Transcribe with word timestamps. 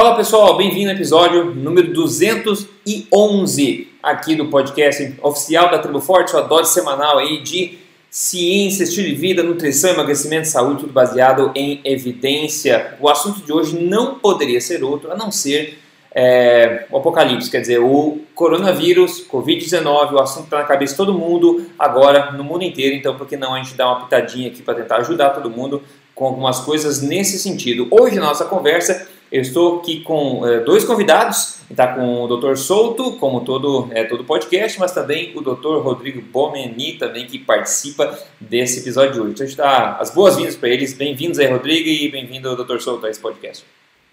Fala 0.00 0.16
pessoal, 0.16 0.56
bem-vindo 0.56 0.88
ao 0.88 0.96
episódio 0.96 1.54
número 1.54 1.92
211 1.92 3.88
aqui 4.02 4.34
do 4.34 4.46
podcast 4.46 5.14
oficial 5.20 5.70
da 5.70 5.78
Tribo 5.78 6.00
Forte, 6.00 6.30
sua 6.30 6.40
dose 6.40 6.72
semanal 6.72 7.18
aí 7.18 7.42
de 7.42 7.78
ciência, 8.08 8.84
estilo 8.84 9.08
de 9.08 9.14
vida, 9.14 9.42
nutrição, 9.42 9.90
emagrecimento, 9.90 10.48
saúde, 10.48 10.80
tudo 10.80 10.92
baseado 10.94 11.52
em 11.54 11.82
evidência. 11.84 12.94
O 12.98 13.10
assunto 13.10 13.44
de 13.44 13.52
hoje 13.52 13.78
não 13.78 14.14
poderia 14.14 14.58
ser 14.58 14.82
outro 14.82 15.12
a 15.12 15.14
não 15.14 15.30
ser 15.30 15.78
é, 16.14 16.86
o 16.90 16.96
apocalipse, 16.96 17.50
quer 17.50 17.60
dizer, 17.60 17.78
o 17.78 18.20
coronavírus, 18.34 19.26
Covid-19, 19.30 20.12
o 20.14 20.18
assunto 20.18 20.44
está 20.44 20.60
na 20.60 20.64
cabeça 20.64 20.94
de 20.94 20.96
todo 20.96 21.12
mundo 21.12 21.66
agora, 21.78 22.32
no 22.32 22.42
mundo 22.42 22.64
inteiro, 22.64 22.96
então 22.96 23.18
por 23.18 23.26
que 23.26 23.36
não 23.36 23.52
a 23.52 23.62
gente 23.62 23.74
dar 23.74 23.88
uma 23.88 24.00
pitadinha 24.04 24.48
aqui 24.48 24.62
para 24.62 24.76
tentar 24.76 24.96
ajudar 24.96 25.28
todo 25.28 25.50
mundo 25.50 25.82
com 26.14 26.24
algumas 26.24 26.60
coisas 26.60 27.02
nesse 27.02 27.38
sentido. 27.38 27.86
Hoje, 27.90 28.16
na 28.16 28.26
nossa 28.26 28.46
conversa, 28.46 29.06
eu 29.30 29.40
estou 29.40 29.78
aqui 29.78 30.00
com 30.00 30.44
é, 30.46 30.60
dois 30.60 30.84
convidados, 30.84 31.60
está 31.70 31.94
com 31.94 32.24
o 32.24 32.36
Dr. 32.36 32.56
Souto, 32.56 33.12
como 33.12 33.42
todo, 33.42 33.88
é, 33.92 34.02
todo 34.04 34.24
podcast, 34.24 34.78
mas 34.80 34.92
também 34.92 35.32
o 35.36 35.40
Dr. 35.40 35.80
Rodrigo 35.82 36.20
Bomeni, 36.20 36.94
também 36.94 37.26
que 37.26 37.38
participa 37.38 38.18
desse 38.40 38.80
episódio 38.80 39.12
de 39.12 39.20
hoje. 39.20 39.32
Então 39.32 39.44
a 39.44 39.48
gente 39.48 39.56
dá 39.56 39.96
as 39.98 40.10
boas-vindas 40.10 40.56
para 40.56 40.68
eles. 40.68 40.94
Bem-vindos 40.94 41.38
aí, 41.38 41.46
Rodrigo, 41.46 41.88
e 41.88 42.10
bem-vindo, 42.10 42.56
Dr. 42.56 42.78
Souto, 42.80 43.06
a 43.06 43.10
esse 43.10 43.20
podcast. 43.20 43.64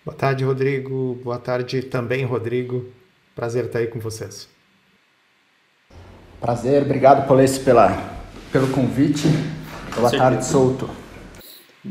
Boa 0.06 0.16
tarde, 0.16 0.44
Rodrigo. 0.44 1.20
Boa 1.24 1.40
tarde 1.40 1.82
também, 1.82 2.24
Rodrigo. 2.24 2.86
Prazer 3.36 3.66
estar 3.66 3.80
aí 3.80 3.88
com 3.88 4.00
vocês. 4.00 4.48
Prazer, 6.40 6.84
obrigado, 6.84 7.28
Polês, 7.28 7.58
pela, 7.58 7.90
pelo 8.52 8.68
convite. 8.68 9.28
Boa 9.96 10.12
tarde, 10.12 10.46
Souto. 10.46 10.88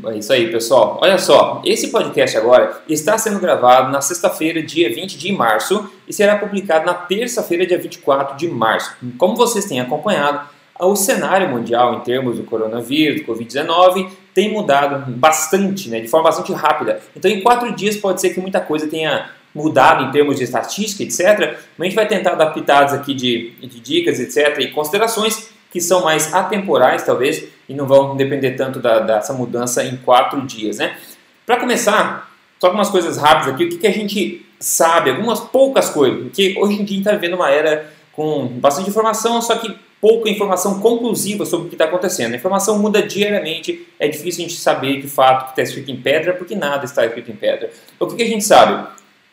É 0.05 0.17
isso 0.17 0.31
aí, 0.33 0.51
pessoal. 0.51 0.99
Olha 1.01 1.17
só, 1.17 1.61
esse 1.65 1.89
podcast 1.89 2.37
agora 2.37 2.81
está 2.87 3.17
sendo 3.17 3.39
gravado 3.39 3.91
na 3.91 4.01
sexta-feira, 4.01 4.61
dia 4.61 4.93
20 4.93 5.17
de 5.17 5.31
março, 5.31 5.89
e 6.07 6.13
será 6.13 6.37
publicado 6.37 6.85
na 6.85 6.93
terça-feira, 6.93 7.65
dia 7.65 7.77
24 7.77 8.37
de 8.37 8.47
março. 8.47 8.95
Como 9.17 9.35
vocês 9.35 9.65
têm 9.65 9.79
acompanhado, 9.79 10.47
o 10.79 10.95
cenário 10.95 11.49
mundial 11.49 11.95
em 11.95 11.99
termos 12.01 12.37
do 12.37 12.43
coronavírus, 12.43 13.21
do 13.21 13.27
Covid-19, 13.27 14.09
tem 14.33 14.51
mudado 14.51 15.11
bastante, 15.11 15.89
né, 15.89 15.99
de 15.99 16.07
forma 16.07 16.25
bastante 16.25 16.53
rápida. 16.53 17.01
Então, 17.15 17.29
em 17.31 17.41
quatro 17.41 17.73
dias, 17.75 17.97
pode 17.97 18.21
ser 18.21 18.29
que 18.29 18.39
muita 18.39 18.59
coisa 18.59 18.87
tenha 18.87 19.31
mudado 19.53 20.03
em 20.03 20.11
termos 20.11 20.37
de 20.37 20.43
estatística, 20.43 21.03
etc. 21.03 21.57
Mas 21.77 21.79
a 21.79 21.83
gente 21.85 21.95
vai 21.95 22.07
tentar 22.07 22.35
dar 22.35 22.47
pitadas 22.47 22.93
aqui 22.93 23.13
de, 23.13 23.53
de 23.59 23.79
dicas, 23.79 24.19
etc. 24.19 24.59
e 24.59 24.67
considerações 24.67 25.49
que 25.77 25.81
são 25.81 26.03
mais 26.03 26.33
atemporais, 26.33 27.03
talvez, 27.03 27.43
e 27.69 27.73
não 27.75 27.85
vão 27.85 28.15
depender 28.15 28.51
tanto 28.53 28.79
da, 28.79 28.99
dessa 28.99 29.31
mudança 29.31 29.83
em 29.83 29.95
quatro 29.97 30.41
dias, 30.41 30.79
né? 30.79 30.97
Para 31.45 31.57
começar, 31.57 32.31
só 32.59 32.67
algumas 32.67 32.89
coisas 32.89 33.17
rápidas 33.17 33.53
aqui, 33.53 33.65
o 33.65 33.69
que, 33.69 33.77
que 33.77 33.87
a 33.87 33.91
gente 33.91 34.45
sabe, 34.59 35.11
algumas 35.11 35.39
poucas 35.39 35.87
coisas, 35.89 36.23
porque 36.23 36.55
hoje 36.57 36.81
em 36.81 36.83
dia 36.83 36.97
está 36.97 37.11
vivendo 37.11 37.35
uma 37.35 37.51
era 37.51 37.93
com 38.11 38.47
bastante 38.47 38.89
informação, 38.89 39.39
só 39.39 39.55
que 39.55 39.75
pouca 40.01 40.29
informação 40.29 40.79
conclusiva 40.79 41.45
sobre 41.45 41.67
o 41.67 41.69
que 41.69 41.75
está 41.75 41.85
acontecendo. 41.85 42.33
A 42.33 42.37
informação 42.37 42.79
muda 42.79 43.03
diariamente, 43.03 43.87
é 43.99 44.07
difícil 44.07 44.45
a 44.45 44.47
gente 44.47 44.59
saber 44.59 44.99
de 44.99 45.07
fato 45.07 45.45
que 45.45 45.49
está 45.51 45.61
escrito 45.61 45.91
em 45.91 45.97
pedra, 45.97 46.33
porque 46.33 46.55
nada 46.55 46.85
está 46.85 47.05
escrito 47.05 47.29
em 47.29 47.35
pedra. 47.35 47.69
O 47.99 48.07
que, 48.07 48.15
que 48.15 48.23
a 48.23 48.27
gente 48.27 48.43
sabe? 48.43 48.87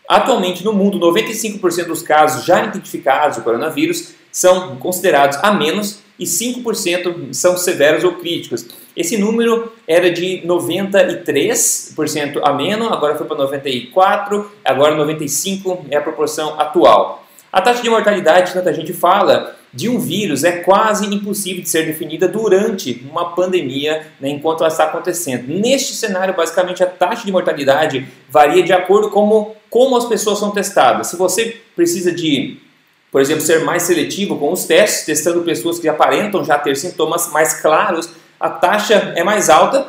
Atualmente 0.07 0.63
no 0.63 0.75
mundo, 0.75 0.99
95% 0.99 1.87
dos 1.87 2.03
casos 2.03 2.45
já 2.45 2.63
identificados 2.63 3.39
do 3.39 3.43
coronavírus 3.43 4.15
são 4.35 4.75
considerados 4.77 5.39
a 5.41 5.53
menos 5.53 6.01
e 6.19 6.25
5% 6.25 7.33
são 7.33 7.57
severos 7.57 8.03
ou 8.03 8.15
críticos. 8.17 8.67
Esse 8.97 9.17
número 9.17 9.73
era 9.87 10.11
de 10.11 10.43
93% 10.45 12.41
ameno, 12.43 12.93
agora 12.93 13.15
foi 13.15 13.27
para 13.27 13.37
94%, 13.37 14.47
agora 14.65 14.97
95% 14.97 15.87
é 15.89 15.97
a 15.97 16.01
proporção 16.01 16.61
atual. 16.61 17.25
A 17.53 17.61
taxa 17.61 17.81
de 17.81 17.89
mortalidade, 17.89 18.53
tanta 18.53 18.75
gente 18.75 18.93
fala, 18.93 19.55
de 19.73 19.89
um 19.89 19.99
vírus 19.99 20.43
é 20.43 20.59
quase 20.59 21.07
impossível 21.07 21.63
de 21.63 21.69
ser 21.69 21.87
definida 21.87 22.27
durante 22.27 23.05
uma 23.09 23.35
pandemia, 23.35 24.07
né, 24.21 24.29
enquanto 24.29 24.61
ela 24.61 24.69
está 24.69 24.85
acontecendo. 24.85 25.47
Neste 25.47 25.95
cenário, 25.95 26.35
basicamente, 26.35 26.83
a 26.83 26.87
taxa 26.87 27.25
de 27.25 27.31
mortalidade 27.31 28.07
varia 28.29 28.63
de 28.63 28.73
acordo 28.73 29.09
com 29.11 29.21
como, 29.21 29.57
como 29.71 29.97
as 29.97 30.07
pessoas 30.07 30.41
são 30.41 30.51
testadas. 30.51 31.09
Se 31.09 31.17
você 31.17 31.57
precisa 31.77 32.11
de 32.11 32.59
por 33.15 33.21
exemplo, 33.21 33.43
ser 33.43 33.63
mais 33.63 33.85
seletivo 33.85 34.37
com 34.37 34.51
os 34.51 34.65
testes, 34.65 35.07
testando 35.07 35.43
pessoas 35.43 35.79
que 35.79 35.87
aparentam 35.87 36.45
já 36.45 36.59
ter 36.59 36.77
sintomas 36.77 37.31
mais 37.31 37.55
claros, 37.61 38.11
a 38.41 38.51
taxa 38.51 39.13
é 39.15 39.23
mais 39.23 39.49
alta, 39.49 39.87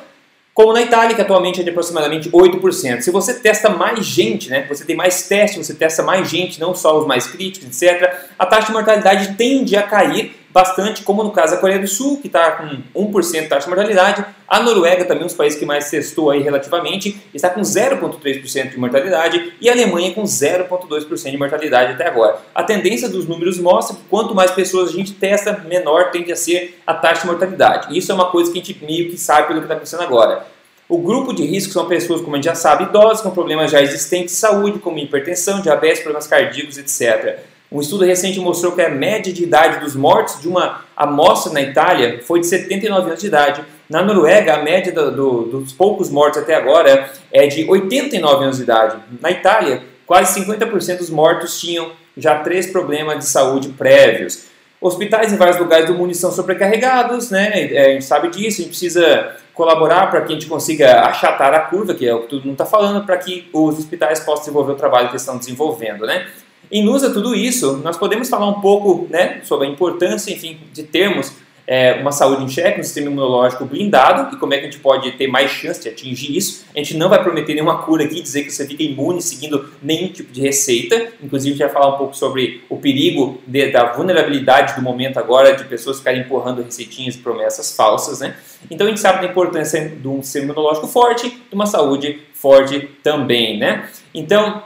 como 0.54 0.72
na 0.72 0.84
Itália, 0.84 1.16
que 1.16 1.22
atualmente 1.24 1.60
é 1.60 1.64
de 1.64 1.72
aproximadamente 1.72 2.30
8%. 2.30 3.02
Se 3.02 3.10
você 3.10 3.34
testa 3.34 3.68
mais 3.68 4.06
gente, 4.06 4.52
né, 4.52 4.68
você 4.70 4.86
tem 4.86 4.96
mais 4.96 5.28
testes, 5.28 5.66
você 5.66 5.74
testa 5.74 6.04
mais 6.04 6.30
gente, 6.30 6.60
não 6.60 6.76
só 6.76 7.00
os 7.00 7.08
mais 7.08 7.26
críticos, 7.26 7.82
etc., 7.82 8.14
a 8.38 8.46
taxa 8.46 8.68
de 8.68 8.74
mortalidade 8.74 9.34
tende 9.34 9.76
a 9.76 9.82
cair 9.82 10.36
bastante, 10.56 11.04
como 11.04 11.22
no 11.22 11.32
caso 11.32 11.54
da 11.54 11.60
Coreia 11.60 11.80
do 11.82 11.88
Sul, 11.88 12.22
que 12.22 12.28
está 12.28 12.52
com 12.52 13.12
1% 13.12 13.42
de 13.42 13.48
taxa 13.50 13.64
de 13.64 13.68
mortalidade, 13.68 14.26
a 14.48 14.64
Noruega, 14.64 15.04
também 15.04 15.24
um 15.24 15.26
dos 15.26 15.36
países 15.36 15.60
que 15.60 15.66
mais 15.66 15.90
testou 15.90 16.32
aí 16.32 16.42
relativamente, 16.42 17.22
está 17.34 17.50
com 17.50 17.60
0,3% 17.60 18.70
de 18.70 18.80
mortalidade, 18.80 19.54
e 19.60 19.70
a 19.70 19.74
Alemanha 19.74 20.14
com 20.14 20.24
0,2% 20.24 21.30
de 21.30 21.38
mortalidade 21.38 21.92
até 21.92 22.08
agora. 22.08 22.38
A 22.56 22.64
tendência 22.64 23.10
dos 23.10 23.28
números 23.28 23.60
mostra 23.60 23.98
que 23.98 24.04
quanto 24.10 24.34
mais 24.34 24.50
pessoas 24.52 24.92
a 24.92 24.94
gente 24.94 25.12
testa, 25.12 25.62
menor 25.68 26.10
tende 26.12 26.32
a 26.32 26.38
ser 26.38 26.82
a 26.88 26.94
taxa 26.94 27.24
de 27.24 27.28
mortalidade. 27.28 27.98
Isso 27.98 28.10
é 28.14 28.16
uma 28.16 28.32
coisa 28.32 28.50
que 28.50 28.58
a 28.58 28.64
gente 28.64 28.86
meio 28.86 29.10
que 29.10 29.18
sabe 29.18 29.50
pelo 29.50 29.60
que 29.60 29.66
está 29.66 29.74
acontecendo 29.74 30.04
agora. 30.04 30.48
O 30.88 31.00
grupo 31.00 31.34
de 31.34 31.44
risco 31.44 31.74
são 31.74 31.86
pessoas, 31.86 32.22
como 32.22 32.34
a 32.34 32.38
gente 32.38 32.46
já 32.46 32.56
sabe, 32.56 32.86
idosos 32.86 33.22
com 33.22 33.32
problemas 33.32 33.72
já 33.72 33.82
existentes 33.82 34.36
de 34.36 34.40
saúde, 34.40 34.80
como 34.80 35.00
hipertensão, 35.00 35.60
diabetes, 35.60 36.00
problemas 36.00 36.28
cardíacos, 36.28 36.78
etc. 36.78 37.44
Um 37.72 37.82
estudo 37.82 38.06
recente 38.06 38.40
mostrou 38.40 38.74
que 38.74 38.82
a 38.82 38.90
média 38.90 39.34
de 39.34 39.44
idade 39.44 39.80
dos 39.80 39.96
mortos 39.96 40.40
de 40.40 40.48
uma 40.48 40.84
amostra 40.96 41.52
na 41.52 41.62
Itália 41.62 42.22
foi 42.24 42.40
de 42.40 42.48
79 42.48 43.08
anos 43.08 43.20
de 43.20 43.28
idade. 43.28 43.66
Na 43.90 44.02
Noruega, 44.02 44.56
a 44.56 44.64
média 44.64 44.92
do, 44.92 45.12
do, 45.12 45.42
dos 45.44 45.74
poucos 45.74 46.10
mortos 46.10 46.42
até 46.42 46.56
agora 46.56 47.12
é 47.32 47.48
de 47.48 47.70
89 47.70 48.44
anos 48.44 48.58
de 48.58 48.64
idade. 48.64 48.98
Na 49.22 49.32
Itália, 49.32 49.84
quase 50.06 50.40
50% 50.42 51.00
dos 51.00 51.10
mortos 51.10 51.60
tinham 51.60 51.92
já 52.16 52.40
três 52.40 52.68
problemas 52.68 53.20
de 53.20 53.26
saúde 53.26 53.70
prévios. 53.70 54.46
Hospitais 54.80 55.34
em 55.34 55.38
vários 55.38 55.58
lugares 55.58 55.88
do 55.88 55.96
mundo 55.96 56.12
estão 56.12 56.32
sobrecarregados, 56.32 57.32
né? 57.32 57.74
É, 57.74 57.86
a 57.88 57.90
gente 57.94 58.06
sabe 58.06 58.30
disso, 58.30 58.62
a 58.62 58.64
gente 58.64 58.70
precisa 58.70 59.36
colaborar 59.54 60.12
para 60.12 60.22
que 60.22 60.32
a 60.32 60.36
gente 60.36 60.48
consiga 60.48 61.02
achatar 61.02 61.54
a 61.54 61.62
curva, 61.62 61.94
que 61.94 62.08
é 62.08 62.14
o 62.14 62.22
que 62.22 62.28
todo 62.28 62.44
mundo 62.44 62.52
está 62.52 62.66
falando, 62.66 63.06
para 63.06 63.18
que 63.18 63.50
os 63.54 63.80
hospitais 63.80 64.20
possam 64.20 64.42
desenvolver 64.42 64.74
o 64.74 64.76
trabalho 64.76 65.10
que 65.10 65.16
estão 65.16 65.38
desenvolvendo, 65.38 66.06
né? 66.06 66.28
Em 66.72 66.86
luz 66.86 67.04
a 67.04 67.12
tudo 67.12 67.36
isso, 67.36 67.78
nós 67.84 67.98
podemos 67.98 68.30
falar 68.30 68.48
um 68.48 68.62
pouco 68.62 69.08
né, 69.10 69.42
sobre 69.44 69.68
a 69.68 69.70
importância, 69.70 70.32
enfim, 70.32 70.58
de 70.74 70.84
termos 70.84 71.34
é, 71.68 71.94
uma 71.94 72.12
saúde 72.12 72.44
em 72.44 72.48
xeque, 72.48 72.80
um 72.80 72.84
sistema 72.84 73.08
imunológico 73.08 73.66
blindado 73.66 74.36
e 74.36 74.40
como 74.40 74.54
é 74.54 74.58
que 74.58 74.64
a 74.64 74.70
gente 74.70 74.80
pode 74.80 75.12
ter 75.14 75.28
mais 75.28 75.52
chance 75.52 75.82
de 75.82 75.90
atingir 75.90 76.36
isso. 76.36 76.66
A 76.76 76.78
gente 76.78 76.96
não 76.96 77.10
vai 77.10 77.24
prometer 77.24 77.54
nenhuma 77.54 77.82
cura 77.84 78.04
aqui, 78.04 78.22
dizer 78.22 78.44
que 78.44 78.52
você 78.52 78.68
fica 78.68 78.84
imune 78.84 79.22
seguindo 79.22 79.70
nenhum 79.82 80.10
tipo 80.10 80.32
de 80.32 80.42
receita. 80.42 81.14
Inclusive, 81.22 81.56
a 81.56 81.58
gente 81.58 81.66
vai 81.66 81.74
falar 81.74 81.96
um 81.96 81.98
pouco 81.98 82.16
sobre 82.16 82.64
o 82.70 82.78
perigo 82.78 83.42
de, 83.48 83.72
da 83.72 83.92
vulnerabilidade 83.94 84.76
do 84.76 84.82
momento 84.82 85.18
agora 85.18 85.56
de 85.56 85.64
pessoas 85.66 85.98
ficarem 85.98 86.22
empurrando 86.22 86.62
receitinhas 86.62 87.16
e 87.16 87.20
promessas 87.20 87.76
falsas. 87.76 88.20
Né? 88.20 88.36
Então, 88.70 88.86
a 88.86 88.90
gente 88.90 89.00
sabe 89.00 89.26
da 89.26 89.32
importância 89.32 89.90
de 89.90 90.08
um 90.08 90.22
sistema 90.22 90.46
imunológico 90.46 90.88
forte, 90.88 91.30
de 91.30 91.56
uma 91.56 91.66
saúde 91.66 92.20
forte 92.34 92.90
também. 93.02 93.58
Né? 93.58 93.90
Então, 94.14 94.64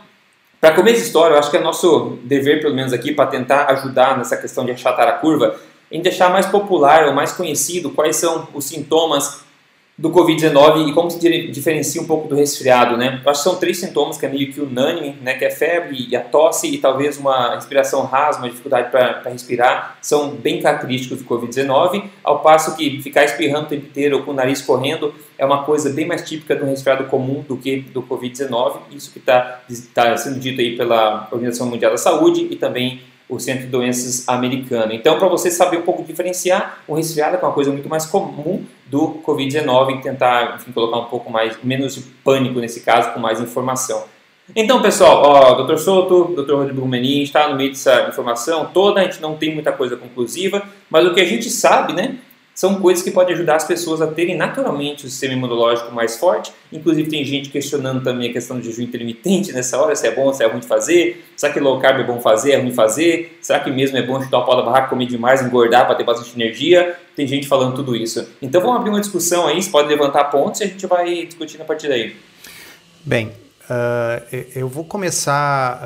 para 0.60 0.76
começo 0.76 0.98
de 0.98 1.04
história, 1.04 1.36
eu 1.36 1.40
acho 1.40 1.50
que 1.50 1.58
é 1.58 1.62
nosso 1.62 2.20
dever, 2.24 2.62
pelo 2.62 2.76
menos 2.76 2.92
aqui, 2.92 3.14
para 3.14 3.28
tentar 3.28 3.66
ajudar 3.72 4.18
nessa 4.18 4.36
questão 4.36 4.66
de 4.66 4.72
achatar 4.72 5.08
a 5.08 5.14
curva, 5.14 5.56
em 5.92 6.02
deixar 6.02 6.30
mais 6.30 6.46
popular 6.46 7.08
ou 7.08 7.14
mais 7.14 7.32
conhecido 7.32 7.90
quais 7.92 8.18
são 8.18 8.48
os 8.54 8.66
sintomas 8.66 9.42
do 10.00 10.10
Covid-19 10.12 10.88
e 10.88 10.94
como 10.94 11.12
se 11.12 11.20
diferencia 11.50 12.02
um 12.02 12.06
pouco 12.06 12.30
do 12.30 12.34
resfriado, 12.34 12.96
né? 12.96 13.22
Acho 13.26 13.44
que 13.44 13.50
são 13.50 13.58
três 13.58 13.82
sintomas 13.82 14.18
que 14.18 14.26
é 14.26 14.30
meio 14.30 14.50
que 14.50 14.62
unânime, 14.62 15.18
né? 15.22 15.34
Que 15.34 15.44
é 15.44 15.50
febre 15.50 16.08
e 16.10 16.16
a 16.16 16.22
tosse 16.22 16.74
e 16.74 16.78
talvez 16.78 17.18
uma 17.18 17.56
respiração 17.56 18.06
rasa, 18.06 18.40
uma 18.40 18.50
dificuldade 18.50 18.90
para 18.90 19.30
respirar, 19.30 19.98
são 20.02 20.30
bem 20.30 20.62
característicos 20.62 21.22
do 21.22 21.26
Covid-19, 21.26 22.06
ao 22.24 22.40
passo 22.40 22.78
que 22.78 23.02
ficar 23.02 23.26
espirrando 23.26 23.66
o 23.66 23.70
tempo 23.70 23.88
inteiro 23.88 24.18
ou 24.20 24.24
com 24.24 24.32
o 24.32 24.34
nariz 24.34 24.62
correndo 24.62 25.14
é 25.38 25.46
uma 25.46 25.64
coisa 25.64 25.90
bem 25.90 26.06
mais 26.06 26.22
típica 26.22 26.56
do 26.56 26.66
resfriado 26.66 27.06
comum 27.06 27.44
do 27.48 27.58
que 27.58 27.82
do 27.82 28.02
Covid-19, 28.02 28.80
isso 28.92 29.12
que 29.12 29.20
está 29.20 29.62
tá 29.94 30.16
sendo 30.16 30.40
dito 30.40 30.62
aí 30.62 30.78
pela 30.78 31.28
Organização 31.32 31.68
Mundial 31.68 31.92
da 31.92 31.98
Saúde 31.98 32.48
e 32.50 32.56
também 32.56 33.02
o 33.30 33.40
Centro 33.40 33.66
de 33.66 33.70
Doenças 33.70 34.28
americano. 34.28 34.92
Então, 34.92 35.20
para 35.20 35.28
você 35.28 35.52
saber 35.52 35.78
um 35.78 35.84
pouco 35.84 36.04
diferenciar, 36.04 36.80
o 36.88 36.96
resfriado 36.96 37.36
é 37.36 37.40
uma 37.40 37.54
coisa 37.54 37.72
muito 37.72 37.88
mais 37.88 38.06
comum 38.08 38.66
do 38.88 39.22
Covid-19 39.26 40.00
e 40.00 40.02
tentar, 40.02 40.56
enfim, 40.56 40.72
colocar 40.72 40.98
um 40.98 41.06
pouco 41.06 41.32
mais, 41.32 41.56
menos 41.64 41.96
de 41.96 42.02
pânico 42.02 42.60
nesse 42.60 42.82
caso, 42.82 43.14
com 43.14 43.20
mais 43.20 43.40
informação. 43.40 44.04
Então, 44.56 44.82
pessoal, 44.82 45.22
ó, 45.24 45.62
Dr. 45.62 45.78
Souto, 45.78 46.34
Dr. 46.36 46.54
Rodrigo 46.54 46.88
Menin 46.88 47.22
está 47.22 47.48
no 47.48 47.56
meio 47.56 47.70
dessa 47.70 48.08
informação 48.10 48.66
toda, 48.74 49.00
a 49.00 49.04
gente 49.04 49.22
não 49.22 49.36
tem 49.36 49.54
muita 49.54 49.72
coisa 49.72 49.96
conclusiva, 49.96 50.64
mas 50.90 51.06
o 51.06 51.14
que 51.14 51.22
a 51.22 51.26
gente 51.26 51.52
sabe, 51.52 51.94
né, 51.94 52.16
são 52.60 52.76
coisas 52.82 53.02
que 53.02 53.10
podem 53.10 53.34
ajudar 53.36 53.56
as 53.56 53.64
pessoas 53.64 54.02
a 54.02 54.08
terem 54.08 54.36
naturalmente 54.36 55.06
o 55.06 55.10
sistema 55.10 55.34
imunológico 55.34 55.96
mais 55.96 56.18
forte. 56.18 56.52
Inclusive, 56.74 57.10
tem 57.10 57.24
gente 57.24 57.50
questionando 57.50 58.04
também 58.04 58.30
a 58.30 58.34
questão 58.34 58.58
do 58.60 58.62
jejum 58.62 58.82
intermitente 58.82 59.54
nessa 59.54 59.82
hora: 59.82 59.96
se 59.96 60.06
é 60.06 60.12
bom, 60.14 60.34
se 60.34 60.44
é 60.44 60.46
ruim 60.46 60.60
de 60.60 60.68
fazer. 60.68 61.24
Será 61.38 61.54
que 61.54 61.60
low 61.62 61.80
carb 61.80 62.02
é 62.02 62.04
bom 62.04 62.20
fazer, 62.20 62.52
é 62.52 62.58
ruim 62.58 62.74
fazer? 62.74 63.38
Será 63.42 63.62
que 63.62 63.72
mesmo 63.72 63.96
é 63.96 64.02
bom 64.02 64.22
chutar 64.22 64.40
o 64.40 64.46
pau 64.46 64.58
da 64.58 64.62
barraca, 64.62 64.90
comer 64.90 65.06
demais, 65.06 65.42
engordar 65.42 65.86
para 65.86 65.96
ter 65.96 66.04
bastante 66.04 66.36
energia? 66.36 66.98
Tem 67.16 67.26
gente 67.26 67.48
falando 67.48 67.78
tudo 67.78 67.96
isso. 67.96 68.28
Então, 68.42 68.60
vamos 68.60 68.76
abrir 68.76 68.90
uma 68.90 69.00
discussão 69.00 69.48
aí. 69.48 69.64
Você 69.64 69.70
pode 69.70 69.88
levantar 69.88 70.26
pontos 70.26 70.60
e 70.60 70.66
a 70.66 70.68
gente 70.68 70.86
vai 70.86 71.28
discutindo 71.28 71.62
a 71.62 71.66
partir 71.66 71.88
daí. 71.88 72.14
Bem, 73.06 73.32
uh, 73.70 74.46
eu 74.56 74.68
vou 74.68 74.84
começar 74.84 75.80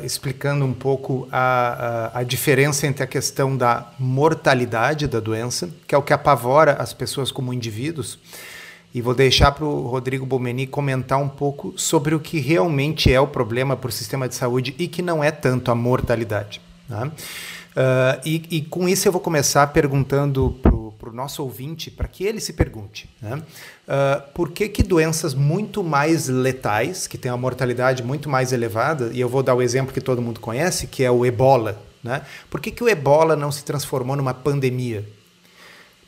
uh, 0.00 0.04
explicando 0.04 0.64
um 0.64 0.72
pouco 0.72 1.28
a, 1.30 2.10
a, 2.14 2.20
a, 2.20 2.22
diferença 2.22 2.86
entre 2.86 3.02
a 3.02 3.06
questão 3.06 3.56
da 3.56 3.90
mortalidade 3.98 5.06
da 5.06 5.20
doença, 5.20 5.68
que 5.86 5.94
é 5.94 5.98
o 5.98 6.02
que 6.02 6.12
apavora 6.12 6.72
as 6.74 6.92
pessoas 6.92 7.30
como 7.30 7.52
indivíduos, 7.52 8.18
e 8.94 9.02
vou 9.02 9.14
deixar 9.14 9.52
para 9.52 9.64
o 9.64 9.86
Rodrigo 9.86 10.24
Bomeni 10.24 10.66
comentar 10.66 11.18
um 11.18 11.28
pouco 11.28 11.74
sobre 11.76 12.14
o 12.14 12.20
que 12.20 12.40
realmente 12.40 13.12
é 13.12 13.20
o 13.20 13.26
problema 13.26 13.76
para 13.76 13.88
o 13.88 13.92
sistema 13.92 14.26
de 14.28 14.34
saúde 14.34 14.74
e 14.78 14.88
que 14.88 15.02
não 15.02 15.22
é 15.22 15.30
tanto 15.30 15.70
a 15.70 15.74
mortalidade. 15.74 16.60
Tá? 16.88 17.06
Uh, 17.06 18.20
e, 18.24 18.42
e, 18.50 18.62
com 18.62 18.88
isso 18.88 19.06
eu 19.06 19.12
vou 19.12 19.20
começar 19.20 19.66
perguntando 19.66 20.56
para 20.62 20.72
o 21.08 21.12
nosso 21.12 21.42
ouvinte, 21.42 21.90
para 21.90 22.08
que 22.08 22.24
ele 22.24 22.40
se 22.40 22.52
pergunte, 22.52 23.08
né? 23.20 23.36
uh, 23.36 24.32
por 24.32 24.50
que, 24.50 24.68
que 24.68 24.82
doenças 24.82 25.34
muito 25.34 25.82
mais 25.82 26.28
letais, 26.28 27.06
que 27.06 27.18
têm 27.18 27.30
uma 27.30 27.38
mortalidade 27.38 28.02
muito 28.02 28.28
mais 28.28 28.52
elevada, 28.52 29.10
e 29.12 29.20
eu 29.20 29.28
vou 29.28 29.42
dar 29.42 29.54
o 29.54 29.62
exemplo 29.62 29.92
que 29.92 30.00
todo 30.00 30.22
mundo 30.22 30.40
conhece, 30.40 30.86
que 30.86 31.02
é 31.04 31.10
o 31.10 31.24
ebola, 31.24 31.80
né? 32.02 32.22
por 32.50 32.60
que, 32.60 32.70
que 32.70 32.82
o 32.84 32.88
ebola 32.88 33.36
não 33.36 33.50
se 33.50 33.64
transformou 33.64 34.16
numa 34.16 34.34
pandemia? 34.34 35.06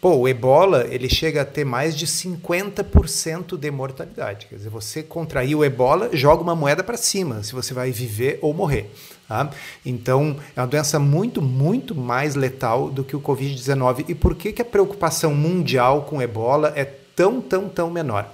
Pô, 0.01 0.15
o 0.15 0.29
ebola 0.29 0.87
ele 0.89 1.09
chega 1.09 1.43
a 1.43 1.45
ter 1.45 1.65
mais 1.65 1.97
de 1.97 2.07
50% 2.07 3.57
de 3.57 3.69
mortalidade. 3.69 4.47
Quer 4.47 4.55
dizer, 4.55 4.69
você 4.69 5.03
contrair 5.03 5.57
o 5.57 5.65
ebola, 5.65 6.11
joga 6.13 6.41
uma 6.41 6.55
moeda 6.55 6.85
para 6.85 6.97
cima, 6.97 7.43
se 7.43 7.53
você 7.53 7.75
vai 7.75 7.91
viver 7.91 8.39
ou 8.41 8.55
morrer. 8.55 8.89
Tá? 9.27 9.51
Então, 9.85 10.37
é 10.55 10.61
uma 10.61 10.69
doença 10.69 11.01
muito, 11.01 11.43
muito 11.43 11.97
mais 11.97 12.37
letal 12.37 12.89
do 12.89 13.03
que 13.03 13.17
o 13.17 13.21
Covid-19. 13.21 14.05
E 14.09 14.15
por 14.15 14.37
que, 14.37 14.53
que 14.53 14.63
a 14.63 14.65
preocupação 14.65 15.35
mundial 15.35 16.03
com 16.03 16.23
ebola 16.23 16.73
é 16.77 16.85
tão, 16.85 17.41
tão, 17.41 17.69
tão 17.69 17.91
menor? 17.91 18.33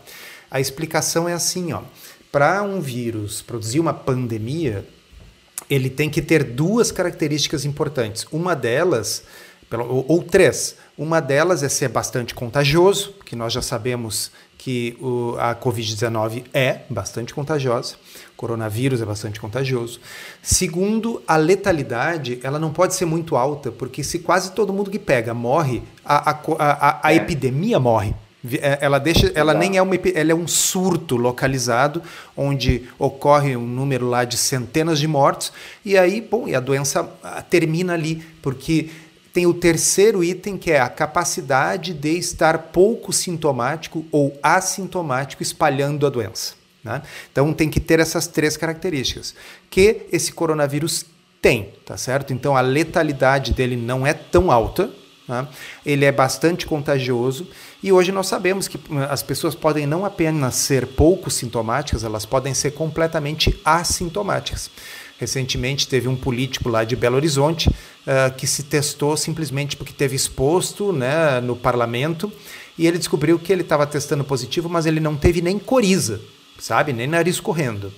A 0.51 0.61
explicação 0.61 1.27
é 1.27 1.33
assim, 1.33 1.73
ó. 1.73 1.81
Para 2.31 2.63
um 2.63 2.81
vírus 2.81 3.41
produzir 3.41 3.81
uma 3.81 3.95
pandemia, 3.95 4.85
ele 5.71 5.89
tem 5.89 6.11
que 6.11 6.21
ter 6.21 6.45
duas 6.45 6.93
características 6.93 7.65
importantes. 7.65 8.27
Uma 8.31 8.55
delas, 8.55 9.25
ou 9.73 10.23
três. 10.23 10.77
Uma 10.97 11.21
delas 11.21 11.63
é 11.65 11.69
ser 11.69 11.89
bastante 11.89 12.35
contagioso, 12.35 13.15
que 13.25 13.35
nós 13.35 13.53
já 13.53 13.61
sabemos 13.61 14.31
que 14.57 14.97
o, 15.01 15.35
a 15.39 15.55
Covid-19 15.55 16.45
é 16.55 16.83
bastante 16.89 17.35
contagiosa, 17.35 17.97
o 18.33 18.37
coronavírus 18.37 19.03
é 19.03 19.05
bastante 19.05 19.41
contagioso. 19.41 20.01
Segundo, 20.41 21.21
a 21.27 21.37
letalidade 21.37 22.39
ela 22.43 22.59
não 22.59 22.73
pode 22.73 22.95
ser 22.95 23.07
muito 23.07 23.37
alta, 23.37 23.73
porque 23.73 24.05
se 24.05 24.21
quase 24.21 24.53
todo 24.53 24.73
mundo 24.73 24.91
que 24.91 24.99
pega 24.99 25.35
morre, 25.35 25.83
a, 26.05 26.31
a, 26.31 26.41
a, 26.59 27.09
a 27.09 27.13
é. 27.13 27.17
epidemia 27.17 27.81
morre. 27.81 28.15
É, 28.61 28.79
ela 28.83 28.99
deixa, 28.99 29.33
ela 29.35 29.55
nem 29.55 29.79
é 29.79 29.83
uma, 29.83 29.95
ela 29.97 30.33
é 30.33 30.35
um 30.35 30.47
surto 30.47 31.17
localizado 31.17 32.03
onde 32.37 32.85
ocorre 32.99 33.57
um 33.57 33.67
número 33.67 34.07
lá 34.07 34.25
de 34.25 34.37
centenas 34.37 34.99
de 34.99 35.09
mortos 35.09 35.51
e 35.83 35.97
aí, 35.97 36.21
bom, 36.21 36.47
e 36.47 36.55
a 36.55 36.61
doença 36.61 37.11
ah, 37.23 37.41
termina 37.41 37.95
ali, 37.95 38.23
porque 38.43 38.91
tem 39.35 39.47
o 39.47 39.53
terceiro 39.53 40.23
item, 40.23 40.57
que 40.57 40.71
é 40.71 40.79
a 40.79 40.89
capacidade 40.89 41.93
de 41.93 42.17
estar 42.17 42.57
pouco 42.57 43.13
sintomático 43.13 44.07
ou 44.13 44.33
assintomático 44.41 45.43
espalhando 45.43 46.07
a 46.07 46.09
doença. 46.09 46.55
Né? 46.85 47.03
Então 47.33 47.53
tem 47.53 47.69
que 47.69 47.81
ter 47.81 47.99
essas 47.99 48.29
três 48.29 48.57
características 48.57 49.35
que 49.69 50.07
esse 50.13 50.33
coronavírus 50.33 51.05
tem, 51.43 51.73
tá 51.85 51.97
certo? 51.97 52.33
Então 52.33 52.57
a 52.57 52.61
letalidade 52.61 53.53
dele 53.53 53.77
não 53.77 54.07
é 54.07 54.15
tão 54.15 54.53
alta, 54.53 54.89
né? 55.27 55.49
ele 55.85 56.05
é 56.05 56.13
bastante 56.13 56.65
contagioso 56.65 57.49
e 57.83 57.91
hoje 57.91 58.13
nós 58.13 58.29
sabemos 58.29 58.69
que 58.69 58.79
hum, 58.89 59.03
as 59.11 59.23
pessoas 59.25 59.57
podem 59.57 59.85
não 59.85 60.05
apenas 60.05 60.55
ser 60.55 60.87
pouco 60.87 61.29
sintomáticas, 61.29 62.05
elas 62.05 62.25
podem 62.25 62.55
ser 62.55 62.71
completamente 62.71 63.61
assintomáticas. 63.65 64.71
Recentemente 65.19 65.87
teve 65.87 66.09
um 66.09 66.17
político 66.17 66.69
lá 66.69 66.85
de 66.85 66.97
Belo 66.97 67.17
Horizonte 67.17 67.69
uh, 67.69 68.35
que 68.37 68.47
se 68.47 68.65
testou 68.65 69.17
simplesmente 69.17 69.77
porque 69.77 69.93
teve 69.93 70.17
exposto 70.17 70.93
né, 70.93 71.41
no 71.41 71.55
parlamento 71.55 72.33
e 72.77 72.87
ele 72.87 72.99
descobriu 72.99 73.39
que 73.39 73.53
ele 73.53 73.63
estava 73.63 73.87
testando 73.87 74.25
positivo, 74.25 74.69
mas 74.69 74.87
ele 74.87 74.99
não 74.99 75.17
teve 75.17 75.41
nem 75.41 75.59
coriza, 75.59 76.21
sabe? 76.59 76.93
Nem 76.93 77.07
nariz 77.07 77.39
correndo. 77.39 77.93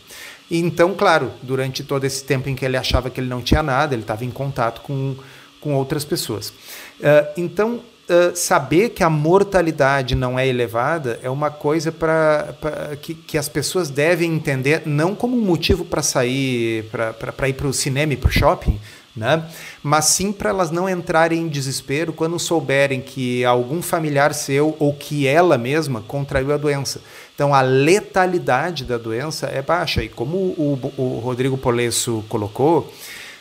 E 0.51 0.59
então, 0.59 0.95
claro, 0.95 1.33
durante 1.43 1.83
todo 1.83 2.05
esse 2.05 2.23
tempo 2.23 2.49
em 2.49 2.55
que 2.55 2.65
ele 2.65 2.77
achava 2.77 3.11
que 3.11 3.19
ele 3.19 3.29
não 3.29 3.43
tinha 3.43 3.63
nada, 3.63 3.95
ele 3.95 4.03
estava 4.03 4.25
em 4.25 4.31
contato 4.31 4.83
com, 4.83 5.17
com 5.61 5.75
outras 5.75 6.05
pessoas. 6.05 6.51
Uh, 6.51 7.27
então, 7.37 7.81
uh, 8.09 8.37
saber 8.37 8.91
que 8.91 9.03
a 9.03 9.11
mortalidade 9.11 10.15
não 10.15 10.39
é 10.39 10.47
elevada 10.47 11.19
é 11.23 11.31
uma 11.31 11.51
coisa 11.51 11.93
para 11.93 12.55
que, 13.03 13.15
que 13.15 13.39
as 13.39 13.49
pessoas 13.49 13.91
devem 13.91 14.33
entender, 14.35 14.83
não 14.87 15.15
como 15.15 15.37
um 15.37 15.41
motivo 15.41 15.85
para 15.85 16.03
sair, 16.03 16.85
para 16.91 17.49
ir 17.49 17.55
para 17.55 17.67
o 17.67 17.73
cinema 17.73 18.13
e 18.13 18.17
para 18.17 18.29
o 18.29 18.33
shopping, 18.33 18.81
né? 19.17 19.45
mas 19.83 20.07
sim 20.07 20.31
para 20.31 20.51
elas 20.51 20.71
não 20.71 20.89
entrarem 20.89 21.41
em 21.41 21.49
desespero 21.49 22.13
quando 22.13 22.39
souberem 22.39 23.01
que 23.01 23.45
algum 23.45 23.81
familiar 23.81 24.35
seu 24.35 24.77
ou 24.79 24.93
que 24.93 25.27
ela 25.27 25.57
mesma 25.57 26.03
contraiu 26.03 26.53
a 26.53 26.57
doença. 26.57 27.01
Então 27.35 27.55
a 27.55 27.63
letalidade 27.63 28.85
da 28.85 28.99
doença 28.99 29.47
é 29.47 29.63
baixa. 29.63 30.03
E 30.03 30.09
como 30.09 30.37
o, 30.37 30.93
o 30.97 31.19
Rodrigo 31.19 31.57
Polesso 31.57 32.25
colocou, 32.29 32.93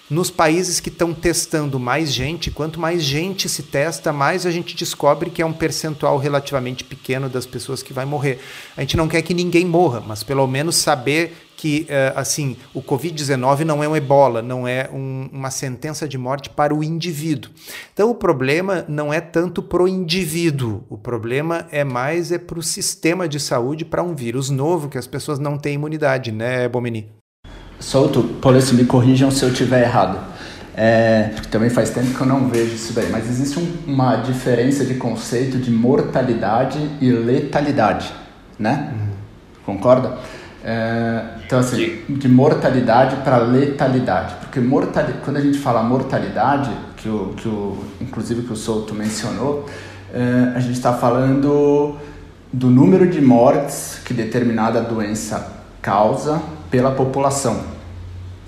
nos 0.10 0.30
países 0.30 0.80
que 0.80 0.90
estão 0.90 1.14
testando 1.14 1.80
mais 1.80 2.14
gente, 2.14 2.52
quanto 2.52 2.80
mais 2.80 3.04
gente 3.04 3.50
se 3.50 3.64
testa, 3.64 4.14
mais 4.14 4.46
a 4.46 4.52
gente 4.52 4.76
descobre 4.76 5.30
que 5.30 5.42
é 5.42 5.46
um 5.46 5.54
percentual 5.54 6.18
relativamente 6.18 6.84
pequeno 6.84 7.28
das 7.28 7.46
pessoas 7.46 7.82
que 7.82 7.94
vai 7.94 8.06
morrer. 8.06 8.40
A 8.78 8.82
gente 8.82 8.98
não 8.98 9.08
quer 9.08 9.22
que 9.24 9.34
ninguém 9.34 9.66
morra, 9.66 10.02
mas 10.06 10.24
pelo 10.24 10.46
menos 10.46 10.76
saber 10.76 11.36
que 11.58 11.86
eh, 11.90 12.14
assim 12.16 12.58
o 12.74 12.82
Covid-19 12.82 13.62
não 13.62 13.84
é 13.84 13.88
um 13.88 13.96
ebola, 13.96 14.42
não 14.42 14.68
é 14.68 14.90
um, 14.94 15.30
uma 15.32 15.50
sentença 15.50 16.08
de 16.08 16.18
morte 16.18 16.50
para 16.50 16.76
o 16.76 16.84
indivíduo. 16.84 17.52
Então 17.94 18.12
o 18.12 18.16
problema 18.16 18.86
não 18.88 19.12
é 19.12 19.22
tanto 19.22 19.64
para 19.64 19.82
o 19.82 19.88
indivíduo, 19.88 20.84
o 20.90 20.98
problema 20.98 21.66
é 21.72 21.84
mais 21.84 22.32
é 22.32 22.38
para 22.38 22.60
o 22.60 22.64
sistema 22.64 23.28
de 23.28 23.40
saúde, 23.40 23.86
para 23.86 24.04
um 24.04 24.14
vírus 24.14 24.50
novo 24.50 24.90
que 24.90 24.98
as 24.98 25.08
pessoas 25.08 25.40
não 25.40 25.58
têm 25.58 25.76
imunidade, 25.76 26.32
né, 26.32 26.68
Bomeni? 26.68 27.10
Solto, 27.86 28.24
polícia, 28.42 28.74
me 28.76 28.84
corrijam 28.84 29.30
se 29.30 29.44
eu 29.44 29.50
estiver 29.50 29.84
errado. 29.84 30.18
É, 30.76 31.30
também 31.52 31.70
faz 31.70 31.92
tempo 31.92 32.16
que 32.16 32.20
eu 32.20 32.26
não 32.26 32.50
vejo 32.50 32.74
isso 32.74 32.94
daí, 32.94 33.12
mas 33.12 33.30
existe 33.30 33.60
um, 33.60 33.74
uma 33.86 34.16
diferença 34.16 34.84
de 34.84 34.96
conceito 34.96 35.60
de 35.60 35.70
mortalidade 35.70 36.80
e 37.00 37.12
letalidade, 37.12 38.12
né? 38.58 38.92
Uhum. 38.92 39.08
Concorda? 39.76 40.18
É, 40.64 41.26
então, 41.46 41.60
assim, 41.60 42.00
de 42.10 42.28
mortalidade 42.28 43.18
para 43.18 43.38
letalidade. 43.38 44.34
Porque 44.42 44.60
mortali 44.60 45.14
quando 45.24 45.38
a 45.38 45.42
gente 45.42 45.60
fala 45.60 45.84
mortalidade, 45.84 46.72
que 46.98 47.08
o, 47.08 47.36
que 47.38 47.48
o, 47.48 47.78
inclusive 48.02 48.42
que 48.48 48.52
o 48.52 48.56
Souto 48.56 48.96
mencionou, 48.96 49.70
é, 50.12 50.54
a 50.56 50.60
gente 50.60 50.74
está 50.74 50.92
falando 50.92 51.98
do 52.52 52.68
número 52.68 53.08
de 53.08 53.22
mortes 53.22 54.00
que 54.04 54.12
determinada 54.12 54.82
doença 54.82 55.54
causa 55.84 56.42
pela 56.72 56.90
população, 56.90 57.75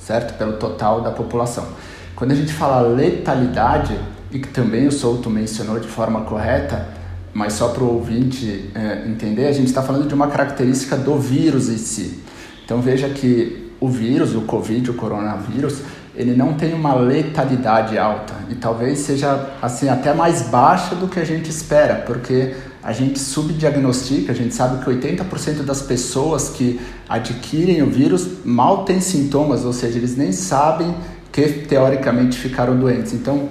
certo? 0.07 0.37
Pelo 0.37 0.53
total 0.53 1.01
da 1.01 1.11
população. 1.11 1.67
Quando 2.15 2.31
a 2.31 2.35
gente 2.35 2.53
fala 2.53 2.79
letalidade, 2.79 3.99
e 4.31 4.39
que 4.39 4.47
também 4.47 4.87
o 4.87 4.91
Souto 4.91 5.29
mencionou 5.29 5.79
de 5.79 5.87
forma 5.87 6.21
correta, 6.21 6.87
mas 7.33 7.53
só 7.53 7.67
para 7.69 7.83
o 7.83 7.95
ouvinte 7.95 8.71
é, 8.73 9.03
entender, 9.05 9.47
a 9.47 9.51
gente 9.51 9.67
está 9.67 9.83
falando 9.83 10.07
de 10.07 10.13
uma 10.13 10.27
característica 10.27 10.95
do 10.95 11.19
vírus 11.19 11.69
em 11.69 11.77
si. 11.77 12.23
Então 12.63 12.81
veja 12.81 13.09
que 13.09 13.71
o 13.79 13.89
vírus, 13.89 14.33
o 14.33 14.41
Covid, 14.41 14.91
o 14.91 14.93
coronavírus, 14.93 15.81
ele 16.15 16.35
não 16.35 16.53
tem 16.53 16.73
uma 16.73 16.95
letalidade 16.95 17.97
alta 17.97 18.33
e 18.49 18.55
talvez 18.55 18.99
seja 18.99 19.49
assim 19.61 19.87
até 19.87 20.13
mais 20.13 20.43
baixa 20.43 20.95
do 20.95 21.07
que 21.07 21.19
a 21.19 21.25
gente 21.25 21.49
espera, 21.49 22.03
porque 22.07 22.55
a 22.88 22.94
gente 22.94 23.20
subdiagnostica, 23.20 24.32
a 24.32 24.36
gente 24.36 24.56
sabe 24.56 24.82
que 24.82 24.89
80% 24.89 25.63
das 25.63 25.82
pessoas 25.82 26.48
que 26.48 26.79
adquirem 27.10 27.84
o 27.84 27.88
vírus 27.88 28.46
mal 28.46 28.86
têm 28.86 29.01
sintomas, 29.01 29.65
ou 29.65 29.74
seja, 29.74 29.98
eles 29.98 30.15
nem 30.15 30.32
sabem 30.32 30.96
que 31.29 31.50
teoricamente 31.67 32.38
ficaram 32.38 32.79
doentes. 32.79 33.12
Então, 33.12 33.50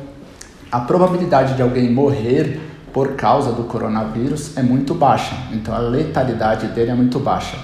a 0.73 0.81
probabilidade 0.81 1.55
de 1.55 1.61
alguém 1.61 1.93
morrer 1.93 2.59
por 2.95 3.09
causa 3.09 3.53
do 3.53 3.65
coronavírus 3.65 4.57
é 4.57 4.63
muito 4.63 4.95
baixa. 4.95 5.37
Então, 5.53 5.75
a 5.75 5.81
letalidade 5.81 6.69
dele 6.69 6.93
é 6.93 6.95
muito 6.95 7.21
baixa. 7.21 7.59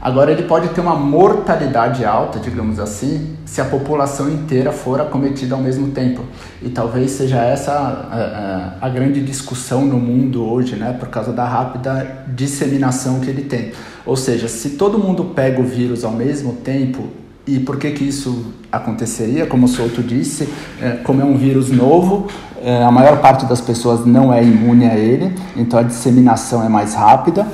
Agora, 0.00 0.30
ele 0.30 0.44
pode 0.44 0.68
ter 0.68 0.80
uma 0.80 0.94
mortalidade 0.94 2.04
alta, 2.04 2.38
digamos 2.38 2.78
assim, 2.78 3.36
se 3.44 3.60
a 3.60 3.64
população 3.64 4.30
inteira 4.30 4.70
for 4.70 5.00
acometida 5.00 5.56
ao 5.56 5.60
mesmo 5.60 5.88
tempo. 5.88 6.22
E 6.62 6.68
talvez 6.68 7.10
seja 7.10 7.42
essa 7.42 7.72
a, 7.72 8.78
a, 8.82 8.86
a 8.86 8.88
grande 8.88 9.20
discussão 9.20 9.84
no 9.84 9.98
mundo 9.98 10.48
hoje, 10.48 10.76
né, 10.76 10.92
por 10.92 11.08
causa 11.08 11.32
da 11.32 11.44
rápida 11.44 12.24
disseminação 12.28 13.18
que 13.18 13.28
ele 13.28 13.42
tem. 13.42 13.72
Ou 14.06 14.16
seja, 14.16 14.46
se 14.46 14.70
todo 14.70 14.98
mundo 14.98 15.32
pega 15.34 15.60
o 15.60 15.64
vírus 15.64 16.04
ao 16.04 16.12
mesmo 16.12 16.52
tempo, 16.52 17.08
e 17.44 17.58
por 17.58 17.78
que, 17.78 17.90
que 17.90 18.04
isso 18.04 18.52
aconteceria? 18.70 19.46
Como 19.46 19.64
o 19.64 19.68
Souto 19.68 20.02
disse, 20.02 20.48
é, 20.80 20.90
como 21.02 21.22
é 21.22 21.24
um 21.24 21.36
vírus 21.36 21.70
novo, 21.70 22.28
é, 22.62 22.84
a 22.84 22.90
maior 22.92 23.20
parte 23.20 23.46
das 23.46 23.60
pessoas 23.60 24.04
não 24.04 24.32
é 24.32 24.44
imune 24.44 24.84
a 24.86 24.96
ele, 24.96 25.34
então 25.56 25.78
a 25.78 25.82
disseminação 25.82 26.62
é 26.62 26.68
mais 26.68 26.94
rápida. 26.94 27.46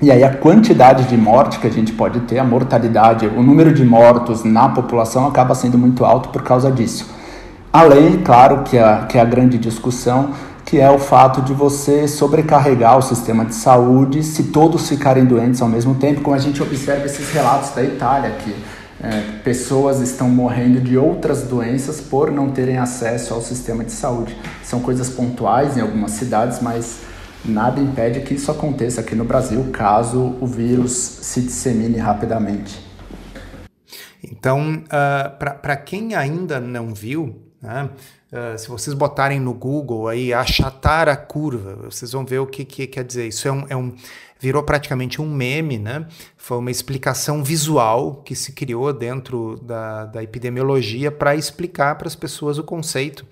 E 0.00 0.12
aí 0.12 0.22
a 0.22 0.32
quantidade 0.32 1.04
de 1.04 1.16
morte 1.16 1.58
que 1.58 1.66
a 1.66 1.70
gente 1.70 1.92
pode 1.92 2.20
ter, 2.20 2.38
a 2.38 2.44
mortalidade, 2.44 3.26
o 3.26 3.42
número 3.42 3.74
de 3.74 3.84
mortos 3.84 4.44
na 4.44 4.68
população 4.68 5.26
acaba 5.26 5.56
sendo 5.56 5.76
muito 5.76 6.04
alto 6.04 6.28
por 6.28 6.42
causa 6.42 6.70
disso. 6.70 7.10
Além, 7.72 8.18
claro, 8.18 8.62
que 8.62 8.78
a, 8.78 9.06
que 9.06 9.18
a 9.18 9.24
grande 9.24 9.58
discussão, 9.58 10.30
que 10.64 10.78
é 10.78 10.88
o 10.88 11.00
fato 11.00 11.42
de 11.42 11.52
você 11.52 12.06
sobrecarregar 12.06 12.96
o 12.96 13.02
sistema 13.02 13.44
de 13.44 13.56
saúde 13.56 14.22
se 14.22 14.44
todos 14.44 14.88
ficarem 14.88 15.24
doentes 15.24 15.60
ao 15.60 15.68
mesmo 15.68 15.96
tempo, 15.96 16.20
como 16.20 16.36
a 16.36 16.38
gente 16.38 16.62
observa 16.62 17.04
esses 17.04 17.32
relatos 17.32 17.70
da 17.70 17.82
Itália, 17.82 18.30
que 18.38 18.54
é, 19.02 19.22
pessoas 19.42 20.00
estão 20.00 20.28
morrendo 20.28 20.80
de 20.80 20.96
outras 20.96 21.42
doenças 21.42 22.00
por 22.00 22.30
não 22.30 22.50
terem 22.50 22.78
acesso 22.78 23.34
ao 23.34 23.40
sistema 23.40 23.82
de 23.82 23.92
saúde. 23.92 24.36
São 24.62 24.78
coisas 24.78 25.08
pontuais 25.08 25.76
em 25.76 25.80
algumas 25.80 26.12
cidades, 26.12 26.60
mas 26.60 26.98
nada 27.44 27.80
impede 27.80 28.20
que 28.20 28.34
isso 28.34 28.50
aconteça 28.50 29.00
aqui 29.00 29.14
no 29.14 29.24
Brasil 29.24 29.70
caso 29.72 30.36
o 30.40 30.46
vírus 30.46 30.92
se 30.92 31.40
dissemine 31.40 31.98
rapidamente. 31.98 32.86
Então, 34.22 34.76
uh, 34.76 34.86
ah, 34.90 35.36
para 35.62 35.76
quem 35.76 36.14
ainda 36.14 36.60
não 36.60 36.92
viu, 36.92 37.40
né, 37.62 37.88
uh, 38.32 38.58
se 38.58 38.68
vocês 38.68 38.94
botarem 38.94 39.40
no 39.40 39.54
Google 39.54 40.08
aí 40.08 40.32
achatar 40.32 41.08
a 41.08 41.16
curva, 41.16 41.76
vocês 41.84 42.12
vão 42.12 42.24
ver 42.24 42.40
o 42.40 42.46
que, 42.46 42.64
que 42.64 42.86
quer 42.86 43.04
dizer. 43.04 43.28
Isso 43.28 43.46
é 43.46 43.52
um, 43.52 43.66
é 43.68 43.76
um, 43.76 43.94
virou 44.40 44.62
praticamente 44.62 45.22
um 45.22 45.32
meme, 45.32 45.78
né? 45.78 46.06
Foi 46.36 46.58
uma 46.58 46.70
explicação 46.70 47.42
visual 47.42 48.22
que 48.24 48.34
se 48.34 48.52
criou 48.52 48.92
dentro 48.92 49.60
da, 49.62 50.06
da 50.06 50.22
epidemiologia 50.22 51.10
para 51.10 51.36
explicar 51.36 51.96
para 51.96 52.08
as 52.08 52.16
pessoas 52.16 52.58
o 52.58 52.64
conceito 52.64 53.24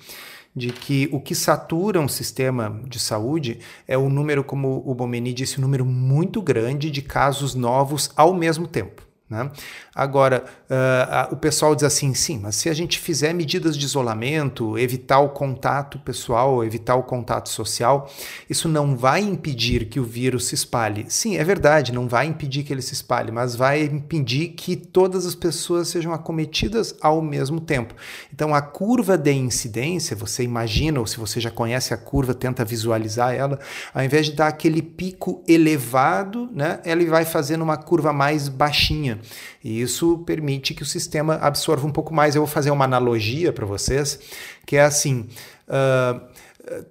de 0.56 0.72
que 0.72 1.08
o 1.12 1.20
que 1.20 1.34
satura 1.34 2.00
um 2.00 2.08
sistema 2.08 2.80
de 2.86 2.98
saúde 2.98 3.60
é 3.86 3.98
o 3.98 4.08
número, 4.08 4.42
como 4.42 4.82
o 4.86 4.94
Bomeni 4.94 5.34
disse, 5.34 5.58
um 5.58 5.62
número 5.62 5.84
muito 5.84 6.40
grande 6.40 6.90
de 6.90 7.02
casos 7.02 7.54
novos 7.54 8.10
ao 8.16 8.32
mesmo 8.32 8.66
tempo. 8.66 9.05
Né? 9.28 9.50
Agora, 9.92 10.44
uh, 10.70 11.34
o 11.34 11.36
pessoal 11.36 11.74
diz 11.74 11.82
assim: 11.82 12.14
sim, 12.14 12.38
mas 12.38 12.54
se 12.54 12.68
a 12.68 12.74
gente 12.74 13.00
fizer 13.00 13.32
medidas 13.32 13.76
de 13.76 13.84
isolamento, 13.84 14.78
evitar 14.78 15.18
o 15.18 15.30
contato 15.30 15.98
pessoal, 15.98 16.64
evitar 16.64 16.94
o 16.94 17.02
contato 17.02 17.48
social, 17.48 18.08
isso 18.48 18.68
não 18.68 18.96
vai 18.96 19.20
impedir 19.20 19.86
que 19.86 19.98
o 19.98 20.04
vírus 20.04 20.46
se 20.46 20.54
espalhe. 20.54 21.06
Sim, 21.08 21.36
é 21.36 21.42
verdade, 21.42 21.92
não 21.92 22.06
vai 22.06 22.26
impedir 22.26 22.62
que 22.62 22.72
ele 22.72 22.80
se 22.82 22.94
espalhe, 22.94 23.32
mas 23.32 23.56
vai 23.56 23.82
impedir 23.82 24.50
que 24.50 24.76
todas 24.76 25.26
as 25.26 25.34
pessoas 25.34 25.88
sejam 25.88 26.12
acometidas 26.12 26.94
ao 27.00 27.20
mesmo 27.20 27.60
tempo. 27.60 27.94
Então, 28.32 28.54
a 28.54 28.62
curva 28.62 29.18
de 29.18 29.32
incidência, 29.32 30.14
você 30.14 30.44
imagina, 30.44 31.00
ou 31.00 31.06
se 31.06 31.18
você 31.18 31.40
já 31.40 31.50
conhece 31.50 31.92
a 31.92 31.96
curva, 31.96 32.32
tenta 32.32 32.64
visualizar 32.64 33.34
ela, 33.34 33.58
ao 33.92 34.04
invés 34.04 34.26
de 34.26 34.34
dar 34.34 34.46
aquele 34.46 34.82
pico 34.82 35.42
elevado, 35.48 36.48
né, 36.52 36.78
ele 36.84 37.06
vai 37.06 37.24
fazendo 37.24 37.62
uma 37.62 37.76
curva 37.76 38.12
mais 38.12 38.48
baixinha. 38.48 39.15
E 39.62 39.80
isso 39.80 40.18
permite 40.18 40.74
que 40.74 40.82
o 40.82 40.86
sistema 40.86 41.34
absorva 41.36 41.86
um 41.86 41.92
pouco 41.92 42.14
mais. 42.14 42.34
Eu 42.34 42.42
vou 42.42 42.50
fazer 42.50 42.70
uma 42.70 42.84
analogia 42.84 43.52
para 43.52 43.66
vocês, 43.66 44.18
que 44.66 44.76
é 44.76 44.82
assim: 44.82 45.28
uh, 45.68 46.20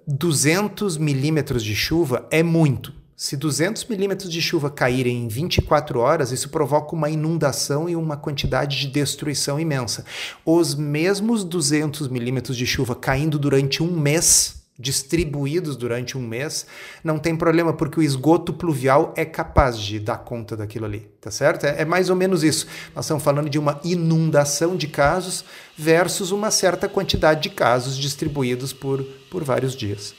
200 0.06 0.96
milímetros 0.96 1.62
de 1.62 1.74
chuva 1.74 2.26
é 2.30 2.42
muito. 2.42 2.92
Se 3.16 3.34
200 3.34 3.86
milímetros 3.86 4.30
de 4.30 4.42
chuva 4.42 4.68
caírem 4.68 5.24
em 5.24 5.28
24 5.28 5.98
horas, 5.98 6.32
isso 6.32 6.50
provoca 6.50 6.94
uma 6.94 7.08
inundação 7.08 7.88
e 7.88 7.96
uma 7.96 8.14
quantidade 8.14 8.78
de 8.78 8.88
destruição 8.88 9.58
imensa. 9.58 10.04
Os 10.44 10.74
mesmos 10.74 11.42
200 11.42 12.08
milímetros 12.08 12.56
de 12.58 12.66
chuva 12.66 12.94
caindo 12.94 13.38
durante 13.38 13.82
um 13.82 13.90
mês 13.90 14.65
distribuídos 14.78 15.76
durante 15.76 16.18
um 16.18 16.20
mês, 16.20 16.66
não 17.02 17.18
tem 17.18 17.34
problema, 17.34 17.72
porque 17.72 17.98
o 17.98 18.02
esgoto 18.02 18.52
pluvial 18.52 19.14
é 19.16 19.24
capaz 19.24 19.78
de 19.78 19.98
dar 19.98 20.18
conta 20.18 20.56
daquilo 20.56 20.84
ali, 20.84 21.08
tá 21.20 21.30
certo? 21.30 21.64
É, 21.64 21.82
é, 21.82 21.84
mais 21.84 22.10
ou 22.10 22.16
menos 22.16 22.44
isso. 22.44 22.66
Nós 22.94 23.06
estamos 23.06 23.22
falando 23.22 23.48
de 23.48 23.58
uma 23.58 23.80
inundação 23.82 24.76
de 24.76 24.86
casos 24.86 25.44
versus 25.76 26.30
uma 26.30 26.50
certa 26.50 26.88
quantidade 26.88 27.42
de 27.42 27.50
casos 27.50 27.96
distribuídos 27.96 28.72
por, 28.72 29.02
por 29.30 29.42
vários 29.42 29.74
dias. 29.74 30.14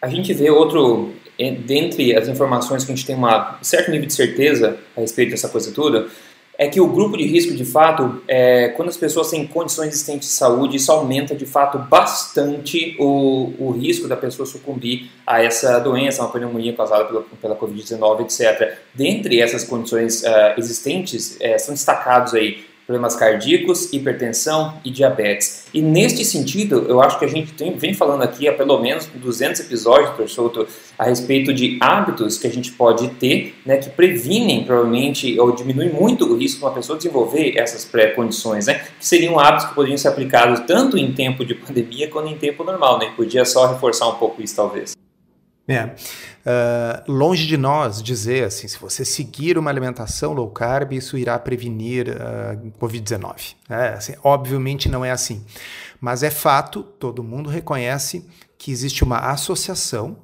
A 0.00 0.08
gente 0.08 0.32
vê 0.34 0.50
outro, 0.50 1.12
dentre 1.38 2.14
as 2.16 2.28
informações 2.28 2.84
que 2.84 2.92
a 2.92 2.94
gente 2.94 3.06
tem 3.06 3.16
um 3.16 3.26
certo 3.62 3.90
nível 3.90 4.06
de 4.06 4.12
certeza 4.12 4.78
a 4.96 5.00
respeito 5.00 5.30
dessa 5.30 5.48
coisa 5.48 5.72
toda, 5.72 6.08
é 6.56 6.68
que 6.68 6.80
o 6.80 6.86
grupo 6.86 7.16
de 7.16 7.24
risco, 7.24 7.52
de 7.54 7.64
fato, 7.64 8.22
é, 8.28 8.68
quando 8.68 8.88
as 8.88 8.96
pessoas 8.96 9.30
têm 9.30 9.46
condições 9.46 9.88
existentes 9.88 10.28
de 10.28 10.34
saúde, 10.34 10.76
isso 10.76 10.92
aumenta, 10.92 11.34
de 11.34 11.46
fato, 11.46 11.78
bastante 11.78 12.96
o, 12.98 13.52
o 13.58 13.70
risco 13.72 14.06
da 14.06 14.16
pessoa 14.16 14.46
sucumbir 14.46 15.10
a 15.26 15.42
essa 15.42 15.78
doença, 15.80 16.22
uma 16.22 16.30
pneumonia 16.30 16.72
causada 16.72 17.04
pela, 17.04 17.24
pela 17.40 17.56
Covid-19, 17.56 18.22
etc. 18.22 18.78
Dentre 18.94 19.40
essas 19.40 19.64
condições 19.64 20.22
uh, 20.22 20.58
existentes, 20.58 21.36
uh, 21.36 21.58
são 21.58 21.74
destacados 21.74 22.34
aí 22.34 22.64
problemas 22.86 23.16
cardíacos, 23.16 23.92
hipertensão 23.92 24.74
e 24.84 24.90
diabetes. 24.90 25.66
E 25.72 25.80
neste 25.80 26.24
sentido, 26.24 26.84
eu 26.88 27.00
acho 27.00 27.18
que 27.18 27.24
a 27.24 27.28
gente 27.28 27.52
tem, 27.52 27.76
vem 27.76 27.94
falando 27.94 28.22
aqui 28.22 28.46
há 28.46 28.52
pelo 28.52 28.78
menos 28.80 29.06
200 29.14 29.60
episódios, 29.60 30.10
Dr. 30.16 30.28
Souto, 30.28 30.68
a 30.98 31.04
respeito 31.04 31.52
de 31.52 31.78
hábitos 31.80 32.38
que 32.38 32.46
a 32.46 32.50
gente 32.50 32.72
pode 32.72 33.08
ter, 33.14 33.54
né, 33.64 33.78
que 33.78 33.88
previnem 33.90 34.64
provavelmente 34.64 35.38
ou 35.40 35.52
diminuem 35.52 35.90
muito 35.90 36.26
o 36.26 36.36
risco 36.36 36.60
de 36.60 36.64
uma 36.64 36.72
pessoa 36.72 36.96
desenvolver 36.96 37.56
essas 37.56 37.84
pré-condições, 37.84 38.66
né, 38.66 38.74
que 38.98 39.06
seriam 39.06 39.38
hábitos 39.38 39.68
que 39.68 39.74
poderiam 39.74 39.98
ser 39.98 40.08
aplicados 40.08 40.60
tanto 40.60 40.98
em 40.98 41.12
tempo 41.12 41.44
de 41.44 41.54
pandemia 41.56 42.08
quanto 42.10 42.28
em 42.28 42.36
tempo 42.36 42.62
normal, 42.64 42.98
né, 42.98 43.12
podia 43.16 43.44
só 43.44 43.66
reforçar 43.66 44.08
um 44.08 44.14
pouco 44.14 44.42
isso 44.42 44.54
talvez. 44.54 44.94
É. 45.66 45.90
Uh, 46.44 47.10
longe 47.10 47.46
de 47.46 47.56
nós 47.56 48.02
dizer 48.02 48.44
assim, 48.44 48.68
se 48.68 48.78
você 48.78 49.02
seguir 49.02 49.56
uma 49.56 49.70
alimentação 49.70 50.34
low 50.34 50.50
carb, 50.50 50.92
isso 50.92 51.16
irá 51.16 51.38
prevenir 51.38 52.08
uh, 52.08 52.70
Covid-19. 52.78 53.54
É, 53.68 53.88
assim, 53.94 54.14
obviamente 54.22 54.88
não 54.88 55.02
é 55.02 55.10
assim. 55.10 55.42
Mas 55.98 56.22
é 56.22 56.30
fato, 56.30 56.82
todo 56.82 57.24
mundo 57.24 57.48
reconhece 57.48 58.28
que 58.58 58.70
existe 58.70 59.02
uma 59.02 59.18
associação 59.30 60.18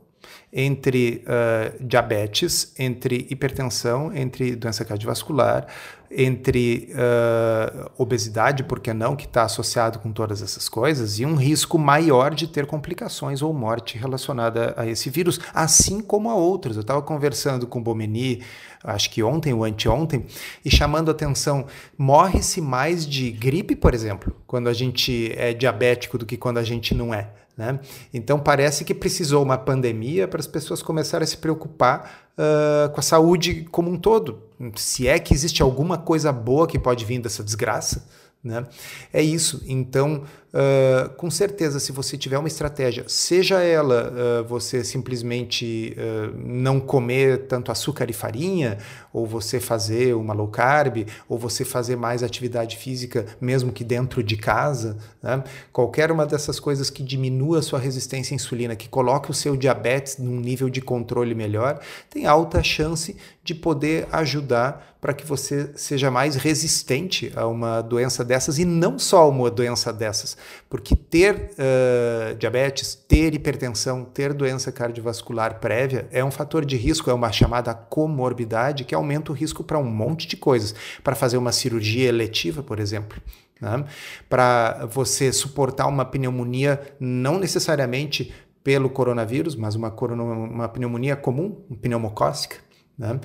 entre 0.53 1.25
uh, 1.25 1.83
diabetes, 1.83 2.75
entre 2.79 3.27
hipertensão, 3.31 4.15
entre 4.15 4.55
doença 4.57 4.85
cardiovascular, 4.85 5.67
entre 6.11 6.93
uh, 6.93 7.91
obesidade, 7.97 8.65
por 8.65 8.81
que 8.81 8.93
não, 8.93 9.15
que 9.15 9.27
está 9.27 9.45
associado 9.45 10.01
com 10.01 10.11
todas 10.11 10.43
essas 10.43 10.69
coisas, 10.69 11.21
e 11.21 11.25
um 11.25 11.37
risco 11.37 11.79
maior 11.79 12.35
de 12.35 12.49
ter 12.49 12.67
complicações 12.67 13.43
ou 13.43 13.53
morte 13.53 13.97
relacionada 13.97 14.75
a 14.77 14.87
esse 14.87 15.09
vírus, 15.09 15.39
assim 15.55 16.01
como 16.01 16.29
a 16.29 16.35
outros. 16.35 16.77
Eu 16.77 16.83
estava 16.83 17.01
conversando 17.01 17.67
com 17.67 17.79
o 17.79 17.83
Bomeni, 17.83 18.43
acho 18.83 19.11
que 19.11 19.23
ontem 19.23 19.53
ou 19.53 19.65
anteontem, 19.65 20.25
e 20.65 20.71
chamando 20.71 21.09
a 21.09 21.13
atenção, 21.13 21.67
morre-se 21.97 22.61
mais 22.61 23.07
de 23.07 23.31
gripe, 23.31 23.77
por 23.77 23.95
exemplo, 23.95 24.35
quando 24.47 24.69
a 24.69 24.73
gente 24.73 25.33
é 25.37 25.53
diabético 25.53 26.17
do 26.17 26.27
que 26.27 26.37
quando 26.37 26.59
a 26.59 26.63
gente 26.63 26.95
não 26.95 27.13
é. 27.13 27.29
Né? 27.57 27.79
Então 28.15 28.39
parece 28.39 28.85
que 28.85 28.95
precisou 28.95 29.43
uma 29.43 29.59
pandemia 29.59 30.27
para 30.27 30.41
as 30.41 30.47
pessoas 30.47 30.81
começarem 30.81 31.25
a 31.25 31.27
se 31.27 31.37
preocupar 31.37 32.31
uh, 32.39 32.89
com 32.91 33.01
a 33.01 33.03
saúde 33.03 33.67
como 33.71 33.91
um 33.91 33.99
todo. 33.99 34.43
Se 34.77 35.07
é 35.07 35.19
que 35.19 35.35
existe 35.35 35.61
alguma 35.61 35.99
coisa 35.99 36.33
boa 36.33 36.67
que 36.67 36.79
pode 36.79 37.05
vir 37.05 37.21
dessa 37.21 37.45
desgraça, 37.45 38.07
né? 38.43 38.67
É 39.13 39.23
isso. 39.23 39.63
Então, 39.67 40.23
uh, 40.53 41.09
com 41.17 41.31
certeza, 41.31 41.81
se 41.81 41.93
você 41.93 42.17
tiver 42.17 42.39
uma 42.39 42.49
estratégia, 42.49 43.05
seja 43.07 43.63
ela 43.63 44.13
uh, 44.13 44.45
você 44.45 44.85
simplesmente 44.85 45.97
uh, 45.97 46.37
não 46.37 46.81
comer 46.81 47.47
tanto 47.47 47.73
açúcar 47.73 48.11
e 48.11 48.13
farinha, 48.13 48.79
ou 49.13 49.27
você 49.27 49.59
fazer 49.59 50.15
uma 50.15 50.33
low 50.33 50.49
carb, 50.49 51.07
ou 51.29 51.39
você 51.39 51.65
fazer 51.65 51.97
mais 51.97 52.23
atividade 52.23 52.77
física, 52.77 53.27
mesmo 53.41 53.73
que 53.73 53.85
dentro 53.85 54.23
de 54.23 54.37
casa, 54.37 54.97
né? 55.23 55.43
qualquer 55.73 56.13
uma 56.13 56.27
dessas 56.27 56.61
coisas 56.61 56.91
que 56.91 57.03
diminua 57.03 57.59
a 57.59 57.63
sua 57.63 57.79
resistência 57.79 58.35
à 58.35 58.37
insulina, 58.37 58.77
que 58.77 58.89
coloque 58.89 59.31
o 59.31 59.35
seu 59.35 59.57
diabetes 59.57 60.19
num 60.19 60.39
nível 60.39 60.69
de 60.69 60.81
controle 60.81 61.35
melhor, 61.35 61.81
tem 62.09 62.27
alta 62.27 62.63
chance 62.63 63.17
de 63.43 63.55
poder 63.55 64.07
ajudar 64.13 64.91
para 65.01 65.15
que 65.15 65.25
você 65.25 65.71
seja 65.75 66.11
mais 66.11 66.37
resistente 66.37 67.33
a 67.35 67.47
uma 67.47 67.81
doença 67.81 68.23
dessas 68.23 68.59
e 68.59 68.65
não 68.65 68.99
só 68.99 69.29
uma 69.31 69.51
doença 69.51 69.93
dessas, 69.93 70.37
porque 70.69 70.95
ter 70.95 71.53
uh, 71.53 72.35
diabetes, 72.37 72.95
ter 72.95 73.35
hipertensão, 73.35 74.05
ter 74.05 74.33
doença 74.33 74.71
cardiovascular 74.71 75.61
prévia 75.61 76.09
é 76.11 76.25
um 76.25 76.31
fator 76.31 76.65
de 76.65 76.77
risco, 76.77 77.11
é 77.11 77.15
uma 77.15 77.33
chamada 77.33 77.75
comorbidade 77.75 78.85
que 78.85 78.95
aumenta 78.95 79.33
o 79.33 79.35
risco 79.35 79.65
para 79.65 79.79
um 79.79 79.85
monte 79.85 80.27
de 80.27 80.37
coisas, 80.37 80.75
para 81.03 81.15
fazer 81.15 81.37
uma 81.37 81.53
cirurgia 81.53 82.09
eletiva, 82.09 82.63
por 82.63 82.79
exemplo. 82.79 83.21
Né? 83.61 83.85
Para 84.29 84.87
você 84.87 85.33
suportar 85.33 85.87
uma 85.87 86.05
pneumonia, 86.05 86.81
não 86.99 87.39
necessariamente 87.39 88.33
pelo 88.63 88.91
coronavírus, 88.91 89.57
mas 89.57 89.75
uma, 89.75 89.89
uma 89.91 90.69
pneumonia 90.69 91.17
comum, 91.17 91.57
pneumocócica. 91.81 92.57
Né? 92.99 93.19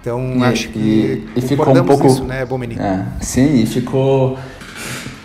Então, 0.00 0.38
e, 0.38 0.44
acho 0.44 0.68
que 0.70 0.78
e, 0.78 1.38
e 1.38 1.42
ficou 1.42 1.76
um 1.76 1.84
pouco 1.84 2.06
isso, 2.06 2.24
né? 2.24 2.46
É, 2.78 3.22
sim, 3.22 3.62
e 3.62 3.66
ficou 3.66 4.38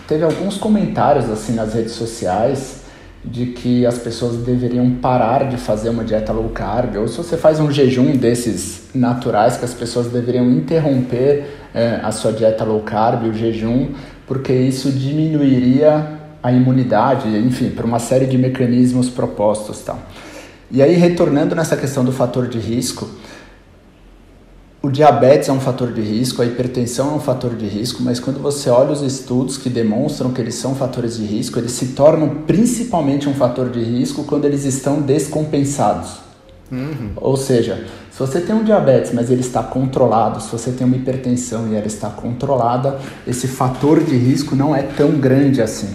teve 0.06 0.24
alguns 0.24 0.56
comentários 0.56 1.28
assim 1.30 1.54
nas 1.54 1.74
redes 1.74 1.92
sociais 1.92 2.84
de 3.24 3.46
que 3.46 3.84
as 3.84 3.98
pessoas 3.98 4.36
deveriam 4.36 4.88
parar 4.96 5.48
de 5.48 5.56
fazer 5.56 5.88
uma 5.88 6.04
dieta 6.04 6.32
low 6.32 6.48
carb, 6.50 6.96
ou 6.96 7.08
se 7.08 7.16
você 7.16 7.36
faz 7.36 7.58
um 7.58 7.70
jejum 7.72 8.12
desses 8.12 8.84
naturais, 8.94 9.56
que 9.56 9.64
as 9.64 9.74
pessoas 9.74 10.06
deveriam 10.06 10.48
interromper 10.48 11.44
é, 11.74 12.00
a 12.02 12.12
sua 12.12 12.32
dieta 12.32 12.62
low 12.64 12.80
carb, 12.80 13.24
o 13.24 13.32
jejum, 13.32 13.88
porque 14.26 14.52
isso 14.52 14.92
diminuiria 14.92 16.06
a 16.40 16.52
imunidade, 16.52 17.28
enfim, 17.36 17.70
por 17.70 17.84
uma 17.84 17.98
série 17.98 18.26
de 18.26 18.38
mecanismos 18.38 19.10
propostos. 19.10 19.80
Tal. 19.80 19.98
E 20.70 20.80
aí, 20.80 20.94
retornando 20.94 21.54
nessa 21.54 21.76
questão 21.76 22.04
do 22.04 22.12
fator 22.12 22.46
de 22.46 22.58
risco, 22.58 23.08
o 24.86 24.90
diabetes 24.90 25.48
é 25.48 25.52
um 25.52 25.58
fator 25.58 25.92
de 25.92 26.00
risco, 26.00 26.40
a 26.40 26.46
hipertensão 26.46 27.10
é 27.10 27.16
um 27.16 27.18
fator 27.18 27.56
de 27.56 27.66
risco, 27.66 28.04
mas 28.04 28.20
quando 28.20 28.38
você 28.38 28.70
olha 28.70 28.92
os 28.92 29.02
estudos 29.02 29.58
que 29.58 29.68
demonstram 29.68 30.30
que 30.30 30.40
eles 30.40 30.54
são 30.54 30.76
fatores 30.76 31.16
de 31.16 31.24
risco, 31.24 31.58
eles 31.58 31.72
se 31.72 31.86
tornam 31.86 32.28
principalmente 32.46 33.28
um 33.28 33.34
fator 33.34 33.68
de 33.68 33.80
risco 33.80 34.22
quando 34.22 34.44
eles 34.44 34.64
estão 34.64 35.00
descompensados. 35.00 36.18
Uhum. 36.70 37.10
Ou 37.16 37.36
seja, 37.36 37.84
se 38.12 38.20
você 38.20 38.40
tem 38.40 38.54
um 38.54 38.62
diabetes, 38.62 39.12
mas 39.12 39.28
ele 39.28 39.40
está 39.40 39.60
controlado, 39.60 40.40
se 40.40 40.52
você 40.52 40.70
tem 40.70 40.86
uma 40.86 40.96
hipertensão 40.96 41.66
e 41.66 41.74
ela 41.74 41.88
está 41.88 42.08
controlada, 42.08 43.00
esse 43.26 43.48
fator 43.48 44.04
de 44.04 44.16
risco 44.16 44.54
não 44.54 44.74
é 44.74 44.82
tão 44.82 45.18
grande 45.18 45.60
assim. 45.60 45.88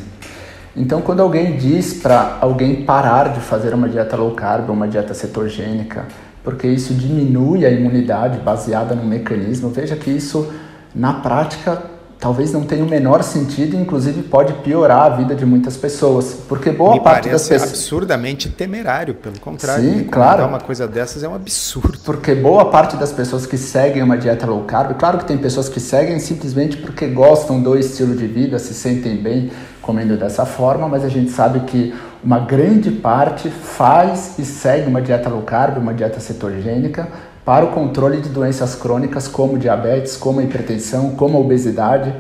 Então, 0.75 1.01
quando 1.01 1.21
alguém 1.21 1.55
diz 1.55 1.93
para 1.93 2.39
alguém 2.41 2.83
parar 2.83 3.29
de 3.29 3.39
fazer 3.39 3.73
uma 3.73 3.87
dieta 3.87 4.17
low 4.17 4.31
carb, 4.31 4.69
uma 4.69 4.87
dieta 4.87 5.13
cetogênica, 5.13 6.07
porque 6.43 6.67
isso 6.67 6.93
diminui 6.93 7.65
a 7.65 7.69
imunidade 7.69 8.39
baseada 8.39 8.95
no 8.95 9.03
mecanismo, 9.03 9.69
veja 9.69 9.95
que 9.95 10.09
isso 10.09 10.51
na 10.93 11.13
prática 11.13 11.90
talvez 12.21 12.53
não 12.53 12.61
tenha 12.61 12.85
o 12.85 12.87
menor 12.87 13.23
sentido 13.23 13.75
e 13.75 13.79
inclusive 13.79 14.21
pode 14.21 14.53
piorar 14.53 15.11
a 15.11 15.15
vida 15.15 15.33
de 15.33 15.43
muitas 15.43 15.75
pessoas, 15.75 16.37
porque 16.47 16.69
boa 16.69 16.93
Me 16.93 16.99
parte 16.99 17.27
das 17.27 17.47
pessoas 17.47 17.71
absurdamente 17.71 18.47
temerário, 18.47 19.15
pelo 19.15 19.39
contrário, 19.39 19.83
Sim, 19.83 20.03
claro. 20.03 20.45
uma 20.45 20.59
coisa 20.59 20.87
dessas 20.87 21.23
é 21.23 21.27
um 21.27 21.33
absurdo. 21.33 21.97
Porque 22.05 22.35
boa 22.35 22.65
parte 22.69 22.95
das 22.95 23.11
pessoas 23.11 23.47
que 23.47 23.57
seguem 23.57 24.03
uma 24.03 24.15
dieta 24.15 24.45
low 24.45 24.63
carb, 24.65 24.95
claro 24.99 25.17
que 25.17 25.25
tem 25.25 25.35
pessoas 25.35 25.67
que 25.67 25.79
seguem 25.79 26.19
simplesmente 26.19 26.77
porque 26.77 27.07
gostam 27.07 27.59
do 27.59 27.75
estilo 27.75 28.15
de 28.15 28.27
vida, 28.27 28.59
se 28.59 28.75
sentem 28.75 29.17
bem 29.17 29.49
comendo 29.81 30.15
dessa 30.15 30.45
forma, 30.45 30.87
mas 30.87 31.03
a 31.03 31.09
gente 31.09 31.31
sabe 31.31 31.61
que 31.61 31.91
uma 32.23 32.37
grande 32.37 32.91
parte 32.91 33.49
faz 33.49 34.37
e 34.37 34.45
segue 34.45 34.87
uma 34.87 35.01
dieta 35.01 35.27
low 35.27 35.41
carb, 35.41 35.79
uma 35.79 35.91
dieta 35.91 36.19
cetogênica, 36.19 37.07
para 37.43 37.65
o 37.65 37.69
controle 37.69 38.21
de 38.21 38.29
doenças 38.29 38.75
crônicas 38.75 39.27
como 39.27 39.57
diabetes, 39.57 40.15
como 40.15 40.41
hipertensão, 40.41 41.11
como 41.11 41.39
obesidade. 41.39 42.13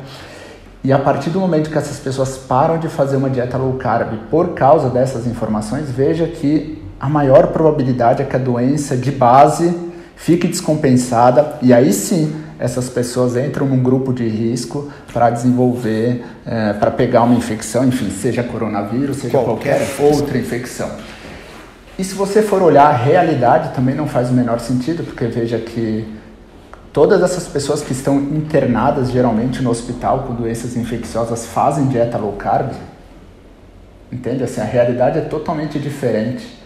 E 0.83 0.91
a 0.91 0.97
partir 0.97 1.29
do 1.29 1.39
momento 1.39 1.69
que 1.69 1.77
essas 1.77 1.99
pessoas 1.99 2.37
param 2.37 2.79
de 2.79 2.87
fazer 2.87 3.15
uma 3.15 3.29
dieta 3.29 3.57
low 3.57 3.73
carb 3.73 4.13
por 4.29 4.49
causa 4.49 4.89
dessas 4.89 5.27
informações, 5.27 5.91
veja 5.91 6.25
que 6.25 6.81
a 6.99 7.07
maior 7.07 7.47
probabilidade 7.47 8.21
é 8.21 8.25
que 8.25 8.35
a 8.35 8.39
doença 8.39 8.97
de 8.97 9.11
base 9.11 9.75
fique 10.15 10.47
descompensada 10.47 11.57
e 11.61 11.73
aí 11.73 11.91
sim 11.93 12.33
essas 12.59 12.89
pessoas 12.89 13.35
entram 13.35 13.65
num 13.65 13.81
grupo 13.81 14.13
de 14.13 14.27
risco 14.27 14.87
para 15.11 15.31
desenvolver, 15.31 16.23
é, 16.45 16.73
para 16.73 16.91
pegar 16.91 17.23
uma 17.23 17.33
infecção, 17.33 17.83
enfim, 17.83 18.11
seja 18.11 18.43
coronavírus, 18.43 19.17
seja 19.17 19.39
qualquer, 19.39 19.79
qualquer 19.95 20.15
outra 20.15 20.37
infecção. 20.37 20.91
E 22.01 22.03
se 22.03 22.15
você 22.15 22.41
for 22.41 22.63
olhar 22.63 22.87
a 22.87 22.97
realidade, 22.97 23.75
também 23.75 23.93
não 23.93 24.07
faz 24.07 24.31
o 24.31 24.33
menor 24.33 24.59
sentido, 24.59 25.03
porque 25.03 25.27
veja 25.27 25.59
que 25.59 26.03
todas 26.91 27.21
essas 27.21 27.47
pessoas 27.47 27.83
que 27.83 27.91
estão 27.91 28.17
internadas 28.17 29.11
geralmente 29.11 29.61
no 29.61 29.69
hospital 29.69 30.23
com 30.23 30.33
doenças 30.33 30.75
infecciosas 30.75 31.45
fazem 31.45 31.89
dieta 31.89 32.17
low 32.17 32.31
carb. 32.31 32.71
Entende? 34.11 34.43
Assim, 34.43 34.61
a 34.61 34.63
realidade 34.63 35.19
é 35.19 35.21
totalmente 35.21 35.77
diferente. 35.77 36.59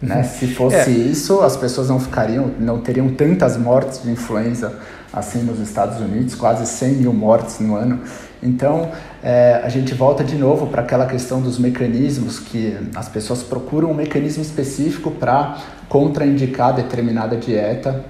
Né? 0.00 0.16
Uhum. 0.16 0.24
Se 0.24 0.48
fosse 0.48 0.76
é. 0.76 0.88
isso, 0.90 1.42
as 1.42 1.56
pessoas 1.56 1.88
não 1.88 2.00
ficariam, 2.00 2.50
não 2.58 2.80
teriam 2.80 3.08
tantas 3.14 3.56
mortes 3.56 4.02
de 4.02 4.10
influenza 4.10 4.80
assim 5.12 5.44
nos 5.44 5.60
Estados 5.60 6.00
Unidos, 6.00 6.34
quase 6.34 6.66
100 6.66 6.94
mil 6.94 7.12
mortes 7.12 7.60
no 7.60 7.76
ano. 7.76 8.00
Então, 8.42 8.90
é, 9.22 9.60
a 9.62 9.68
gente 9.68 9.94
volta 9.94 10.24
de 10.24 10.36
novo 10.36 10.66
para 10.66 10.82
aquela 10.82 11.06
questão 11.06 11.40
dos 11.40 11.58
mecanismos 11.58 12.40
que 12.40 12.76
as 12.94 13.08
pessoas 13.08 13.42
procuram 13.42 13.90
um 13.90 13.94
mecanismo 13.94 14.42
específico 14.42 15.12
para 15.12 15.58
contraindicar 15.88 16.74
determinada 16.74 17.36
dieta 17.36 18.04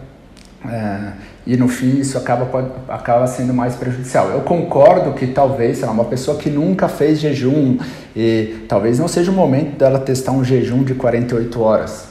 é, 0.64 1.12
e 1.46 1.56
no 1.56 1.66
fim 1.66 1.98
isso 1.98 2.16
acaba, 2.16 2.46
pode, 2.46 2.68
acaba 2.88 3.26
sendo 3.26 3.52
mais 3.52 3.74
prejudicial. 3.74 4.30
Eu 4.30 4.40
concordo 4.40 5.12
que 5.12 5.26
talvez, 5.26 5.78
sei 5.78 5.86
lá, 5.86 5.92
uma 5.92 6.04
pessoa 6.04 6.38
que 6.38 6.48
nunca 6.48 6.88
fez 6.88 7.18
jejum 7.18 7.78
e 8.14 8.64
talvez 8.68 8.98
não 8.98 9.08
seja 9.08 9.30
o 9.30 9.34
momento 9.34 9.76
dela 9.76 9.98
testar 9.98 10.32
um 10.32 10.44
jejum 10.44 10.84
de 10.84 10.94
48 10.94 11.60
horas, 11.60 12.06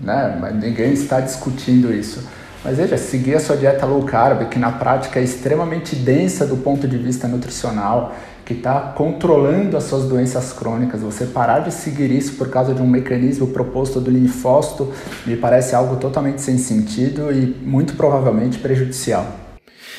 né? 0.00 0.36
Mas 0.40 0.54
ninguém 0.56 0.92
está 0.92 1.20
discutindo 1.20 1.92
isso. 1.92 2.26
Mas 2.64 2.76
veja, 2.76 2.96
seguir 2.96 3.34
a 3.34 3.40
sua 3.40 3.56
dieta 3.56 3.84
low 3.84 4.04
carb, 4.04 4.48
que 4.48 4.58
na 4.58 4.70
prática 4.70 5.18
é 5.18 5.22
extremamente 5.24 5.96
densa 5.96 6.46
do 6.46 6.56
ponto 6.56 6.86
de 6.86 6.96
vista 6.96 7.26
nutricional, 7.26 8.14
que 8.44 8.54
está 8.54 8.92
controlando 8.96 9.76
as 9.76 9.84
suas 9.84 10.04
doenças 10.04 10.52
crônicas, 10.52 11.00
você 11.00 11.26
parar 11.26 11.60
de 11.60 11.72
seguir 11.72 12.10
isso 12.10 12.34
por 12.36 12.50
causa 12.50 12.72
de 12.72 12.80
um 12.80 12.86
mecanismo 12.86 13.48
proposto 13.48 14.00
do 14.00 14.10
linfócito, 14.10 14.92
me 15.26 15.36
parece 15.36 15.74
algo 15.74 15.96
totalmente 15.96 16.40
sem 16.40 16.56
sentido 16.56 17.32
e 17.32 17.46
muito 17.46 17.94
provavelmente 17.94 18.58
prejudicial. 18.58 19.26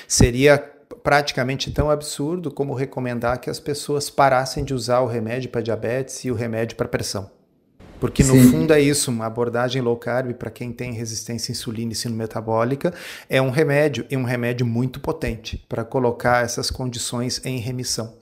Seria 0.08 0.58
praticamente 1.04 1.70
tão 1.70 1.90
absurdo 1.90 2.50
como 2.50 2.74
recomendar 2.74 3.40
que 3.40 3.50
as 3.50 3.60
pessoas 3.60 4.10
parassem 4.10 4.64
de 4.64 4.74
usar 4.74 5.02
o 5.02 5.08
remédio 5.08 5.50
para 5.50 5.62
diabetes 5.62 6.24
e 6.24 6.32
o 6.32 6.34
remédio 6.34 6.78
para 6.78 6.88
pressão. 6.88 7.43
Porque 8.04 8.22
no 8.22 8.34
Sim. 8.34 8.52
fundo 8.52 8.74
é 8.74 8.82
isso, 8.82 9.10
uma 9.10 9.28
abordagem 9.28 9.82
low 9.82 9.96
carb 9.96 10.34
para 10.34 10.52
quem 10.52 10.74
tem 10.74 10.92
resistência 10.92 11.50
à 11.50 11.54
insulina 11.54 11.94
e 11.94 11.96
sino 11.96 12.14
metabólica 12.14 12.94
é 13.30 13.42
um 13.42 13.50
remédio 13.50 14.06
e 14.12 14.18
um 14.18 14.26
remédio 14.26 14.66
muito 14.66 15.00
potente 15.00 15.66
para 15.70 15.86
colocar 15.86 16.44
essas 16.44 16.70
condições 16.70 17.40
em 17.46 17.60
remissão. 17.60 18.14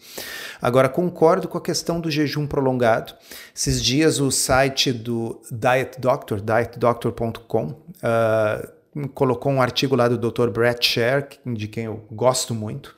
Agora 0.61 0.87
concordo 0.87 1.47
com 1.47 1.57
a 1.57 1.61
questão 1.61 1.99
do 1.99 2.11
jejum 2.11 2.45
prolongado. 2.45 3.15
Esses 3.55 3.81
dias 3.81 4.19
o 4.19 4.29
site 4.29 4.93
do 4.93 5.41
Diet 5.51 5.99
Doctor, 5.99 6.39
dietdoctor.com, 6.39 7.65
uh, 7.65 7.75
ah, 8.03 8.69
colocou 9.15 9.51
um 9.51 9.63
artigo 9.63 9.95
lá 9.95 10.07
do 10.07 10.15
Dr. 10.15 10.51
Brett 10.51 10.87
Sher, 10.87 11.27
de 11.43 11.67
quem 11.67 11.85
eu 11.85 12.05
gosto 12.11 12.53
muito. 12.53 12.95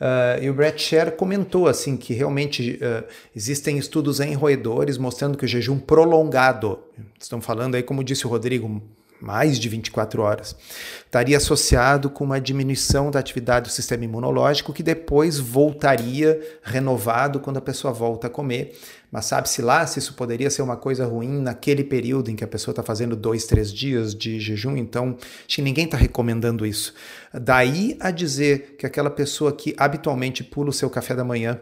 Uh, 0.00 0.42
e 0.42 0.50
o 0.50 0.54
Brett 0.54 0.82
Sher 0.82 1.12
comentou 1.12 1.68
assim 1.68 1.96
que 1.96 2.12
realmente 2.12 2.80
uh, 2.82 3.04
existem 3.34 3.78
estudos 3.78 4.20
em 4.20 4.34
roedores 4.34 4.98
mostrando 4.98 5.38
que 5.38 5.44
o 5.44 5.48
jejum 5.48 5.78
prolongado, 5.78 6.78
estão 7.20 7.40
falando 7.40 7.74
aí, 7.74 7.82
como 7.82 8.02
disse 8.02 8.26
o 8.26 8.30
Rodrigo, 8.30 8.82
mais 9.20 9.58
de 9.58 9.68
24 9.68 10.22
horas, 10.22 10.56
estaria 11.04 11.36
associado 11.36 12.10
com 12.10 12.24
uma 12.24 12.40
diminuição 12.40 13.10
da 13.10 13.18
atividade 13.18 13.68
do 13.68 13.72
sistema 13.72 14.04
imunológico 14.04 14.72
que 14.72 14.82
depois 14.82 15.38
voltaria 15.38 16.40
renovado 16.62 17.40
quando 17.40 17.56
a 17.56 17.62
pessoa 17.62 17.92
volta 17.92 18.26
a 18.26 18.30
comer. 18.30 18.78
Mas 19.10 19.26
sabe-se 19.26 19.62
lá 19.62 19.86
se 19.86 19.98
isso 19.98 20.14
poderia 20.14 20.50
ser 20.50 20.62
uma 20.62 20.76
coisa 20.76 21.06
ruim 21.06 21.40
naquele 21.40 21.84
período 21.84 22.30
em 22.30 22.36
que 22.36 22.42
a 22.42 22.48
pessoa 22.48 22.72
está 22.72 22.82
fazendo 22.82 23.14
dois, 23.14 23.46
três 23.46 23.72
dias 23.72 24.14
de 24.14 24.40
jejum, 24.40 24.76
então 24.76 25.16
acho 25.20 25.56
que 25.56 25.62
ninguém 25.62 25.84
está 25.84 25.96
recomendando 25.96 26.66
isso. 26.66 26.92
Daí 27.32 27.96
a 28.00 28.10
dizer 28.10 28.76
que 28.78 28.84
aquela 28.84 29.10
pessoa 29.10 29.52
que 29.52 29.74
habitualmente 29.78 30.42
pula 30.42 30.70
o 30.70 30.72
seu 30.72 30.90
café 30.90 31.14
da 31.14 31.24
manhã 31.24 31.60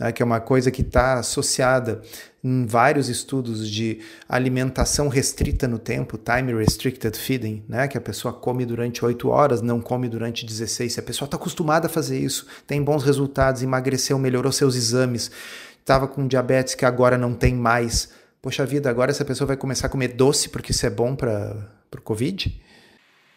né, 0.00 0.10
que 0.10 0.22
é 0.22 0.26
uma 0.26 0.40
coisa 0.40 0.70
que 0.70 0.80
está 0.80 1.18
associada 1.18 2.00
em 2.42 2.64
vários 2.64 3.10
estudos 3.10 3.70
de 3.70 4.00
alimentação 4.26 5.08
restrita 5.08 5.68
no 5.68 5.78
tempo, 5.78 6.16
time 6.16 6.54
restricted 6.54 7.14
feeding, 7.18 7.62
né, 7.68 7.86
que 7.86 7.98
a 7.98 8.00
pessoa 8.00 8.32
come 8.32 8.64
durante 8.64 9.04
8 9.04 9.28
horas, 9.28 9.60
não 9.60 9.78
come 9.78 10.08
durante 10.08 10.46
16. 10.46 10.94
Se 10.94 10.98
a 10.98 11.02
pessoa 11.02 11.26
está 11.26 11.36
acostumada 11.36 11.86
a 11.86 11.90
fazer 11.90 12.18
isso, 12.18 12.46
tem 12.66 12.82
bons 12.82 13.04
resultados, 13.04 13.62
emagreceu, 13.62 14.18
melhorou 14.18 14.50
seus 14.50 14.74
exames, 14.74 15.30
estava 15.78 16.08
com 16.08 16.26
diabetes 16.26 16.74
que 16.74 16.86
agora 16.86 17.18
não 17.18 17.34
tem 17.34 17.54
mais. 17.54 18.08
Poxa 18.40 18.64
vida, 18.64 18.88
agora 18.88 19.10
essa 19.10 19.24
pessoa 19.24 19.48
vai 19.48 19.56
começar 19.58 19.88
a 19.88 19.90
comer 19.90 20.08
doce 20.08 20.48
porque 20.48 20.72
isso 20.72 20.86
é 20.86 20.90
bom 20.90 21.14
para 21.14 21.68
o 21.94 22.00
Covid? 22.00 22.58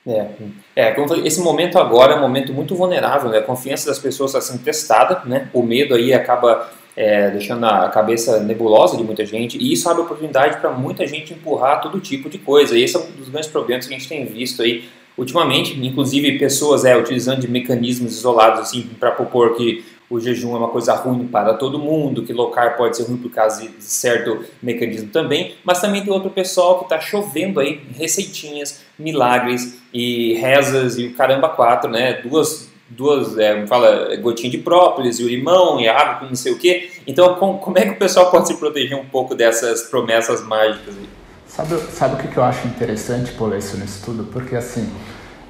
É, 0.05 0.27
é 0.75 0.95
esse 1.23 1.39
momento 1.41 1.79
agora 1.79 2.13
é 2.13 2.17
um 2.17 2.21
momento 2.21 2.53
muito 2.53 2.75
vulnerável, 2.75 3.29
né? 3.29 3.37
A 3.37 3.43
confiança 3.43 3.87
das 3.87 3.99
pessoas 3.99 4.31
está 4.31 4.41
sendo 4.41 4.63
testada, 4.63 5.21
né? 5.25 5.49
O 5.53 5.63
medo 5.63 5.95
aí 5.95 6.13
acaba 6.13 6.69
é, 6.95 7.31
deixando 7.31 7.65
a 7.65 7.87
cabeça 7.89 8.39
nebulosa 8.41 8.97
de 8.97 9.03
muita 9.03 9.25
gente, 9.25 9.57
e 9.57 9.71
isso 9.71 9.89
abre 9.89 10.03
oportunidade 10.03 10.59
para 10.59 10.71
muita 10.71 11.07
gente 11.07 11.33
empurrar 11.33 11.81
todo 11.81 11.99
tipo 11.99 12.29
de 12.29 12.37
coisa. 12.37 12.77
E 12.77 12.83
esse 12.83 12.95
é 12.95 12.99
um 12.99 13.11
dos 13.11 13.29
grandes 13.29 13.49
problemas 13.49 13.87
que 13.87 13.93
a 13.93 13.97
gente 13.97 14.09
tem 14.09 14.25
visto 14.25 14.61
aí 14.61 14.85
ultimamente, 15.17 15.79
inclusive 15.79 16.39
pessoas 16.39 16.85
é, 16.85 16.97
utilizando 16.97 17.39
de 17.39 17.47
mecanismos 17.47 18.17
isolados 18.17 18.59
assim 18.61 18.89
para 18.99 19.11
propor 19.11 19.55
que 19.55 19.85
o 20.09 20.19
jejum 20.19 20.55
é 20.55 20.57
uma 20.57 20.69
coisa 20.69 20.93
ruim 20.93 21.27
para 21.27 21.53
todo 21.53 21.79
mundo, 21.79 22.23
que 22.23 22.33
low 22.33 22.51
carb 22.51 22.77
pode 22.77 22.97
ser 22.97 23.03
ruim 23.03 23.17
por 23.17 23.31
causa 23.31 23.61
de 23.61 23.83
certo 23.83 24.43
mecanismo 24.61 25.09
também, 25.09 25.55
mas 25.63 25.81
também 25.81 26.03
tem 26.03 26.11
outro 26.11 26.29
pessoal 26.29 26.77
que 26.79 26.85
está 26.85 26.99
chovendo 26.99 27.59
aí 27.59 27.81
receitinhas, 27.95 28.81
milagres 28.97 29.79
e 29.93 30.33
rezas 30.35 30.97
e 30.97 31.07
o 31.07 31.13
caramba 31.13 31.49
quatro, 31.49 31.89
né? 31.89 32.21
Duas 32.21 32.71
duas, 32.89 33.37
é, 33.37 33.65
fala, 33.65 34.15
gotinha 34.17 34.51
de 34.51 34.57
própolis 34.59 35.19
e 35.19 35.23
o 35.23 35.27
limão 35.27 35.79
e 35.79 35.87
água 35.87 36.19
com 36.19 36.25
não 36.25 36.35
sei 36.35 36.51
o 36.51 36.59
que. 36.59 36.91
Então, 37.07 37.35
com, 37.35 37.57
como 37.57 37.77
é 37.77 37.85
que 37.85 37.91
o 37.91 37.97
pessoal 37.97 38.29
pode 38.29 38.47
se 38.47 38.55
proteger 38.57 38.95
um 38.95 39.05
pouco 39.05 39.33
dessas 39.33 39.83
promessas 39.83 40.43
mágicas? 40.43 40.95
Aí? 40.95 41.09
Sabe, 41.47 41.75
sabe 41.91 42.15
o 42.15 42.31
que 42.31 42.37
eu 42.37 42.43
acho 42.43 42.67
interessante, 42.67 43.31
por 43.33 43.55
isso 43.55 43.77
no 43.77 43.85
estudo? 43.85 44.23
Porque 44.31 44.55
assim, 44.55 44.89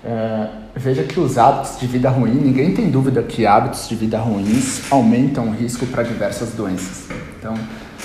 é, 0.06 0.48
veja 0.76 1.04
que 1.04 1.20
os 1.20 1.38
hábitos 1.38 1.80
de 1.80 1.88
vida 1.88 2.10
ruim, 2.10 2.34
ninguém 2.34 2.74
tem 2.74 2.90
dúvida 2.90 3.24
que 3.24 3.48
hábitos 3.48 3.88
de 3.88 3.96
vida 3.96 4.18
ruins 4.18 4.92
aumentam 4.92 5.48
o 5.48 5.52
risco 5.52 5.86
para 5.86 6.04
diversas 6.04 6.52
doenças. 6.52 7.08
Então, 7.40 7.54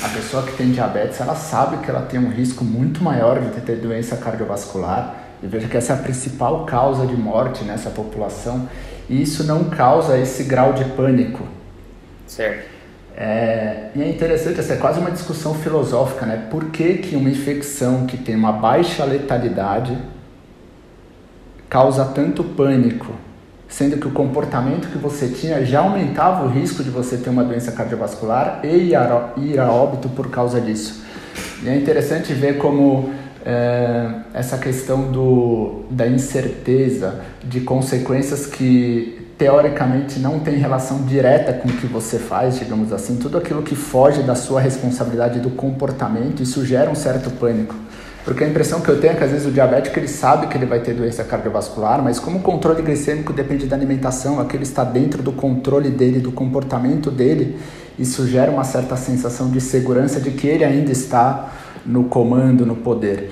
a 0.02 0.08
pessoa 0.08 0.44
que 0.44 0.56
tem 0.56 0.70
diabetes, 0.70 1.20
ela 1.20 1.34
sabe 1.34 1.78
que 1.78 1.90
ela 1.90 2.02
tem 2.02 2.20
um 2.20 2.30
risco 2.30 2.64
muito 2.64 3.02
maior 3.02 3.40
de 3.40 3.60
ter 3.60 3.76
doença 3.76 4.16
cardiovascular. 4.16 5.16
E 5.42 5.46
veja 5.46 5.68
que 5.68 5.76
essa 5.76 5.92
é 5.92 5.96
a 5.96 5.98
principal 5.98 6.64
causa 6.64 7.06
de 7.06 7.16
morte 7.16 7.64
nessa 7.64 7.90
população 7.90 8.68
e 9.08 9.22
isso 9.22 9.44
não 9.44 9.64
causa 9.64 10.18
esse 10.18 10.44
grau 10.44 10.72
de 10.72 10.84
pânico. 10.84 11.44
Certo. 12.26 12.68
É, 13.16 13.90
e 13.96 14.02
é 14.02 14.08
interessante, 14.08 14.60
essa 14.60 14.74
é 14.74 14.76
quase 14.76 15.00
uma 15.00 15.10
discussão 15.10 15.54
filosófica, 15.54 16.24
né? 16.26 16.46
Por 16.50 16.66
que, 16.66 16.98
que 16.98 17.16
uma 17.16 17.28
infecção 17.28 18.06
que 18.06 18.16
tem 18.16 18.36
uma 18.36 18.52
baixa 18.52 19.04
letalidade 19.04 19.98
causa 21.68 22.04
tanto 22.04 22.42
pânico, 22.42 23.12
sendo 23.68 23.98
que 23.98 24.06
o 24.06 24.10
comportamento 24.10 24.88
que 24.88 24.98
você 24.98 25.28
tinha 25.28 25.64
já 25.64 25.80
aumentava 25.80 26.44
o 26.44 26.48
risco 26.48 26.82
de 26.82 26.90
você 26.90 27.16
ter 27.16 27.30
uma 27.30 27.44
doença 27.44 27.72
cardiovascular 27.72 28.60
e 28.64 28.94
ir 29.36 29.60
a 29.60 29.70
óbito 29.70 30.08
por 30.08 30.30
causa 30.30 30.60
disso. 30.60 31.04
E 31.62 31.68
é 31.68 31.76
interessante 31.76 32.32
ver 32.32 32.58
como 32.58 33.12
é, 33.44 34.10
essa 34.32 34.58
questão 34.58 35.10
do, 35.10 35.84
da 35.90 36.06
incerteza, 36.06 37.20
de 37.44 37.60
consequências 37.60 38.46
que 38.46 39.26
teoricamente 39.36 40.18
não 40.18 40.40
tem 40.40 40.56
relação 40.56 41.04
direta 41.04 41.52
com 41.52 41.68
o 41.68 41.72
que 41.72 41.86
você 41.86 42.18
faz, 42.18 42.58
digamos 42.58 42.92
assim, 42.92 43.16
tudo 43.16 43.38
aquilo 43.38 43.62
que 43.62 43.76
foge 43.76 44.22
da 44.22 44.34
sua 44.34 44.60
responsabilidade 44.60 45.38
do 45.38 45.50
comportamento, 45.50 46.42
isso 46.42 46.66
gera 46.66 46.90
um 46.90 46.94
certo 46.94 47.30
pânico. 47.30 47.74
Porque 48.28 48.44
a 48.44 48.46
impressão 48.46 48.82
que 48.82 48.90
eu 48.90 49.00
tenho 49.00 49.14
é 49.14 49.16
que 49.16 49.24
às 49.24 49.30
vezes 49.30 49.46
o 49.46 49.50
diabético 49.50 49.98
ele 49.98 50.06
sabe 50.06 50.48
que 50.48 50.58
ele 50.58 50.66
vai 50.66 50.80
ter 50.80 50.92
doença 50.92 51.24
cardiovascular, 51.24 52.02
mas 52.02 52.20
como 52.20 52.40
o 52.40 52.42
controle 52.42 52.82
glicêmico 52.82 53.32
depende 53.32 53.64
da 53.64 53.74
alimentação, 53.74 54.38
aquilo 54.38 54.62
está 54.62 54.84
dentro 54.84 55.22
do 55.22 55.32
controle 55.32 55.88
dele, 55.88 56.20
do 56.20 56.30
comportamento 56.30 57.10
dele, 57.10 57.58
isso 57.98 58.28
gera 58.28 58.50
uma 58.50 58.64
certa 58.64 58.96
sensação 58.96 59.50
de 59.50 59.62
segurança 59.62 60.20
de 60.20 60.30
que 60.32 60.46
ele 60.46 60.62
ainda 60.62 60.92
está 60.92 61.54
no 61.86 62.04
comando, 62.04 62.66
no 62.66 62.76
poder. 62.76 63.30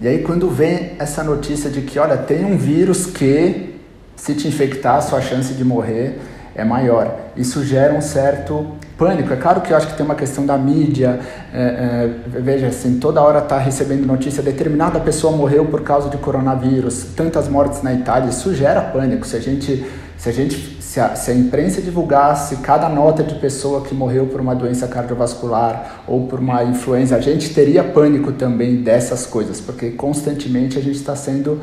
E 0.00 0.08
aí 0.08 0.24
quando 0.24 0.50
vem 0.50 0.94
essa 0.98 1.22
notícia 1.22 1.70
de 1.70 1.82
que, 1.82 1.96
olha, 2.00 2.16
tem 2.16 2.44
um 2.44 2.56
vírus 2.56 3.06
que 3.06 3.76
se 4.16 4.34
te 4.34 4.48
infectar, 4.48 5.00
sua 5.02 5.20
chance 5.20 5.54
de 5.54 5.64
morrer 5.64 6.18
é 6.56 6.64
maior. 6.64 7.16
Isso 7.36 7.64
gera 7.64 7.94
um 7.94 8.00
certo 8.00 8.72
pânico. 9.02 9.32
É 9.32 9.36
claro 9.36 9.60
que 9.60 9.72
eu 9.72 9.76
acho 9.76 9.88
que 9.88 9.96
tem 9.96 10.06
uma 10.06 10.14
questão 10.14 10.46
da 10.46 10.56
mídia. 10.56 11.18
É, 11.52 11.58
é, 11.60 12.40
veja, 12.40 12.68
assim, 12.68 13.00
toda 13.00 13.20
hora 13.20 13.40
está 13.40 13.58
recebendo 13.58 14.06
notícia, 14.06 14.40
determinada 14.40 15.00
pessoa 15.00 15.36
morreu 15.36 15.64
por 15.64 15.82
causa 15.82 16.08
de 16.08 16.16
coronavírus, 16.18 17.06
tantas 17.16 17.48
mortes 17.48 17.82
na 17.82 17.92
Itália. 17.92 18.30
Isso 18.30 18.54
gera 18.54 18.80
pânico. 18.80 19.26
Se 19.26 19.36
a 19.36 19.40
gente, 19.40 19.84
se 20.16 20.28
a 20.28 20.32
gente 20.32 20.80
se 20.80 21.00
a, 21.00 21.16
se 21.16 21.30
a 21.32 21.34
imprensa 21.34 21.82
divulgasse 21.82 22.56
cada 22.56 22.88
nota 22.88 23.24
de 23.24 23.34
pessoa 23.36 23.80
que 23.80 23.94
morreu 23.94 24.26
por 24.26 24.40
uma 24.40 24.54
doença 24.54 24.86
cardiovascular 24.86 26.04
ou 26.06 26.28
por 26.28 26.38
uma 26.38 26.62
influenza, 26.62 27.16
a 27.16 27.20
gente 27.20 27.52
teria 27.52 27.82
pânico 27.82 28.30
também 28.30 28.82
dessas 28.82 29.26
coisas, 29.26 29.60
porque 29.60 29.90
constantemente 29.92 30.78
a 30.78 30.82
gente 30.82 30.96
está 30.96 31.16
sendo 31.16 31.60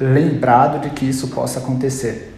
lembrado 0.00 0.80
de 0.80 0.90
que 0.90 1.04
isso 1.04 1.28
possa 1.28 1.60
acontecer. 1.60 2.33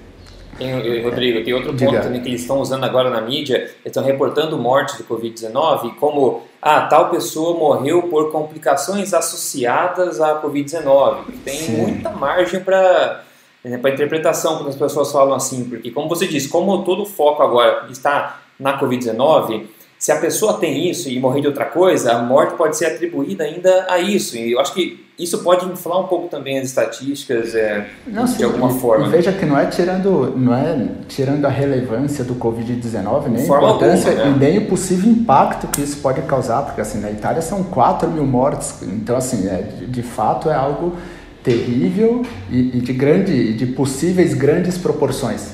Tem, 0.59 1.03
Rodrigo, 1.03 1.45
tem 1.45 1.55
outro 1.55 1.75
ponto 1.75 2.01
também 2.01 2.21
que 2.21 2.29
eles 2.29 2.40
estão 2.40 2.61
usando 2.61 2.85
agora 2.85 3.11
na 3.11 3.21
mídia, 3.21 3.57
eles 3.57 3.75
estão 3.85 4.03
reportando 4.03 4.59
mortes 4.59 4.97
de 4.97 5.05
Covid-19 5.05 5.97
como, 5.97 6.42
ah, 6.62 6.83
tal 6.83 7.11
pessoa 7.11 7.59
morreu 7.59 8.05
por 8.05 8.33
complicações 8.33 9.12
associadas 9.12 10.21
à 10.21 10.40
Covid-19. 10.40 11.19
Tem 11.45 11.59
Sim. 11.59 11.77
muita 11.77 12.11
margem 12.11 12.61
para 12.61 13.25
é, 13.64 13.77
para 13.77 13.90
interpretação 13.90 14.59
quando 14.59 14.69
as 14.69 14.77
pessoas 14.77 15.11
falam 15.11 15.35
assim, 15.35 15.64
porque 15.64 15.90
como 15.90 16.09
você 16.09 16.29
disse, 16.29 16.49
como 16.49 16.85
todo 16.85 17.03
o 17.03 17.07
foco 17.07 17.42
agora 17.42 17.87
está 17.90 18.40
na 18.59 18.79
Covid-19, 18.81 19.66
se 19.98 20.12
a 20.12 20.16
pessoa 20.16 20.54
tem 20.54 20.90
isso 20.90 21.09
e 21.09 21.18
morrer 21.18 21.40
de 21.40 21.46
outra 21.46 21.64
coisa, 21.64 22.12
a 22.12 22.22
morte 22.22 22.54
pode 22.54 22.76
ser 22.76 22.87
atribuída 22.87 23.44
ainda 23.44 23.87
a 23.88 23.98
isso. 23.98 24.37
E 24.37 24.52
eu 24.52 24.61
acho 24.61 24.74
que 24.74 25.06
isso 25.18 25.38
pode 25.38 25.64
inflar 25.64 26.00
um 26.00 26.06
pouco 26.06 26.28
também 26.28 26.59
as 26.59 26.66
estatísticas 26.66 27.54
é, 27.54 27.88
não, 28.06 28.24
de 28.24 28.32
sim, 28.32 28.42
alguma 28.44 28.70
e, 28.70 28.78
forma. 28.78 29.06
E 29.06 29.11
veja 29.11 29.32
que 29.32 29.46
não 29.46 29.59
é 29.59 29.64
tirando, 29.66 30.35
não 30.37 30.54
é 30.54 30.88
tirando 31.09 31.46
a 31.46 31.48
relevância 31.48 32.22
do 32.22 32.35
Covid-19, 32.35 33.28
nem 33.28 33.42
a 33.42 33.44
importância 33.44 34.11
alguma, 34.11 34.26
né? 34.26 34.37
e 34.37 34.38
nem 34.38 34.59
o 34.59 34.66
possível 34.66 35.11
impacto 35.11 35.66
que 35.68 35.80
isso 35.80 35.98
pode 36.02 36.20
causar, 36.22 36.62
porque 36.62 36.82
assim 36.82 37.00
na 37.00 37.11
Itália 37.11 37.40
são 37.40 37.64
4 37.64 38.11
mil 38.11 38.26
mortes, 38.26 38.82
então 38.82 39.16
assim 39.16 39.48
é, 39.48 39.62
de, 39.62 39.87
de 39.87 40.02
fato 40.02 40.50
é 40.50 40.54
algo 40.54 40.94
terrível 41.42 42.22
e, 42.50 42.76
e 42.76 42.80
de, 42.80 42.92
grande, 42.92 43.54
de 43.54 43.66
possíveis 43.66 44.35
grandes 44.35 44.76
proporções. 44.76 45.52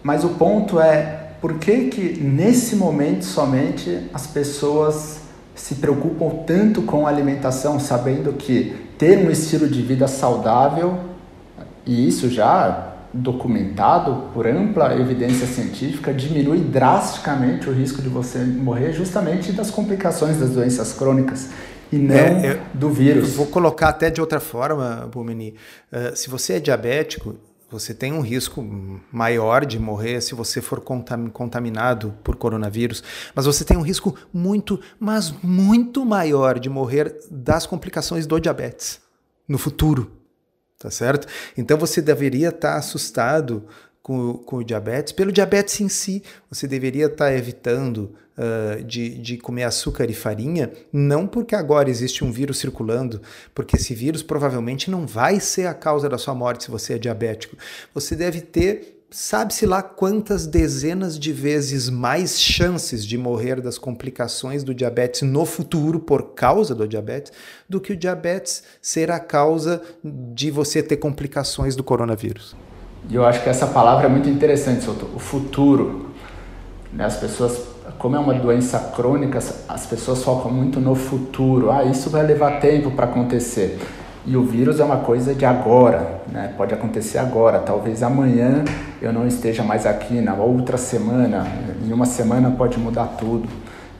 Mas 0.00 0.22
o 0.22 0.28
ponto 0.28 0.78
é 0.78 1.23
por 1.44 1.58
que, 1.58 1.88
que 1.88 2.18
nesse 2.22 2.74
momento 2.74 3.22
somente 3.22 4.08
as 4.14 4.26
pessoas 4.26 5.20
se 5.54 5.74
preocupam 5.74 6.42
tanto 6.46 6.80
com 6.80 7.06
a 7.06 7.10
alimentação, 7.10 7.78
sabendo 7.78 8.32
que 8.32 8.74
ter 8.96 9.18
um 9.18 9.30
estilo 9.30 9.68
de 9.68 9.82
vida 9.82 10.08
saudável, 10.08 10.98
e 11.84 12.08
isso 12.08 12.30
já 12.30 12.94
documentado 13.12 14.30
por 14.32 14.46
ampla 14.46 14.98
evidência 14.98 15.46
científica, 15.46 16.14
diminui 16.14 16.60
drasticamente 16.60 17.68
o 17.68 17.74
risco 17.74 18.00
de 18.00 18.08
você 18.08 18.38
morrer 18.38 18.94
justamente 18.94 19.52
das 19.52 19.70
complicações 19.70 20.38
das 20.38 20.48
doenças 20.48 20.94
crônicas 20.94 21.50
e 21.92 21.96
não 21.96 22.14
é, 22.14 22.58
do 22.72 22.88
vírus. 22.88 23.34
vou 23.34 23.48
colocar 23.48 23.90
até 23.90 24.08
de 24.08 24.18
outra 24.18 24.40
forma, 24.40 25.10
Bumeni. 25.12 25.54
Uh, 25.92 26.16
se 26.16 26.30
você 26.30 26.54
é 26.54 26.58
diabético, 26.58 27.36
você 27.74 27.92
tem 27.92 28.12
um 28.12 28.20
risco 28.20 28.64
maior 29.10 29.66
de 29.66 29.80
morrer 29.80 30.20
se 30.20 30.32
você 30.32 30.60
for 30.60 30.80
contaminado 30.80 32.14
por 32.22 32.36
coronavírus, 32.36 33.02
mas 33.34 33.46
você 33.46 33.64
tem 33.64 33.76
um 33.76 33.82
risco 33.82 34.14
muito, 34.32 34.80
mas 34.98 35.34
muito 35.42 36.04
maior 36.04 36.60
de 36.60 36.70
morrer 36.70 37.18
das 37.28 37.66
complicações 37.66 38.26
do 38.28 38.38
diabetes 38.38 39.00
no 39.48 39.58
futuro, 39.58 40.12
tá 40.78 40.88
certo? 40.88 41.26
Então 41.56 41.76
você 41.76 42.00
deveria 42.00 42.50
estar 42.50 42.76
assustado 42.76 43.66
com, 44.04 44.34
com 44.34 44.56
o 44.56 44.62
diabetes. 44.62 45.14
Pelo 45.14 45.32
diabetes 45.32 45.80
em 45.80 45.88
si, 45.88 46.22
você 46.50 46.68
deveria 46.68 47.06
estar 47.06 47.34
evitando 47.34 48.14
uh, 48.36 48.84
de, 48.84 49.16
de 49.16 49.38
comer 49.38 49.62
açúcar 49.64 50.10
e 50.10 50.14
farinha, 50.14 50.70
não 50.92 51.26
porque 51.26 51.54
agora 51.54 51.88
existe 51.88 52.22
um 52.22 52.30
vírus 52.30 52.58
circulando, 52.58 53.22
porque 53.54 53.76
esse 53.76 53.94
vírus 53.94 54.22
provavelmente 54.22 54.90
não 54.90 55.06
vai 55.06 55.40
ser 55.40 55.66
a 55.66 55.72
causa 55.72 56.06
da 56.06 56.18
sua 56.18 56.34
morte 56.34 56.64
se 56.64 56.70
você 56.70 56.92
é 56.92 56.98
diabético. 56.98 57.56
Você 57.94 58.14
deve 58.14 58.42
ter 58.42 58.90
sabe-se 59.10 59.64
lá 59.64 59.80
quantas 59.80 60.44
dezenas 60.46 61.18
de 61.18 61.32
vezes 61.32 61.88
mais 61.88 62.38
chances 62.38 63.06
de 63.06 63.16
morrer 63.16 63.60
das 63.60 63.78
complicações 63.78 64.64
do 64.64 64.74
diabetes 64.74 65.22
no 65.22 65.46
futuro 65.46 66.00
por 66.00 66.34
causa 66.34 66.74
do 66.74 66.86
diabetes 66.86 67.32
do 67.66 67.80
que 67.80 67.92
o 67.92 67.96
diabetes 67.96 68.64
ser 68.82 69.12
a 69.12 69.20
causa 69.20 69.80
de 70.02 70.50
você 70.50 70.82
ter 70.82 70.96
complicações 70.96 71.76
do 71.76 71.84
coronavírus. 71.84 72.54
E 73.08 73.14
eu 73.14 73.24
acho 73.26 73.42
que 73.42 73.48
essa 73.48 73.66
palavra 73.66 74.06
é 74.06 74.08
muito 74.08 74.28
interessante, 74.28 74.84
Souto, 74.84 75.08
o 75.14 75.18
futuro. 75.18 76.10
Né? 76.92 77.04
As 77.04 77.16
pessoas 77.16 77.74
como 77.98 78.16
é 78.16 78.18
uma 78.18 78.34
doença 78.34 78.78
crônica, 78.94 79.38
as 79.68 79.86
pessoas 79.86 80.22
focam 80.22 80.50
muito 80.50 80.80
no 80.80 80.94
futuro. 80.94 81.70
Ah, 81.70 81.84
isso 81.84 82.10
vai 82.10 82.22
levar 82.22 82.60
tempo 82.60 82.90
para 82.90 83.06
acontecer. 83.06 83.78
E 84.26 84.36
o 84.36 84.42
vírus 84.42 84.80
é 84.80 84.84
uma 84.84 84.98
coisa 84.98 85.34
de 85.34 85.44
agora, 85.44 86.22
né? 86.32 86.52
pode 86.56 86.72
acontecer 86.72 87.18
agora. 87.18 87.58
Talvez 87.58 88.02
amanhã 88.02 88.64
eu 89.02 89.12
não 89.12 89.26
esteja 89.26 89.62
mais 89.62 89.84
aqui, 89.84 90.20
na 90.20 90.34
outra 90.34 90.78
semana, 90.78 91.46
em 91.86 91.92
uma 91.92 92.06
semana 92.06 92.50
pode 92.50 92.78
mudar 92.78 93.16
tudo. 93.18 93.46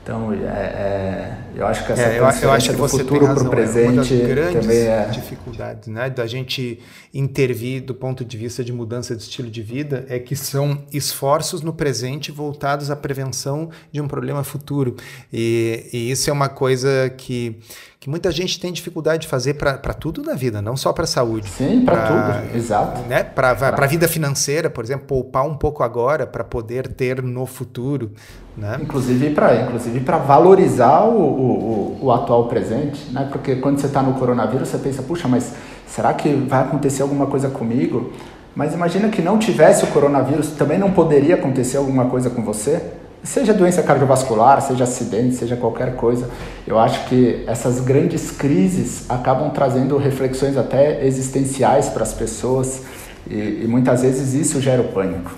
Então, 0.03 0.33
é, 0.33 0.35
é, 0.35 1.31
Eu 1.55 1.65
acho 1.65 1.85
que 1.85 1.91
essa 1.93 2.01
é, 2.01 2.19
eu, 2.19 2.23
eu 2.23 2.51
acho 2.51 2.69
que 2.69 2.75
você 2.75 2.97
futuro 2.97 3.25
para 3.25 3.41
o 3.41 3.49
presente 3.49 4.13
é 4.13 4.25
uma 4.25 4.35
das 4.35 4.53
também 4.53 4.87
é 4.87 5.05
dificuldades, 5.05 5.87
né, 5.87 6.09
da 6.09 6.27
gente 6.27 6.79
intervir 7.13 7.81
do 7.81 7.95
ponto 7.95 8.25
de 8.25 8.37
vista 8.37 8.63
de 8.63 8.73
mudança 8.73 9.15
de 9.15 9.23
estilo 9.23 9.49
de 9.49 9.61
vida 9.61 10.05
é 10.09 10.19
que 10.19 10.35
são 10.35 10.83
esforços 10.91 11.61
no 11.61 11.73
presente 11.73 12.31
voltados 12.31 12.91
à 12.91 12.95
prevenção 12.95 13.69
de 13.91 14.01
um 14.01 14.07
problema 14.07 14.43
futuro. 14.43 14.95
E, 15.31 15.87
e 15.93 16.11
isso 16.11 16.29
é 16.29 16.33
uma 16.33 16.49
coisa 16.49 17.09
que 17.09 17.57
que 18.05 18.09
muita 18.11 18.31
gente 18.31 18.59
tem 18.59 18.71
dificuldade 18.71 19.23
de 19.23 19.27
fazer 19.27 19.55
para 19.55 19.93
tudo 19.95 20.21
na 20.21 20.35
vida, 20.35 20.61
não 20.61 20.77
só 20.77 20.93
para 20.93 21.05
a 21.05 21.07
saúde. 21.07 21.49
Sim, 21.49 21.81
para 21.83 22.05
tudo, 22.05 22.55
exato. 22.55 23.01
Né? 23.09 23.23
Para 23.23 23.49
a 23.51 23.87
vida 23.87 24.07
financeira, 24.07 24.69
por 24.69 24.83
exemplo, 24.83 25.07
poupar 25.07 25.43
um 25.43 25.55
pouco 25.55 25.81
agora 25.81 26.27
para 26.27 26.43
poder 26.43 26.87
ter 26.87 27.23
no 27.23 27.47
futuro. 27.47 28.11
Né? 28.55 28.77
Inclusive 28.79 29.31
para 29.31 29.55
inclusive 29.63 29.99
valorizar 29.99 31.03
o, 31.05 31.19
o, 31.19 31.99
o, 32.03 32.11
atual 32.11 32.47
presente, 32.47 33.11
né? 33.11 33.27
porque 33.31 33.55
quando 33.55 33.79
você 33.79 33.87
está 33.87 34.03
no 34.03 34.13
coronavírus, 34.13 34.67
você 34.67 34.77
pensa, 34.77 35.01
puxa, 35.01 35.27
mas 35.27 35.53
será 35.87 36.13
que 36.13 36.29
vai 36.31 36.61
acontecer 36.61 37.01
alguma 37.01 37.25
coisa 37.25 37.49
comigo? 37.49 38.13
Mas 38.55 38.75
imagina 38.75 39.09
que 39.09 39.23
não 39.23 39.39
tivesse 39.39 39.83
o 39.83 39.87
coronavírus, 39.87 40.51
também 40.51 40.77
não 40.77 40.91
poderia 40.91 41.33
acontecer 41.33 41.77
alguma 41.77 42.05
coisa 42.05 42.29
com 42.29 42.43
você? 42.43 42.83
Seja 43.25 43.53
doença 43.53 43.81
cardiovascular, 43.83 44.61
seja 44.61 44.83
acidente, 44.83 45.35
seja 45.35 45.57
qualquer 45.57 45.95
coisa, 45.95 46.29
eu 46.65 46.79
acho 46.79 47.09
que 47.09 47.43
essas 47.47 47.81
grandes 47.81 48.31
crises 48.31 49.09
acabam 49.09 49.51
trazendo 49.51 49.97
reflexões 49.97 50.55
até 50.55 51.05
existenciais 51.05 51.89
para 51.89 52.03
as 52.03 52.13
pessoas 52.13 52.85
e, 53.27 53.63
e, 53.63 53.67
muitas 53.67 54.03
vezes 54.03 54.33
isso 54.33 54.61
gera 54.61 54.81
o 54.81 54.93
pânico. 54.93 55.31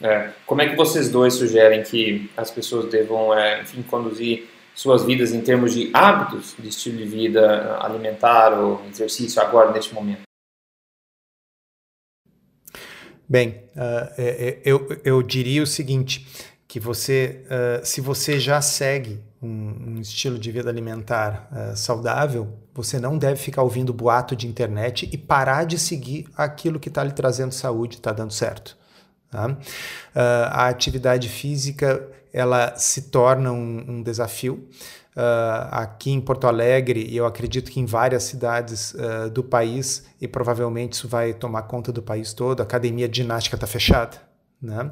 É. 0.00 0.30
Como 0.46 0.60
é 0.60 0.68
que 0.68 0.76
vocês 0.76 1.10
dois 1.10 1.34
sugerem 1.34 1.82
que 1.82 2.30
as 2.36 2.50
pessoas 2.50 2.90
devam, 2.90 3.36
é, 3.36 3.62
enfim, 3.62 3.82
conduzir 3.82 4.46
suas 4.74 5.02
vidas 5.04 5.32
em 5.32 5.40
termos 5.40 5.74
de 5.74 5.90
hábitos 5.92 6.54
de 6.58 6.68
estilo 6.68 6.98
de 6.98 7.04
vida 7.04 7.78
alimentar 7.80 8.52
ou 8.52 8.80
exercício 8.88 9.42
agora 9.42 9.72
neste 9.72 9.92
momento? 9.94 10.28
Bem, 13.28 13.62
uh, 13.76 14.22
eu, 14.64 15.00
eu 15.04 15.22
diria 15.22 15.62
o 15.62 15.66
seguinte: 15.66 16.26
que 16.68 16.78
você, 16.78 17.44
uh, 17.46 17.84
se 17.84 18.02
você 18.02 18.38
já 18.38 18.60
segue 18.60 19.20
um, 19.42 19.94
um 19.94 20.00
estilo 20.00 20.38
de 20.38 20.52
vida 20.52 20.68
alimentar 20.68 21.48
uh, 21.50 21.74
saudável, 21.74 22.58
você 22.74 23.00
não 23.00 23.16
deve 23.16 23.36
ficar 23.36 23.62
ouvindo 23.62 23.92
boato 23.92 24.36
de 24.36 24.46
internet 24.46 25.08
e 25.10 25.16
parar 25.16 25.64
de 25.64 25.78
seguir 25.78 26.28
aquilo 26.36 26.78
que 26.78 26.90
está 26.90 27.02
lhe 27.02 27.12
trazendo 27.12 27.52
saúde, 27.52 27.96
está 27.96 28.12
dando 28.12 28.34
certo. 28.34 28.76
Tá? 29.30 29.46
Uh, 29.48 29.56
a 30.14 30.68
atividade 30.68 31.28
física 31.28 32.06
ela 32.32 32.76
se 32.76 33.02
torna 33.02 33.50
um, 33.50 33.84
um 33.88 34.02
desafio. 34.02 34.68
Uh, 35.16 35.66
aqui 35.72 36.12
em 36.12 36.20
Porto 36.20 36.46
Alegre, 36.46 37.04
e 37.08 37.16
eu 37.16 37.26
acredito 37.26 37.72
que 37.72 37.80
em 37.80 37.84
várias 37.84 38.22
cidades 38.22 38.94
uh, 38.94 39.28
do 39.28 39.42
país, 39.42 40.04
e 40.20 40.28
provavelmente 40.28 40.92
isso 40.92 41.08
vai 41.08 41.34
tomar 41.34 41.62
conta 41.62 41.90
do 41.90 42.00
país 42.00 42.32
todo, 42.32 42.60
a 42.60 42.62
academia 42.62 43.08
de 43.08 43.22
ginástica 43.22 43.56
está 43.56 43.66
fechada. 43.66 44.16
Né? 44.62 44.88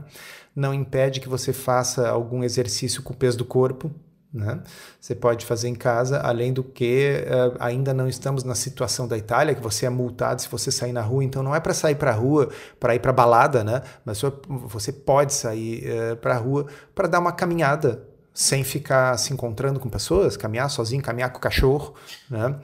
Não 0.56 0.72
impede 0.72 1.20
que 1.20 1.28
você 1.28 1.52
faça 1.52 2.08
algum 2.08 2.42
exercício 2.42 3.02
com 3.02 3.12
o 3.12 3.16
peso 3.16 3.36
do 3.36 3.44
corpo. 3.44 3.92
Né? 4.32 4.62
Você 5.00 5.14
pode 5.14 5.46
fazer 5.46 5.68
em 5.68 5.74
casa, 5.74 6.18
além 6.20 6.52
do 6.52 6.64
que 6.64 7.24
uh, 7.24 7.56
ainda 7.60 7.94
não 7.94 8.08
estamos 8.08 8.42
na 8.42 8.54
situação 8.54 9.06
da 9.06 9.16
Itália, 9.16 9.54
que 9.54 9.62
você 9.62 9.86
é 9.86 9.90
multado 9.90 10.42
se 10.42 10.48
você 10.48 10.70
sair 10.70 10.92
na 10.92 11.02
rua, 11.02 11.24
então 11.24 11.42
não 11.42 11.54
é 11.54 11.60
para 11.60 11.72
sair 11.72 11.94
para 11.94 12.10
a 12.10 12.14
rua, 12.14 12.50
para 12.80 12.94
ir 12.94 12.98
para 12.98 13.12
balada, 13.12 13.62
né? 13.62 13.82
mas 14.04 14.20
você 14.48 14.92
pode 14.92 15.32
sair 15.32 15.84
uh, 15.84 16.12
eh, 16.12 16.14
para 16.16 16.34
a 16.34 16.38
rua 16.38 16.66
para 16.94 17.06
dar 17.06 17.18
uma 17.18 17.32
caminhada 17.32 18.02
sem 18.34 18.62
ficar 18.62 19.16
se 19.16 19.32
encontrando 19.32 19.80
com 19.80 19.88
pessoas, 19.88 20.36
caminhar 20.36 20.68
sozinho, 20.68 21.02
caminhar 21.02 21.30
com 21.30 21.38
o 21.38 21.40
cachorro. 21.40 21.94
Né? 22.28 22.58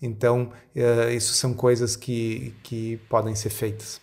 Então, 0.00 0.52
uh, 0.76 1.10
isso 1.10 1.32
são 1.34 1.54
coisas 1.54 1.96
que, 1.96 2.54
que 2.62 2.98
podem 3.08 3.34
ser 3.34 3.50
feitas. 3.50 4.00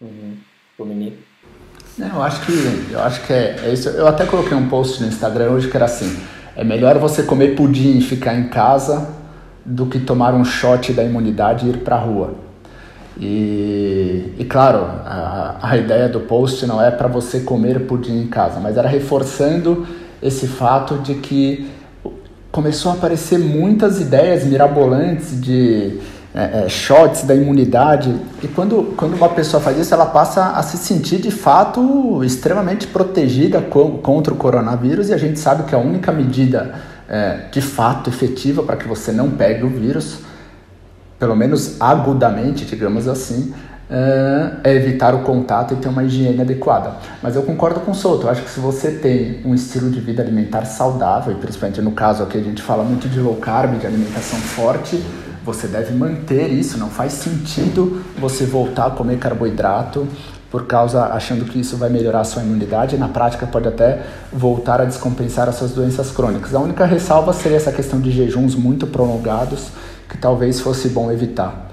Uhum. 0.00 0.38
Dominique? 0.76 1.24
Não, 1.98 2.08
eu 2.08 2.22
acho 2.22 2.44
que 2.44 2.88
eu 2.90 3.00
acho 3.00 3.26
que 3.26 3.32
é, 3.32 3.56
é, 3.64 3.72
isso. 3.72 3.88
Eu 3.88 4.06
até 4.06 4.26
coloquei 4.26 4.56
um 4.56 4.68
post 4.68 5.00
no 5.00 5.08
Instagram 5.08 5.50
hoje 5.50 5.68
que 5.68 5.76
era 5.76 5.86
assim: 5.86 6.14
é 6.54 6.62
melhor 6.62 6.98
você 6.98 7.22
comer 7.22 7.54
pudim 7.54 7.98
e 7.98 8.02
ficar 8.02 8.34
em 8.34 8.48
casa 8.48 9.08
do 9.64 9.86
que 9.86 9.98
tomar 9.98 10.34
um 10.34 10.44
shot 10.44 10.92
da 10.92 11.02
imunidade 11.02 11.66
e 11.66 11.70
ir 11.70 11.78
para 11.78 11.96
a 11.96 12.00
rua. 12.00 12.34
E, 13.18 14.34
e 14.38 14.44
claro, 14.44 14.84
a, 14.84 15.56
a 15.62 15.76
ideia 15.78 16.06
do 16.06 16.20
post 16.20 16.66
não 16.66 16.82
é 16.82 16.90
para 16.90 17.08
você 17.08 17.40
comer 17.40 17.86
pudim 17.86 18.20
em 18.20 18.26
casa, 18.26 18.60
mas 18.60 18.76
era 18.76 18.88
reforçando 18.88 19.86
esse 20.22 20.46
fato 20.46 20.98
de 20.98 21.14
que 21.14 21.70
começou 22.52 22.92
a 22.92 22.94
aparecer 22.94 23.38
muitas 23.38 24.00
ideias 24.00 24.44
mirabolantes 24.44 25.40
de 25.40 25.98
é, 26.36 26.64
é, 26.64 26.68
shots 26.68 27.22
da 27.22 27.34
imunidade. 27.34 28.14
E 28.42 28.48
quando, 28.48 28.94
quando 28.94 29.14
uma 29.14 29.30
pessoa 29.30 29.58
faz 29.58 29.78
isso, 29.78 29.94
ela 29.94 30.04
passa 30.04 30.50
a 30.50 30.62
se 30.62 30.76
sentir 30.76 31.16
de 31.18 31.30
fato 31.30 32.22
extremamente 32.22 32.86
protegida 32.86 33.62
contra 33.62 34.34
o 34.34 34.36
coronavírus. 34.36 35.08
E 35.08 35.14
a 35.14 35.16
gente 35.16 35.38
sabe 35.38 35.62
que 35.62 35.74
a 35.74 35.78
única 35.78 36.12
medida 36.12 36.74
é, 37.08 37.46
de 37.50 37.62
fato 37.62 38.10
efetiva 38.10 38.62
para 38.62 38.76
que 38.76 38.86
você 38.86 39.12
não 39.12 39.30
pegue 39.30 39.64
o 39.64 39.70
vírus, 39.70 40.18
pelo 41.18 41.34
menos 41.34 41.80
agudamente, 41.80 42.66
digamos 42.66 43.08
assim, 43.08 43.54
é, 43.88 44.50
é 44.64 44.74
evitar 44.74 45.14
o 45.14 45.20
contato 45.20 45.72
e 45.72 45.78
ter 45.78 45.88
uma 45.88 46.04
higiene 46.04 46.42
adequada. 46.42 46.96
Mas 47.22 47.34
eu 47.34 47.44
concordo 47.44 47.80
com 47.80 47.92
o 47.92 47.94
Souto, 47.94 48.26
eu 48.26 48.30
acho 48.30 48.42
que 48.42 48.50
se 48.50 48.60
você 48.60 48.90
tem 48.90 49.40
um 49.42 49.54
estilo 49.54 49.88
de 49.88 50.00
vida 50.00 50.22
alimentar 50.22 50.66
saudável, 50.66 51.32
e 51.32 51.36
principalmente 51.36 51.80
no 51.80 51.92
caso 51.92 52.22
aqui 52.22 52.36
a 52.36 52.42
gente 52.42 52.60
fala 52.60 52.84
muito 52.84 53.08
de 53.08 53.20
low 53.20 53.36
carb, 53.36 53.78
de 53.78 53.86
alimentação 53.86 54.38
forte, 54.38 55.02
você 55.46 55.68
deve 55.68 55.94
manter 55.94 56.50
isso, 56.50 56.76
não 56.76 56.90
faz 56.90 57.12
sentido 57.12 58.02
você 58.18 58.44
voltar 58.44 58.86
a 58.86 58.90
comer 58.90 59.16
carboidrato 59.16 60.06
por 60.50 60.66
causa 60.66 61.04
achando 61.06 61.44
que 61.44 61.60
isso 61.60 61.76
vai 61.76 61.88
melhorar 61.88 62.20
a 62.20 62.24
sua 62.24 62.42
imunidade, 62.42 62.96
na 62.98 63.08
prática 63.08 63.46
pode 63.46 63.68
até 63.68 64.02
voltar 64.32 64.80
a 64.80 64.84
descompensar 64.84 65.48
as 65.48 65.54
suas 65.54 65.70
doenças 65.72 66.10
crônicas. 66.10 66.52
A 66.52 66.58
única 66.58 66.84
ressalva 66.84 67.32
seria 67.32 67.56
essa 67.56 67.70
questão 67.70 68.00
de 68.00 68.10
jejuns 68.10 68.56
muito 68.56 68.88
prolongados, 68.88 69.68
que 70.08 70.18
talvez 70.18 70.60
fosse 70.60 70.88
bom 70.88 71.12
evitar. 71.12 71.70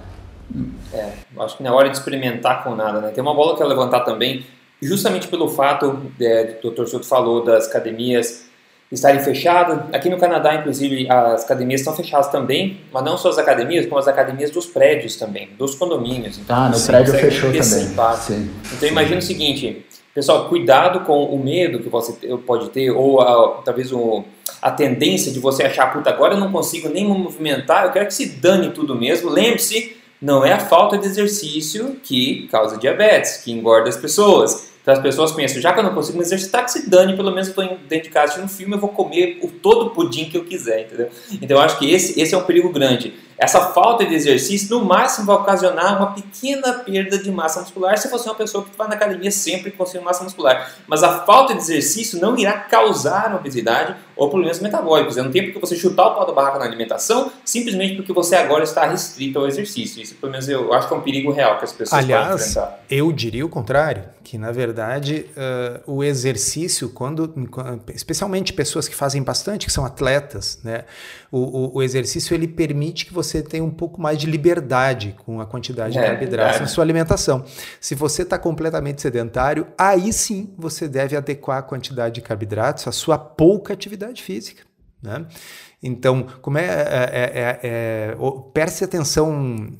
É, 0.93 1.09
acho 1.39 1.57
que 1.57 1.63
não 1.63 1.71
é 1.71 1.73
hora 1.73 1.89
de 1.89 1.97
experimentar 1.97 2.63
com 2.63 2.75
nada, 2.75 3.01
né? 3.01 3.09
Tem 3.09 3.23
uma 3.23 3.33
bola 3.33 3.55
que 3.55 3.63
eu 3.63 3.67
levantar 3.67 4.01
também, 4.01 4.45
justamente 4.81 5.27
pelo 5.27 5.49
fato, 5.49 6.11
é, 6.21 6.59
o 6.63 6.69
Dr. 6.69 6.85
Souto 6.85 7.07
falou 7.07 7.43
das 7.43 7.67
academias 7.67 8.45
estarem 8.93 9.19
fechadas. 9.21 9.79
Aqui 9.91 10.09
no 10.09 10.17
Canadá, 10.17 10.55
inclusive, 10.55 11.09
as 11.09 11.43
academias 11.43 11.81
estão 11.81 11.95
fechadas 11.95 12.27
também, 12.27 12.77
mas 12.91 13.03
não 13.03 13.17
só 13.17 13.29
as 13.29 13.37
academias, 13.37 13.85
como 13.85 13.99
as 13.99 14.07
academias 14.07 14.51
dos 14.51 14.65
prédios 14.65 15.15
também, 15.15 15.49
dos 15.57 15.75
condomínios. 15.75 16.37
Então, 16.37 16.55
ah, 16.55 16.69
no 16.69 16.79
prédio 16.79 17.13
fechou 17.13 17.49
também. 17.49 17.63
Sim, 17.63 18.49
então 18.71 18.87
imagina 18.87 19.17
o 19.17 19.21
seguinte, 19.21 19.85
pessoal, 20.13 20.47
cuidado 20.47 21.01
com 21.01 21.25
o 21.25 21.43
medo 21.43 21.79
que 21.79 21.89
você 21.89 22.13
pode 22.37 22.69
ter, 22.69 22.91
ou 22.91 23.19
a, 23.19 23.61
talvez 23.63 23.91
o, 23.91 24.23
a 24.61 24.69
tendência 24.69 25.31
de 25.31 25.39
você 25.39 25.63
achar, 25.63 25.91
puta, 25.91 26.09
agora 26.09 26.35
eu 26.35 26.39
não 26.39 26.51
consigo 26.51 26.87
nem 26.87 27.03
me 27.03 27.17
movimentar, 27.17 27.85
eu 27.85 27.91
quero 27.91 28.05
que 28.05 28.13
se 28.13 28.27
dane 28.27 28.69
tudo 28.69 28.95
mesmo. 28.95 29.29
Lembre-se, 29.29 29.97
não 30.21 30.45
é 30.45 30.53
a 30.53 30.59
falta 30.59 30.97
de 30.97 31.05
exercício 31.07 31.97
que 32.03 32.47
causa 32.49 32.77
diabetes, 32.77 33.37
que 33.37 33.51
engorda 33.51 33.89
as 33.89 33.97
pessoas. 33.97 34.72
Então 34.83 34.93
as 34.93 34.99
pessoas 34.99 35.31
pensam, 35.31 35.61
já 35.61 35.71
que 35.71 35.79
eu 35.79 35.83
não 35.83 35.93
consigo 35.93 36.17
me 36.17 36.25
exercitar, 36.25 36.65
que 36.65 36.71
se 36.71 36.89
dane, 36.89 37.15
pelo 37.15 37.31
menos 37.31 37.47
estou 37.47 37.65
dentro 37.87 38.03
de 38.03 38.09
casa 38.09 38.33
assistindo 38.33 38.45
um 38.45 38.49
filme, 38.49 38.75
eu 38.75 38.79
vou 38.79 38.89
comer 38.89 39.39
o, 39.41 39.47
todo 39.47 39.87
o 39.87 39.89
pudim 39.91 40.25
que 40.25 40.37
eu 40.37 40.43
quiser, 40.43 40.81
entendeu? 40.81 41.09
Então 41.41 41.55
eu 41.55 41.63
acho 41.63 41.79
que 41.79 41.89
esse, 41.89 42.19
esse 42.19 42.35
é 42.35 42.37
um 42.37 42.43
perigo 42.43 42.69
grande. 42.69 43.13
Essa 43.43 43.59
falta 43.59 44.05
de 44.05 44.15
exercício, 44.15 44.69
no 44.69 44.85
máximo, 44.85 45.27
vai 45.27 45.35
ocasionar 45.35 45.97
uma 45.97 46.13
pequena 46.13 46.75
perda 46.75 47.17
de 47.17 47.29
massa 47.29 47.59
muscular 47.59 47.97
se 47.97 48.09
você 48.09 48.29
é 48.29 48.31
uma 48.31 48.37
pessoa 48.37 48.63
que 48.63 48.69
vai 48.77 48.87
na 48.87 48.95
academia 48.95 49.29
sempre 49.31 49.69
conseguindo 49.69 50.05
massa 50.05 50.23
muscular. 50.23 50.71
Mas 50.87 51.03
a 51.03 51.25
falta 51.25 51.53
de 51.53 51.59
exercício 51.59 52.21
não 52.21 52.37
irá 52.37 52.53
causar 52.53 53.35
obesidade 53.35 53.97
ou 54.15 54.29
problemas 54.29 54.61
metabólicos. 54.61 55.17
Não 55.17 55.29
tem 55.29 55.43
porque 55.43 55.59
você 55.59 55.75
chutar 55.75 56.07
o 56.07 56.15
pau 56.15 56.25
da 56.25 56.31
barraca 56.31 56.59
na 56.59 56.63
alimentação, 56.63 57.33
simplesmente 57.43 57.97
porque 57.97 58.13
você 58.13 58.37
agora 58.37 58.63
está 58.63 58.85
restrito 58.85 59.39
ao 59.39 59.45
exercício. 59.45 60.01
Isso, 60.01 60.15
pelo 60.15 60.31
menos, 60.31 60.47
eu 60.47 60.73
acho 60.73 60.87
que 60.87 60.93
é 60.93 60.97
um 60.97 61.01
perigo 61.01 61.29
real 61.29 61.57
que 61.57 61.65
as 61.65 61.73
pessoas 61.73 62.01
Aliás, 62.01 62.57
eu 62.89 63.11
diria 63.11 63.45
o 63.45 63.49
contrário, 63.49 64.05
que 64.23 64.37
na 64.37 64.51
verdade 64.51 65.25
uh, 65.31 65.91
o 65.95 66.03
exercício, 66.03 66.89
quando, 66.89 67.33
especialmente 67.93 68.53
pessoas 68.53 68.87
que 68.87 68.95
fazem 68.95 69.21
bastante, 69.21 69.65
que 69.65 69.71
são 69.71 69.85
atletas, 69.85 70.59
né, 70.63 70.85
o, 71.31 71.39
o, 71.39 71.77
o 71.77 71.83
exercício 71.83 72.33
ele 72.33 72.47
permite 72.47 73.05
que 73.05 73.13
você 73.13 73.32
tenha 73.41 73.63
um 73.63 73.71
pouco 73.71 74.01
mais 74.01 74.17
de 74.17 74.27
liberdade 74.27 75.15
com 75.25 75.41
a 75.41 75.45
quantidade 75.45 75.97
é, 75.97 76.01
de 76.01 76.07
carboidratos 76.07 76.59
na 76.59 76.67
sua 76.67 76.83
alimentação. 76.83 77.43
Se 77.79 77.95
você 77.95 78.21
está 78.21 78.37
completamente 78.37 79.01
sedentário, 79.01 79.67
aí 79.77 80.11
sim 80.13 80.53
você 80.57 80.87
deve 80.87 81.15
adequar 81.15 81.57
a 81.57 81.61
quantidade 81.61 82.15
de 82.15 82.21
carboidratos 82.21 82.87
à 82.87 82.91
sua 82.91 83.17
pouca 83.17 83.73
atividade 83.73 84.21
física. 84.21 84.63
Né? 85.01 85.25
Então, 85.81 86.25
como 86.41 86.57
é, 86.57 86.65
é, 86.65 87.31
é, 87.33 87.59
é, 87.63 88.17
preste 88.53 88.85
atenção, 88.85 89.75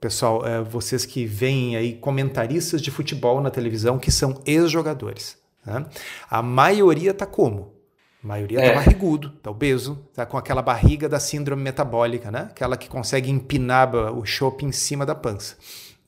pessoal, 0.00 0.46
é, 0.46 0.62
vocês 0.62 1.04
que 1.04 1.26
veem 1.26 1.76
aí 1.76 1.94
comentaristas 1.94 2.80
de 2.80 2.92
futebol 2.92 3.40
na 3.40 3.50
televisão 3.50 3.98
que 3.98 4.12
são 4.12 4.40
ex-jogadores. 4.46 5.36
Né? 5.66 5.84
A 6.30 6.40
maioria 6.42 7.10
está 7.10 7.26
como? 7.26 7.77
A 8.22 8.26
maioria 8.26 8.60
é. 8.60 8.70
tá 8.70 8.74
barrigudo, 8.76 9.30
tá 9.42 9.50
obeso, 9.50 9.98
tá 10.12 10.26
com 10.26 10.36
aquela 10.36 10.60
barriga 10.60 11.08
da 11.08 11.20
síndrome 11.20 11.62
metabólica, 11.62 12.30
né? 12.30 12.48
Aquela 12.50 12.76
que 12.76 12.88
consegue 12.88 13.30
empinar 13.30 13.94
o 13.94 14.24
chope 14.26 14.64
em 14.64 14.72
cima 14.72 15.06
da 15.06 15.14
pança. 15.14 15.56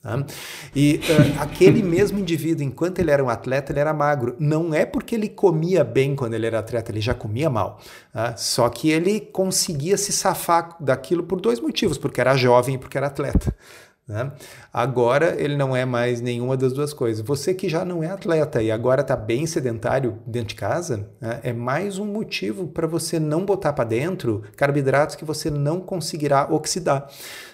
Né? 0.03 0.25
E 0.75 0.95
uh, 0.95 1.39
aquele 1.41 1.81
mesmo 1.81 2.19
indivíduo, 2.19 2.63
enquanto 2.63 2.99
ele 2.99 3.11
era 3.11 3.23
um 3.23 3.29
atleta, 3.29 3.71
ele 3.71 3.79
era 3.79 3.93
magro. 3.93 4.35
Não 4.39 4.73
é 4.73 4.85
porque 4.85 5.15
ele 5.15 5.29
comia 5.29 5.83
bem 5.83 6.15
quando 6.15 6.33
ele 6.33 6.45
era 6.45 6.59
atleta, 6.59 6.91
ele 6.91 7.01
já 7.01 7.13
comia 7.13 7.49
mal. 7.49 7.79
Né? 8.13 8.33
Só 8.37 8.67
que 8.69 8.89
ele 8.89 9.19
conseguia 9.19 9.97
se 9.97 10.11
safar 10.11 10.75
daquilo 10.79 11.23
por 11.23 11.39
dois 11.39 11.59
motivos: 11.59 11.97
porque 11.97 12.19
era 12.19 12.35
jovem 12.35 12.75
e 12.75 12.77
porque 12.77 12.97
era 12.97 13.07
atleta. 13.07 13.55
Né? 14.11 14.29
Agora 14.73 15.41
ele 15.41 15.55
não 15.55 15.73
é 15.73 15.85
mais 15.85 16.19
nenhuma 16.19 16.57
das 16.57 16.73
duas 16.73 16.91
coisas. 16.93 17.25
Você 17.25 17.53
que 17.53 17.69
já 17.69 17.85
não 17.85 18.03
é 18.03 18.11
atleta 18.11 18.61
e 18.61 18.69
agora 18.69 18.99
está 18.99 19.15
bem 19.15 19.45
sedentário 19.45 20.19
dentro 20.27 20.49
de 20.49 20.55
casa, 20.55 21.09
né? 21.19 21.39
é 21.43 21.53
mais 21.53 21.97
um 21.97 22.05
motivo 22.05 22.67
para 22.67 22.85
você 22.85 23.19
não 23.19 23.45
botar 23.45 23.71
para 23.71 23.85
dentro 23.85 24.43
carboidratos 24.57 25.15
que 25.15 25.23
você 25.23 25.49
não 25.49 25.79
conseguirá 25.79 26.45
oxidar. 26.51 27.07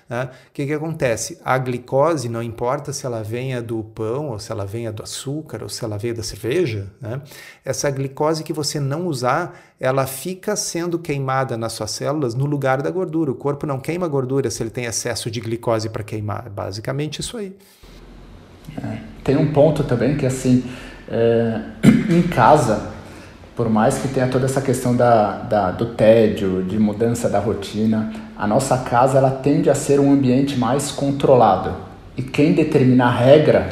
Né? 0.10 0.30
O 0.50 0.54
que, 0.54 0.66
que 0.66 0.74
acontece? 0.74 1.38
A 1.44 1.58
glicose, 1.58 2.30
não 2.30 2.42
importa 2.42 2.94
se 2.94 3.06
ela 3.06 3.22
venha 3.22 3.62
do 3.62 3.84
pão, 3.84 4.30
ou 4.30 4.40
se 4.40 4.52
ela 4.52 4.66
venha 4.66 4.92
do 4.92 5.04
açúcar, 5.04 5.64
ou 5.64 5.70
se 5.70 5.84
ela 5.84 5.98
venha 5.98 6.14
da 6.14 6.24
cerveja, 6.24 6.88
né? 7.02 7.22
essa 7.64 7.90
glicose 7.92 8.44
que 8.44 8.54
você 8.54 8.80
não 8.80 9.08
usar, 9.08 9.60
ela 9.80 10.08
fica 10.08 10.56
sendo 10.56 10.98
queimada 10.98 11.58
nas 11.58 11.74
suas 11.74 11.92
células 11.92 12.34
no 12.34 12.46
lugar 12.46 12.82
da 12.82 12.90
gordura. 12.90 13.32
O 13.32 13.36
corpo 13.36 13.66
não 13.66 13.80
queima 13.80 14.08
gordura 14.08 14.50
se 14.50 14.64
ele 14.64 14.70
tem 14.70 14.86
excesso 14.86 15.30
de 15.30 15.42
glicose 15.42 15.90
para 15.90 16.04
queimar. 16.04 16.46
É 16.48 16.50
basicamente 16.50 17.20
isso 17.20 17.38
aí. 17.38 17.56
É, 18.82 18.98
tem 19.24 19.38
um 19.38 19.52
ponto 19.52 19.84
também 19.84 20.18
que 20.18 20.26
assim, 20.26 20.64
é, 21.10 21.62
em 22.10 22.22
casa 22.24 22.96
por 23.58 23.70
mais 23.72 23.98
que 23.98 24.08
tenha 24.08 24.28
toda 24.28 24.46
essa 24.46 24.62
questão 24.62 24.96
da, 24.96 25.40
da, 25.40 25.72
do 25.72 25.88
tédio, 25.88 26.64
de 26.64 26.78
mudança 26.78 27.28
da 27.28 27.40
rotina, 27.40 28.14
a 28.38 28.46
nossa 28.46 28.78
casa 28.78 29.18
ela 29.18 29.32
tende 29.32 29.70
a 29.70 29.74
ser 29.74 30.00
um 30.00 30.12
ambiente 30.12 30.58
mais 30.58 30.92
controlado. 30.92 31.74
E 32.16 32.22
quem 32.22 32.54
determina 32.54 33.06
a 33.06 33.12
regra 33.12 33.68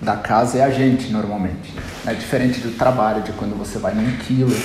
da 0.00 0.16
casa 0.16 0.58
é 0.58 0.62
a 0.62 0.70
gente, 0.70 1.12
normalmente. 1.12 1.74
É 2.06 2.14
diferente 2.14 2.60
do 2.60 2.70
trabalho, 2.70 3.22
de 3.22 3.32
quando 3.32 3.56
você 3.56 3.78
vai 3.78 3.94
num 3.94 4.16
quilo. 4.16 4.56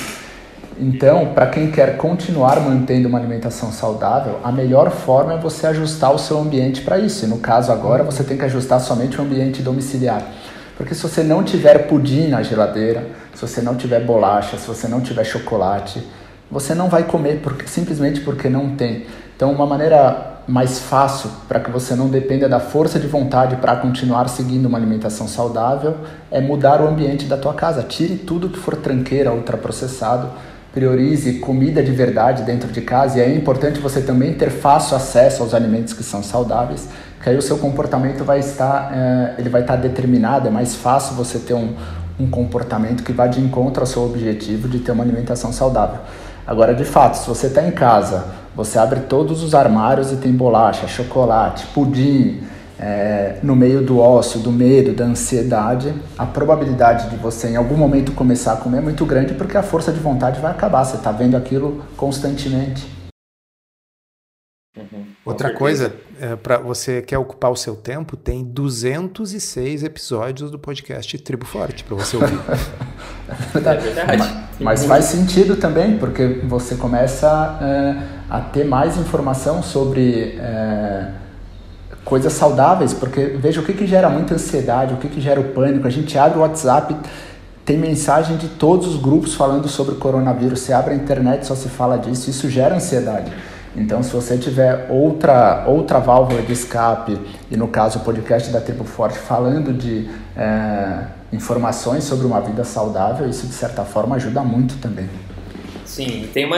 Então, 0.80 1.34
para 1.34 1.48
quem 1.48 1.70
quer 1.70 1.98
continuar 1.98 2.60
mantendo 2.62 3.10
uma 3.10 3.20
alimentação 3.20 3.72
saudável, 3.72 4.40
a 4.44 4.52
melhor 4.52 4.90
forma 4.90 5.34
é 5.34 5.38
você 5.38 5.68
ajustar 5.68 6.14
o 6.14 6.18
seu 6.18 6.40
ambiente 6.40 6.82
para 6.82 6.98
isso. 6.98 7.26
E 7.26 7.28
no 7.28 7.40
caso 7.40 7.72
agora, 7.72 8.04
você 8.04 8.24
tem 8.24 8.38
que 8.38 8.46
ajustar 8.46 8.80
somente 8.80 9.20
o 9.20 9.24
ambiente 9.24 9.62
domiciliar. 9.62 10.24
Porque 10.78 10.96
se 10.96 11.04
você 11.04 11.22
não 11.22 11.44
tiver 11.44 11.88
pudim 11.88 12.30
na 12.30 12.42
geladeira, 12.42 13.08
se 13.34 13.42
você 13.42 13.62
não 13.62 13.76
tiver 13.76 14.06
bolacha, 14.06 14.58
se 14.58 14.66
você 14.66 14.88
não 14.88 15.02
tiver 15.02 15.24
chocolate, 15.26 16.02
você 16.50 16.74
não 16.74 16.88
vai 16.88 17.04
comer 17.04 17.40
porque, 17.44 17.68
simplesmente 17.68 18.22
porque 18.22 18.48
não 18.48 18.76
tem. 18.76 19.06
Então, 19.44 19.52
uma 19.52 19.66
maneira 19.66 20.40
mais 20.48 20.80
fácil 20.80 21.30
para 21.50 21.60
que 21.60 21.70
você 21.70 21.96
não 21.96 22.08
dependa 22.08 22.48
da 22.48 22.62
força 22.62 22.98
de 22.98 23.08
vontade 23.08 23.58
para 23.58 23.76
continuar 23.76 24.30
seguindo 24.30 24.68
uma 24.68 24.78
alimentação 24.78 25.28
saudável 25.28 25.98
é 26.32 26.40
mudar 26.40 26.80
o 26.80 26.88
ambiente 26.88 27.26
da 27.26 27.36
tua 27.36 27.54
casa. 27.54 27.84
Tire 27.84 28.16
tudo 28.16 28.48
que 28.48 28.58
for 28.58 28.78
tranqueira, 28.78 29.34
ultraprocessado, 29.34 30.30
priorize 30.74 31.40
comida 31.40 31.84
de 31.84 31.92
verdade 31.92 32.44
dentro 32.44 32.72
de 32.72 32.80
casa 32.80 33.18
e 33.18 33.22
é 33.22 33.36
importante 33.36 33.82
você 33.82 34.00
também 34.00 34.34
ter 34.34 34.50
fácil 34.50 34.96
acesso 34.96 35.44
aos 35.44 35.54
alimentos 35.54 35.92
que 35.92 36.04
são 36.04 36.24
saudáveis, 36.24 36.88
que 37.22 37.30
aí 37.30 37.36
o 37.36 37.42
seu 37.42 37.58
comportamento 37.58 38.24
vai 38.24 38.40
estar, 38.40 38.94
é, 38.96 39.36
ele 39.40 39.50
vai 39.50 39.60
estar 39.60 39.76
determinado, 39.76 40.48
é 40.48 40.52
mais 40.52 40.74
fácil 40.74 41.16
você 41.16 41.38
ter 41.38 41.54
um, 41.54 41.76
um 42.18 42.30
comportamento 42.30 43.04
que 43.04 43.12
vá 43.12 43.28
de 43.28 43.42
encontro 43.42 43.82
ao 43.82 43.88
seu 43.88 44.06
objetivo 44.06 44.70
de 44.70 44.80
ter 44.80 44.94
uma 44.94 45.04
alimentação 45.04 45.52
saudável. 45.52 46.00
Agora, 46.48 46.74
de 46.74 46.86
fato, 46.86 47.16
se 47.16 47.28
você 47.28 47.48
está 47.48 47.62
em 47.62 47.72
casa, 47.72 48.43
você 48.56 48.78
abre 48.78 49.02
todos 49.02 49.42
os 49.42 49.56
armários 49.56 50.12
e 50.12 50.18
tem 50.18 50.32
bolacha, 50.32 50.88
chocolate, 50.88 51.66
pudim, 51.68 52.44
é, 52.80 53.40
no 53.42 53.56
meio 53.56 53.82
do 53.82 54.00
ócio, 54.00 54.40
do 54.40 54.52
medo, 54.52 54.94
da 54.94 55.06
ansiedade, 55.06 55.94
a 56.18 56.26
probabilidade 56.26 57.10
de 57.10 57.16
você 57.16 57.50
em 57.50 57.56
algum 57.56 57.76
momento 57.76 58.12
começar 58.12 58.54
a 58.54 58.58
comer 58.58 58.80
é 58.80 58.82
muito 58.82 59.06
grande 59.06 59.34
porque 59.34 59.58
a 59.58 59.64
força 59.64 59.92
de 59.92 60.00
vontade 60.00 60.40
vai 60.40 60.52
acabar. 60.52 60.84
Você 60.84 60.98
está 60.98 61.12
vendo 61.12 61.38
aquilo 61.38 61.84
constantemente. 61.96 62.86
Uhum. 64.78 65.06
Outra 65.26 65.54
coisa, 65.54 65.94
é, 66.20 66.36
para 66.36 66.58
você 66.58 67.02
quer 67.02 67.18
ocupar 67.18 67.52
o 67.52 67.56
seu 67.56 67.76
tempo, 67.76 68.16
tem 68.16 68.44
206 68.44 69.84
episódios 69.84 70.52
do 70.52 70.60
podcast 70.60 71.18
Tribo 71.18 71.46
Forte 71.46 71.84
para 71.84 71.96
você 71.96 72.18
ouvir. 72.18 72.40
é 73.30 73.34
verdade. 73.54 73.86
Mas, 74.06 74.34
mas, 74.60 74.86
faz 74.86 75.06
sentido 75.06 75.56
também, 75.56 75.98
porque 75.98 76.42
você 76.44 76.76
começa 76.76 77.58
é, 77.62 78.24
a 78.30 78.42
ter 78.42 78.64
mais 78.64 78.98
informação 78.98 79.64
sobre 79.64 80.38
é, 80.40 81.12
coisas 82.06 82.34
saudáveis, 82.34 82.94
porque 82.94 83.26
veja 83.26 83.62
o 83.62 83.64
que, 83.64 83.74
que 83.74 83.88
gera 83.88 84.10
muita 84.10 84.36
ansiedade, 84.36 84.94
o 84.94 84.98
que, 84.98 85.08
que 85.08 85.22
gera 85.22 85.40
o 85.40 85.46
pânico. 85.46 85.88
A 85.88 85.92
gente 85.92 86.18
abre 86.18 86.38
o 86.38 86.42
WhatsApp, 86.42 86.96
tem 87.66 87.78
mensagem 87.78 88.38
de 88.38 88.50
todos 88.50 88.88
os 88.88 89.02
grupos 89.02 89.34
falando 89.34 89.68
sobre 89.68 89.96
o 89.96 89.98
coronavírus. 89.98 90.60
Você 90.60 90.74
abre 90.74 90.94
a 90.94 90.96
internet, 90.96 91.46
só 91.46 91.56
se 91.56 91.70
fala 91.70 91.98
disso, 91.98 92.30
isso 92.30 92.50
gera 92.50 92.76
ansiedade. 92.76 93.32
Então, 93.76 94.04
se 94.04 94.12
você 94.12 94.38
tiver 94.38 94.88
outra, 94.90 95.66
outra 95.68 96.00
válvula 96.00 96.42
de 96.42 96.54
escape, 96.54 97.20
e 97.50 97.58
no 97.58 97.68
caso 97.68 98.00
o 98.00 98.02
podcast 98.04 98.52
da 98.52 98.62
Tribo 98.62 98.84
Forte 98.84 99.18
falando 99.18 99.74
de 99.74 100.08
é, 100.38 101.06
informações 101.32 102.04
sobre 102.04 102.28
uma 102.28 102.40
vida 102.40 102.64
saudável, 102.64 103.28
isso 103.28 103.48
de 103.48 103.54
certa 103.54 103.84
forma 103.84 104.16
ajuda 104.16 104.42
muito 104.42 104.80
também. 104.80 105.10
Sim, 105.86 106.30
tem 106.32 106.46
uma, 106.46 106.58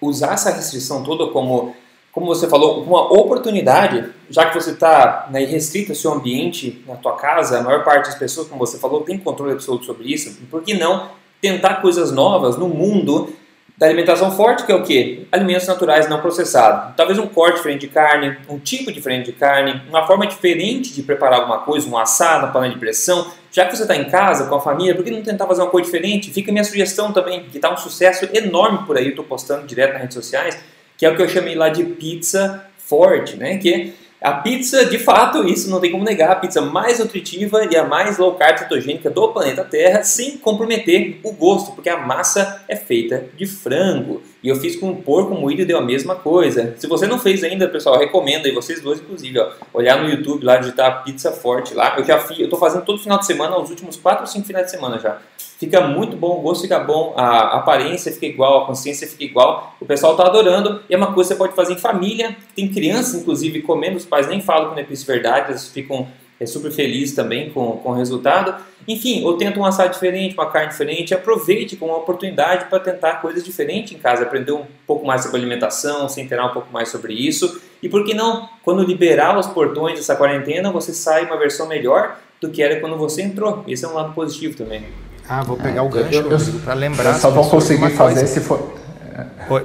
usar 0.00 0.32
essa 0.32 0.50
restrição 0.50 1.02
toda 1.02 1.30
como, 1.30 1.74
como 2.12 2.26
você 2.26 2.48
falou, 2.48 2.82
uma 2.82 3.12
oportunidade, 3.12 4.08
já 4.30 4.46
que 4.46 4.58
você 4.58 4.70
está 4.70 5.28
né, 5.30 5.44
restrito 5.44 5.92
ao 5.92 5.96
seu 5.96 6.12
ambiente, 6.12 6.82
na 6.86 6.96
tua 6.96 7.16
casa, 7.16 7.58
a 7.58 7.62
maior 7.62 7.84
parte 7.84 8.06
das 8.06 8.14
pessoas, 8.14 8.48
como 8.48 8.58
você 8.58 8.78
falou, 8.78 9.02
tem 9.02 9.18
controle 9.18 9.52
absoluto 9.52 9.84
sobre 9.84 10.12
isso, 10.12 10.34
por 10.50 10.62
que 10.62 10.72
não 10.72 11.10
tentar 11.40 11.76
coisas 11.76 12.10
novas 12.10 12.56
no 12.56 12.68
mundo 12.68 13.32
da 13.78 13.86
alimentação 13.86 14.32
forte, 14.32 14.66
que 14.66 14.72
é 14.72 14.74
o 14.74 14.82
quê? 14.82 15.26
Alimentos 15.30 15.68
naturais 15.68 16.08
não 16.08 16.20
processados. 16.20 16.96
Talvez 16.96 17.16
um 17.16 17.28
corte 17.28 17.58
diferente 17.58 17.82
de 17.82 17.88
carne, 17.88 18.36
um 18.48 18.58
tipo 18.58 18.90
diferente 18.90 19.26
de 19.26 19.32
carne, 19.32 19.80
uma 19.88 20.04
forma 20.04 20.26
diferente 20.26 20.92
de 20.92 21.00
preparar 21.00 21.40
alguma 21.40 21.60
coisa, 21.60 21.88
um 21.88 21.96
assado 21.96 22.46
na 22.46 22.52
panela 22.52 22.72
de 22.72 22.78
pressão. 22.80 23.30
Já 23.52 23.64
que 23.66 23.76
você 23.76 23.82
está 23.82 23.94
em 23.94 24.10
casa 24.10 24.48
com 24.48 24.54
a 24.56 24.60
família, 24.60 24.96
por 24.96 25.04
que 25.04 25.12
não 25.12 25.22
tentar 25.22 25.46
fazer 25.46 25.62
uma 25.62 25.70
coisa 25.70 25.86
diferente? 25.86 26.32
Fica 26.32 26.50
a 26.50 26.52
minha 26.52 26.64
sugestão 26.64 27.12
também, 27.12 27.44
que 27.44 27.56
está 27.56 27.72
um 27.72 27.76
sucesso 27.76 28.28
enorme 28.34 28.84
por 28.84 28.96
aí, 28.96 29.10
estou 29.10 29.24
postando 29.24 29.64
direto 29.64 29.92
nas 29.92 30.02
redes 30.02 30.14
sociais, 30.14 30.58
que 30.96 31.06
é 31.06 31.10
o 31.10 31.14
que 31.14 31.22
eu 31.22 31.28
chamei 31.28 31.54
lá 31.54 31.68
de 31.68 31.84
pizza 31.84 32.64
forte, 32.78 33.36
né? 33.36 33.58
Que 33.58 33.94
a 34.20 34.32
pizza, 34.32 34.84
de 34.84 34.98
fato, 34.98 35.46
isso 35.46 35.70
não 35.70 35.80
tem 35.80 35.92
como 35.92 36.02
negar, 36.02 36.32
a 36.32 36.36
pizza 36.36 36.60
mais 36.60 36.98
nutritiva 36.98 37.68
e 37.70 37.76
a 37.76 37.84
mais 37.84 38.18
low 38.18 38.34
carb 38.34 38.58
cetogênica 38.58 39.08
do 39.08 39.28
planeta 39.28 39.64
Terra, 39.64 40.02
sem 40.02 40.36
comprometer 40.36 41.20
o 41.22 41.32
gosto, 41.32 41.72
porque 41.72 41.88
a 41.88 41.98
massa 41.98 42.64
é 42.66 42.74
feita 42.74 43.26
de 43.36 43.46
frango. 43.46 44.20
Eu 44.48 44.56
fiz 44.56 44.76
com 44.76 44.94
porco 44.94 45.34
moído 45.34 45.64
deu 45.66 45.78
a 45.78 45.82
mesma 45.82 46.14
coisa. 46.14 46.74
Se 46.78 46.86
você 46.86 47.06
não 47.06 47.18
fez 47.18 47.44
ainda, 47.44 47.68
pessoal, 47.68 47.98
recomendo 47.98 48.46
aí 48.46 48.52
vocês 48.52 48.80
dois, 48.80 48.98
inclusive, 48.98 49.38
ó, 49.38 49.50
olhar 49.74 50.02
no 50.02 50.08
YouTube 50.08 50.44
lá, 50.44 50.56
digitar 50.56 51.04
pizza 51.04 51.30
forte 51.30 51.74
lá. 51.74 51.98
Eu 51.98 52.04
já 52.04 52.18
fiz, 52.18 52.38
eu 52.38 52.48
tô 52.48 52.56
fazendo 52.56 52.84
todo 52.84 52.98
final 52.98 53.18
de 53.18 53.26
semana, 53.26 53.58
os 53.58 53.68
últimos 53.68 53.96
4 53.96 54.22
ou 54.22 54.26
5 54.26 54.46
finais 54.46 54.66
de 54.66 54.70
semana 54.70 54.98
já. 54.98 55.18
Fica 55.58 55.80
muito 55.80 56.16
bom, 56.16 56.38
o 56.38 56.40
gosto 56.40 56.62
fica 56.62 56.78
bom, 56.78 57.12
a 57.16 57.56
aparência 57.56 58.12
fica 58.12 58.26
igual, 58.26 58.62
a 58.62 58.66
consciência 58.66 59.06
fica 59.06 59.24
igual. 59.24 59.74
O 59.80 59.84
pessoal 59.84 60.16
tá 60.16 60.24
adorando 60.24 60.80
e 60.88 60.94
é 60.94 60.96
uma 60.96 61.12
coisa 61.12 61.28
que 61.30 61.34
você 61.34 61.38
pode 61.38 61.54
fazer 61.54 61.72
em 61.74 61.78
família. 61.78 62.36
Tem 62.54 62.68
crianças, 62.68 63.20
inclusive, 63.20 63.60
comendo, 63.62 63.96
os 63.96 64.06
pais 64.06 64.28
nem 64.28 64.40
falam 64.40 64.68
quando 64.68 64.78
é 64.78 64.86
isso 64.88 65.04
verdade, 65.04 65.50
eles 65.50 65.68
ficam 65.68 66.08
é 66.40 66.46
super 66.46 66.70
feliz 66.70 67.12
também 67.12 67.50
com, 67.50 67.72
com 67.72 67.90
o 67.90 67.94
resultado. 67.94 68.54
Enfim, 68.86 69.24
ou 69.24 69.36
tenta 69.36 69.58
um 69.58 69.64
assado 69.64 69.92
diferente, 69.92 70.34
uma 70.34 70.50
carne 70.50 70.70
diferente, 70.70 71.12
aproveite 71.12 71.76
como 71.76 71.92
uma 71.92 71.98
oportunidade 71.98 72.66
para 72.66 72.78
tentar 72.80 73.14
coisas 73.14 73.44
diferentes 73.44 73.92
em 73.92 73.98
casa, 73.98 74.22
aprender 74.22 74.52
um 74.52 74.64
pouco 74.86 75.06
mais 75.06 75.22
sobre 75.22 75.38
alimentação, 75.38 76.08
se 76.08 76.20
inteirar 76.20 76.46
um 76.46 76.52
pouco 76.52 76.72
mais 76.72 76.88
sobre 76.88 77.12
isso. 77.12 77.60
E 77.82 77.88
por 77.88 78.04
que 78.04 78.14
não, 78.14 78.48
quando 78.62 78.82
liberar 78.82 79.36
os 79.38 79.46
portões 79.46 79.96
dessa 79.96 80.16
quarentena, 80.16 80.70
você 80.70 80.92
sai 80.92 81.24
uma 81.24 81.36
versão 81.36 81.66
melhor 81.68 82.16
do 82.40 82.50
que 82.50 82.62
era 82.62 82.80
quando 82.80 82.96
você 82.96 83.22
entrou. 83.22 83.64
Esse 83.66 83.84
é 83.84 83.88
um 83.88 83.94
lado 83.94 84.12
positivo 84.14 84.56
também. 84.56 84.84
Ah, 85.28 85.42
vou 85.42 85.56
pegar 85.56 85.80
é, 85.80 85.82
o 85.82 85.88
gancho 85.88 86.60
para 86.64 86.74
lembrar. 86.74 87.14
Eu 87.14 87.20
só 87.20 87.30
vou 87.30 87.48
conseguir 87.50 87.90
fazer 87.90 88.20
coisa. 88.20 88.26
se 88.26 88.40
for. 88.40 88.72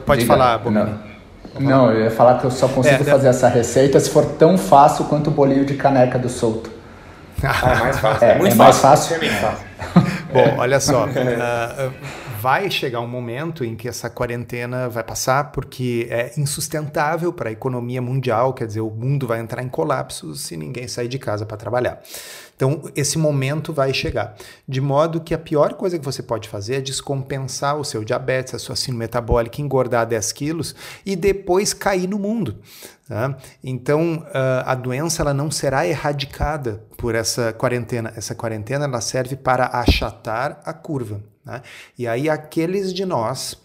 Pode 0.05 0.21
Diga, 0.21 0.33
falar, 0.33 0.57
Bobini. 0.57 1.12
Não. 1.60 1.92
Eu 1.92 2.06
ia 2.06 2.12
falar 2.12 2.39
que 2.39 2.46
eu 2.46 2.52
só 2.52 2.68
consigo 2.68 3.02
é, 3.02 3.06
fazer 3.06 3.28
essa 3.28 3.48
receita 3.48 4.00
se 4.00 4.10
for 4.10 4.26
tão 4.26 4.58
fácil 4.58 5.06
quanto 5.06 5.28
o 5.28 5.32
bolinho 5.32 5.66
de 5.66 5.76
caneca 5.76 6.18
do 6.18 6.30
solto. 6.30 6.72
Ah, 7.44 7.72
é 7.72 7.80
mais 7.80 8.00
fácil. 8.00 8.26
É, 8.26 8.32
é 8.32 8.38
muito 8.38 8.54
é 8.54 8.56
mais 8.56 8.78
fácil. 8.78 9.18
fácil. 9.20 9.58
Bom, 10.32 10.56
olha 10.58 10.80
só. 10.80 11.06
Uh, 11.06 11.94
vai 12.44 12.70
chegar 12.70 13.00
um 13.00 13.08
momento 13.08 13.63
em 13.63 13.74
que 13.74 13.88
essa 13.88 14.10
quarentena 14.10 14.89
vai 14.89 15.02
passar 15.02 15.52
porque 15.54 16.08
é 16.10 16.34
insustentável 16.38 17.32
para 17.32 17.48
a 17.48 17.52
economia 17.54 18.02
mundial, 18.02 18.54
quer 18.54 18.68
dizer, 18.68 18.82
o 18.82 18.89
mundo 18.89 19.26
vai 19.26 19.39
entrar 19.39 19.64
em 19.64 19.70
colapso 19.70 20.36
se 20.36 20.58
ninguém 20.58 20.86
sair 20.86 21.08
de 21.08 21.18
casa 21.18 21.45
para 21.45 21.56
trabalhar. 21.56 22.01
Então, 22.64 22.82
esse 22.95 23.18
momento 23.18 23.74
vai 23.74 23.93
chegar. 23.93 24.38
De 24.66 24.80
modo 24.80 25.20
que 25.20 25.34
a 25.34 25.38
pior 25.38 25.74
coisa 25.74 25.99
que 25.99 26.05
você 26.05 26.24
pode 26.24 26.47
fazer 26.47 26.76
é 26.76 26.82
descompensar 26.82 27.78
o 27.78 27.84
seu 27.84 28.05
diabetes, 28.05 28.53
a 28.53 28.59
sua 28.59 28.78
síndrome 28.78 28.99
metabólica, 28.99 29.61
engordar 29.61 30.07
10 30.07 30.32
quilos 30.32 30.74
e 31.05 31.14
depois 31.14 31.74
cair 31.74 32.07
no 32.07 32.18
mundo. 32.18 32.55
Tá? 33.05 33.38
Então, 33.61 34.26
ah, 34.34 34.64
a 34.72 34.76
doença 34.76 35.22
ela 35.22 35.34
não 35.34 35.51
será 35.51 35.86
erradicada 35.86 36.82
por 36.95 37.16
essa 37.16 37.51
quarentena. 37.51 38.14
Essa 38.16 38.34
quarentena 38.34 38.86
ela 38.86 39.01
serve 39.01 39.36
para 39.36 39.66
achatar 39.68 40.61
a 40.64 40.72
curva. 40.72 41.22
Né? 41.43 41.61
E 41.99 42.07
aí, 42.07 42.30
aqueles 42.30 42.93
de 42.93 43.05
nós 43.05 43.57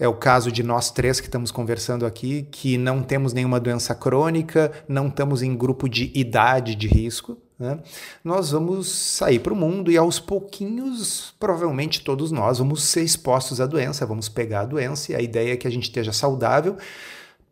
é 0.00 0.08
o 0.08 0.14
caso 0.14 0.50
de 0.50 0.62
nós 0.62 0.90
três 0.90 1.20
que 1.20 1.26
estamos 1.26 1.50
conversando 1.50 2.06
aqui, 2.06 2.48
que 2.50 2.78
não 2.78 3.02
temos 3.02 3.34
nenhuma 3.34 3.60
doença 3.60 3.94
crônica, 3.94 4.72
não 4.88 5.08
estamos 5.08 5.42
em 5.42 5.54
grupo 5.54 5.86
de 5.86 6.10
idade 6.14 6.74
de 6.74 6.88
risco. 6.88 7.36
Né? 7.58 7.78
Nós 8.22 8.52
vamos 8.52 8.88
sair 8.88 9.40
para 9.40 9.52
o 9.52 9.56
mundo 9.56 9.90
e 9.90 9.96
aos 9.96 10.20
pouquinhos, 10.20 11.34
provavelmente 11.40 12.02
todos 12.02 12.30
nós 12.30 12.58
vamos 12.58 12.84
ser 12.84 13.02
expostos 13.02 13.60
à 13.60 13.66
doença, 13.66 14.06
vamos 14.06 14.28
pegar 14.28 14.60
a 14.60 14.66
doença 14.66 15.12
e 15.12 15.16
a 15.16 15.20
ideia 15.20 15.54
é 15.54 15.56
que 15.56 15.66
a 15.66 15.70
gente 15.70 15.84
esteja 15.84 16.12
saudável, 16.12 16.76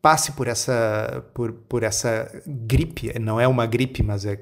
passe 0.00 0.32
por 0.32 0.46
essa, 0.46 1.24
por, 1.34 1.52
por 1.52 1.82
essa 1.82 2.30
gripe, 2.46 3.18
não 3.18 3.40
é 3.40 3.48
uma 3.48 3.66
gripe, 3.66 4.02
mas 4.02 4.24
é 4.24 4.40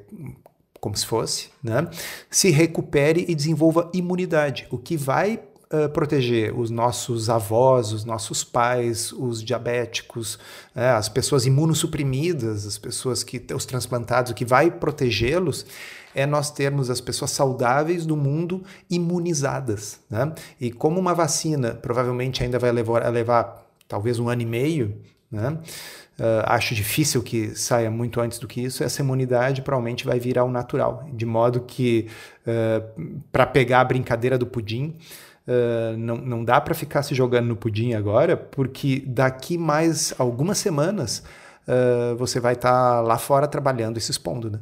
como 0.78 0.94
se 0.94 1.06
fosse, 1.06 1.48
né? 1.62 1.88
se 2.28 2.50
recupere 2.50 3.24
e 3.26 3.34
desenvolva 3.34 3.90
imunidade, 3.94 4.66
o 4.70 4.76
que 4.76 4.98
vai 4.98 5.40
uh, 5.72 5.88
proteger 5.90 6.56
os 6.58 6.70
nossos 6.70 7.28
avós, 7.28 7.92
os 7.92 8.04
nossos 8.04 8.42
pais, 8.44 9.12
os 9.12 9.42
diabéticos, 9.42 10.38
né, 10.74 10.90
as 10.90 11.08
pessoas 11.08 11.46
imunossuprimidas, 11.46 12.66
as 12.66 12.78
pessoas 12.78 13.22
que 13.22 13.44
os 13.54 13.64
transplantados, 13.64 14.32
o 14.32 14.34
que 14.34 14.44
vai 14.44 14.70
protegê-los 14.70 15.66
é 16.14 16.26
nós 16.26 16.50
termos 16.50 16.90
as 16.90 17.00
pessoas 17.00 17.32
saudáveis 17.32 18.06
do 18.06 18.16
mundo 18.16 18.62
imunizadas. 18.88 20.00
Né? 20.08 20.32
E 20.60 20.70
como 20.70 21.00
uma 21.00 21.12
vacina 21.12 21.74
provavelmente 21.74 22.42
ainda 22.42 22.58
vai 22.58 22.70
levar, 22.70 23.08
levar 23.10 23.66
talvez 23.88 24.18
um 24.18 24.28
ano 24.28 24.42
e 24.42 24.46
meio, 24.46 24.96
né? 25.30 25.58
Uh, 26.16 26.46
acho 26.46 26.76
difícil 26.76 27.20
que 27.24 27.56
saia 27.56 27.90
muito 27.90 28.20
antes 28.20 28.38
do 28.38 28.46
que 28.46 28.60
isso. 28.60 28.84
Essa 28.84 29.02
imunidade 29.02 29.62
provavelmente 29.62 30.04
vai 30.04 30.20
virar 30.20 30.44
o 30.44 30.50
natural, 30.50 31.08
de 31.12 31.26
modo 31.26 31.60
que, 31.62 32.08
uh, 32.46 33.20
para 33.32 33.44
pegar 33.44 33.80
a 33.80 33.84
brincadeira 33.84 34.38
do 34.38 34.46
pudim, 34.46 34.96
Uh, 35.46 35.96
não, 35.98 36.16
não 36.16 36.44
dá 36.44 36.58
para 36.58 36.74
ficar 36.74 37.02
se 37.02 37.14
jogando 37.14 37.48
no 37.48 37.56
pudim 37.56 37.92
agora, 37.92 38.36
porque 38.36 39.02
daqui 39.06 39.58
mais 39.58 40.14
algumas 40.18 40.56
semanas 40.56 41.22
uh, 41.68 42.16
você 42.16 42.40
vai 42.40 42.54
estar 42.54 42.70
tá 42.70 43.00
lá 43.02 43.18
fora 43.18 43.46
trabalhando 43.46 43.98
e 43.98 44.00
se 44.00 44.10
expondo, 44.10 44.50
né? 44.50 44.58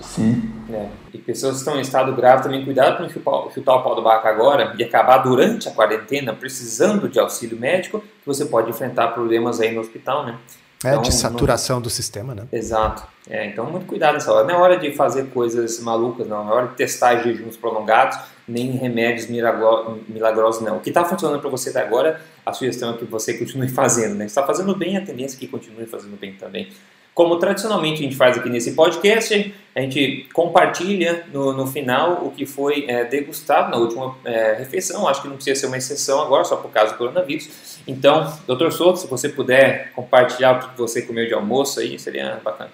Sim. 0.00 0.50
É. 0.72 0.88
E 1.12 1.18
pessoas 1.18 1.52
que 1.52 1.58
estão 1.58 1.76
em 1.76 1.82
estado 1.82 2.12
grave 2.14 2.42
também, 2.42 2.64
cuidado 2.64 2.96
para 2.96 3.02
não 3.02 3.10
chutar, 3.10 3.50
chutar 3.52 3.76
o 3.76 3.82
pau 3.82 3.94
do 3.94 4.02
barco 4.02 4.26
agora 4.26 4.74
e 4.78 4.82
acabar 4.82 5.18
durante 5.18 5.68
a 5.68 5.72
quarentena 5.72 6.34
precisando 6.34 7.08
de 7.08 7.18
auxílio 7.18 7.58
médico, 7.58 8.00
que 8.00 8.26
você 8.26 8.44
pode 8.44 8.70
enfrentar 8.70 9.08
problemas 9.08 9.60
aí 9.60 9.72
no 9.72 9.80
hospital, 9.80 10.24
né? 10.24 10.38
É, 10.82 10.90
então, 10.90 11.02
de 11.02 11.12
saturação 11.12 11.76
não... 11.76 11.82
do 11.82 11.90
sistema, 11.90 12.34
né? 12.34 12.44
Exato. 12.50 13.02
É, 13.28 13.46
então, 13.46 13.70
muito 13.70 13.86
cuidado 13.86 14.14
nessa 14.14 14.32
hora. 14.32 14.46
Não 14.46 14.54
é 14.54 14.58
hora 14.58 14.78
de 14.78 14.92
fazer 14.94 15.26
coisas 15.26 15.78
malucas, 15.80 16.26
não. 16.26 16.48
É 16.48 16.52
hora 16.52 16.68
de 16.68 16.74
testar 16.74 17.22
jejuns 17.22 17.56
prolongados, 17.56 18.18
nem 18.50 18.72
remédios 18.72 19.28
milagrosos, 19.28 20.62
não. 20.62 20.78
O 20.78 20.80
que 20.80 20.90
está 20.90 21.04
funcionando 21.04 21.40
para 21.40 21.50
você 21.50 21.70
até 21.70 21.80
agora, 21.80 22.20
a 22.44 22.52
sugestão 22.52 22.94
é 22.94 22.96
que 22.98 23.04
você 23.04 23.34
continue 23.34 23.68
fazendo, 23.72 24.14
né? 24.14 24.24
Se 24.24 24.32
está 24.32 24.44
fazendo 24.44 24.74
bem, 24.74 24.96
a 24.96 25.00
tendência 25.00 25.36
é 25.36 25.40
que 25.40 25.46
continue 25.46 25.86
fazendo 25.86 26.18
bem 26.18 26.32
também. 26.34 26.68
Como 27.14 27.36
tradicionalmente 27.38 28.00
a 28.00 28.04
gente 28.04 28.16
faz 28.16 28.38
aqui 28.38 28.48
nesse 28.48 28.72
podcast, 28.72 29.54
a 29.74 29.80
gente 29.80 30.28
compartilha 30.32 31.26
no, 31.32 31.52
no 31.52 31.66
final 31.66 32.24
o 32.24 32.30
que 32.30 32.46
foi 32.46 32.86
é, 32.88 33.04
degustado 33.04 33.70
na 33.70 33.76
última 33.76 34.16
é, 34.24 34.54
refeição. 34.54 35.06
Acho 35.06 35.22
que 35.22 35.28
não 35.28 35.34
precisa 35.34 35.60
ser 35.60 35.66
uma 35.66 35.76
exceção 35.76 36.20
agora, 36.22 36.44
só 36.44 36.56
por 36.56 36.70
causa 36.70 36.92
do 36.92 36.98
coronavírus. 36.98 37.80
Então, 37.86 38.32
doutor 38.46 38.72
Souto, 38.72 39.00
se 39.00 39.06
você 39.06 39.28
puder 39.28 39.92
compartilhar 39.92 40.52
o 40.52 40.68
que 40.70 40.78
você 40.78 41.02
comeu 41.02 41.26
de 41.26 41.34
almoço 41.34 41.80
aí, 41.80 41.98
seria 41.98 42.40
bacana. 42.42 42.70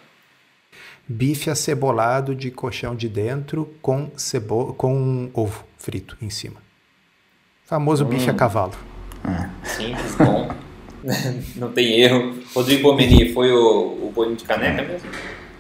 Bife 1.08 1.50
acebolado 1.50 2.34
de 2.34 2.50
colchão 2.50 2.94
de 2.94 3.08
dentro 3.08 3.74
com, 3.80 4.10
cebo 4.16 4.74
com 4.74 5.30
ovo 5.32 5.65
frito 5.86 6.16
em 6.20 6.28
cima. 6.28 6.56
Famoso 7.64 8.04
hum. 8.04 8.08
bife 8.08 8.28
a 8.28 8.34
cavalo. 8.34 8.72
Simples, 9.62 10.16
bom. 10.16 10.50
não 11.54 11.70
tem 11.70 12.00
erro. 12.00 12.34
Rodrigo 12.52 12.82
Bomeni, 12.82 13.32
foi 13.32 13.52
o, 13.52 14.08
o 14.08 14.12
bolinho 14.12 14.34
de 14.34 14.44
caneca 14.44 14.82
mesmo? 14.82 15.08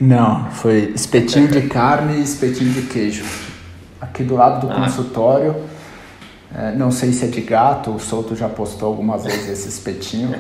Não, 0.00 0.50
foi 0.50 0.92
espetinho 0.96 1.46
de 1.46 1.68
carne 1.68 2.18
e 2.18 2.22
espetinho 2.24 2.72
de 2.72 2.82
queijo. 2.82 3.24
Aqui 4.00 4.24
do 4.24 4.34
lado 4.34 4.66
do 4.66 4.72
ah. 4.72 4.80
consultório. 4.80 5.54
É, 6.52 6.72
não 6.72 6.90
sei 6.90 7.12
se 7.12 7.24
é 7.24 7.28
de 7.28 7.40
gato, 7.40 7.92
o 7.92 8.00
Souto 8.00 8.34
já 8.34 8.48
postou 8.48 8.88
algumas 8.88 9.24
vezes 9.24 9.48
esse 9.48 9.68
espetinho. 9.68 10.34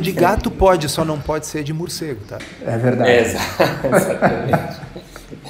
De 0.00 0.12
gato 0.12 0.50
pode, 0.50 0.88
só 0.88 1.04
não 1.04 1.20
pode 1.20 1.46
ser 1.46 1.62
de 1.64 1.72
morcego, 1.72 2.20
tá? 2.26 2.38
É 2.64 2.76
verdade. 2.76 3.10
É, 3.10 3.20
exatamente. 3.96 4.87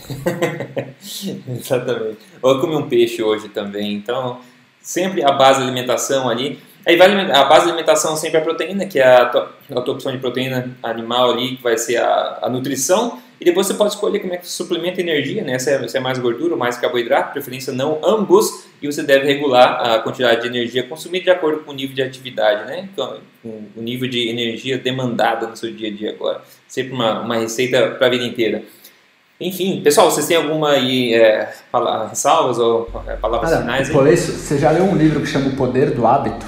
exatamente. 1.48 2.18
Eu 2.42 2.60
comi 2.60 2.76
um 2.76 2.88
peixe 2.88 3.22
hoje 3.22 3.48
também, 3.48 3.94
então 3.94 4.40
sempre 4.80 5.22
a 5.22 5.32
base 5.32 5.60
da 5.60 5.66
alimentação 5.66 6.28
ali 6.28 6.58
Aí 6.88 6.96
vai, 6.96 7.10
a 7.30 7.44
base 7.44 7.66
da 7.66 7.72
alimentação 7.72 8.16
sempre 8.16 8.38
é 8.38 8.40
a 8.40 8.44
proteína, 8.44 8.86
que 8.86 8.98
é 8.98 9.06
a 9.06 9.26
tua, 9.26 9.54
a 9.72 9.80
tua 9.82 9.92
opção 9.92 10.10
de 10.10 10.16
proteína 10.16 10.74
animal 10.82 11.32
ali, 11.32 11.56
que 11.56 11.62
vai 11.62 11.76
ser 11.76 11.96
a, 11.98 12.38
a 12.40 12.48
nutrição. 12.48 13.20
E 13.38 13.44
depois 13.44 13.66
você 13.66 13.74
pode 13.74 13.92
escolher 13.92 14.20
como 14.20 14.32
é 14.32 14.38
que 14.38 14.48
suplementa 14.48 14.98
energia, 14.98 15.44
né? 15.44 15.58
Se 15.58 15.70
é, 15.70 15.86
se 15.86 15.98
é 15.98 16.00
mais 16.00 16.18
gordura 16.18 16.54
ou 16.54 16.58
mais 16.58 16.78
carboidrato, 16.78 17.32
preferência 17.32 17.74
não 17.74 18.00
ambos. 18.02 18.64
E 18.80 18.86
você 18.86 19.02
deve 19.02 19.26
regular 19.26 19.80
a 19.80 19.98
quantidade 19.98 20.40
de 20.40 20.48
energia 20.48 20.82
consumida 20.82 21.24
de 21.24 21.30
acordo 21.30 21.62
com 21.62 21.72
o 21.72 21.74
nível 21.74 21.94
de 21.94 22.00
atividade, 22.00 22.64
né? 22.64 22.88
Então, 22.90 23.18
o 23.44 23.82
nível 23.82 24.08
de 24.08 24.26
energia 24.26 24.78
demandada 24.78 25.46
no 25.46 25.56
seu 25.58 25.70
dia 25.70 25.90
a 25.90 25.92
dia 25.92 26.10
agora. 26.10 26.40
Sempre 26.66 26.94
uma, 26.94 27.20
uma 27.20 27.36
receita 27.36 27.90
para 27.90 28.06
a 28.06 28.10
vida 28.10 28.24
inteira. 28.24 28.62
Enfim, 29.40 29.80
pessoal, 29.82 30.10
vocês 30.10 30.26
têm 30.26 30.36
alguma 30.36 30.70
aí, 30.70 31.14
é, 31.14 31.48
ressalvas 32.10 32.58
ou 32.58 32.90
é, 33.06 33.14
palavras 33.14 33.52
Olha, 33.52 33.60
finais? 33.60 33.88
Aí? 33.88 34.16
Você 34.16 34.58
já 34.58 34.72
leu 34.72 34.82
um 34.82 34.96
livro 34.96 35.20
que 35.20 35.26
chama 35.26 35.48
O 35.48 35.52
Poder 35.56 35.92
do 35.92 36.04
Hábito? 36.04 36.44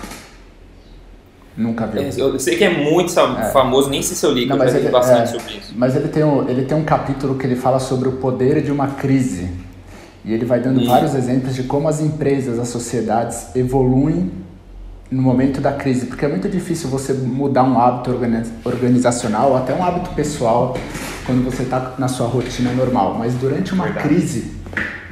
Nunca 1.57 1.87
vi. 1.87 2.01
É, 2.01 2.11
eu 2.17 2.39
sei 2.41 2.57
que 2.57 2.65
é 2.65 2.71
muito 2.71 3.13
é. 3.19 3.51
famoso, 3.53 3.89
nem 3.91 4.03
sei 4.03 4.17
se 4.17 4.27
eu 4.27 4.33
li, 4.33 4.47
Não, 4.47 4.57
eu 4.57 4.69
já 4.69 4.79
li 4.79 4.89
bastante 4.89 5.23
é, 5.23 5.27
sobre 5.39 5.53
isso. 5.59 5.73
Mas 5.77 5.95
ele 5.95 6.09
tem, 6.09 6.25
um, 6.25 6.49
ele 6.49 6.65
tem 6.65 6.77
um 6.77 6.85
capítulo 6.85 7.37
que 7.37 7.47
ele 7.47 7.55
fala 7.55 7.79
sobre 7.79 8.09
o 8.09 8.13
poder 8.13 8.61
de 8.61 8.73
uma 8.73 8.89
crise. 8.89 9.49
E 10.25 10.33
ele 10.33 10.45
vai 10.45 10.59
dando 10.59 10.81
hum. 10.81 10.87
vários 10.87 11.15
exemplos 11.15 11.55
de 11.55 11.63
como 11.63 11.87
as 11.87 12.01
empresas, 12.01 12.59
as 12.59 12.69
sociedades 12.69 13.55
evoluem 13.55 14.33
no 15.09 15.23
momento 15.23 15.61
da 15.61 15.73
crise. 15.73 16.07
Porque 16.07 16.25
é 16.25 16.29
muito 16.29 16.49
difícil 16.49 16.91
você 16.91 17.13
mudar 17.13 17.63
um 17.63 17.79
hábito 17.81 18.11
organizacional, 18.65 19.57
até 19.57 19.75
um 19.75 19.85
hábito 19.85 20.11
pessoal, 20.11 20.77
quando 21.31 21.45
você 21.45 21.63
está 21.63 21.95
na 21.97 22.09
sua 22.09 22.27
rotina 22.27 22.73
normal. 22.73 23.15
Mas 23.17 23.35
durante 23.35 23.73
uma 23.73 23.85
Verdade. 23.85 24.09
crise, 24.09 24.51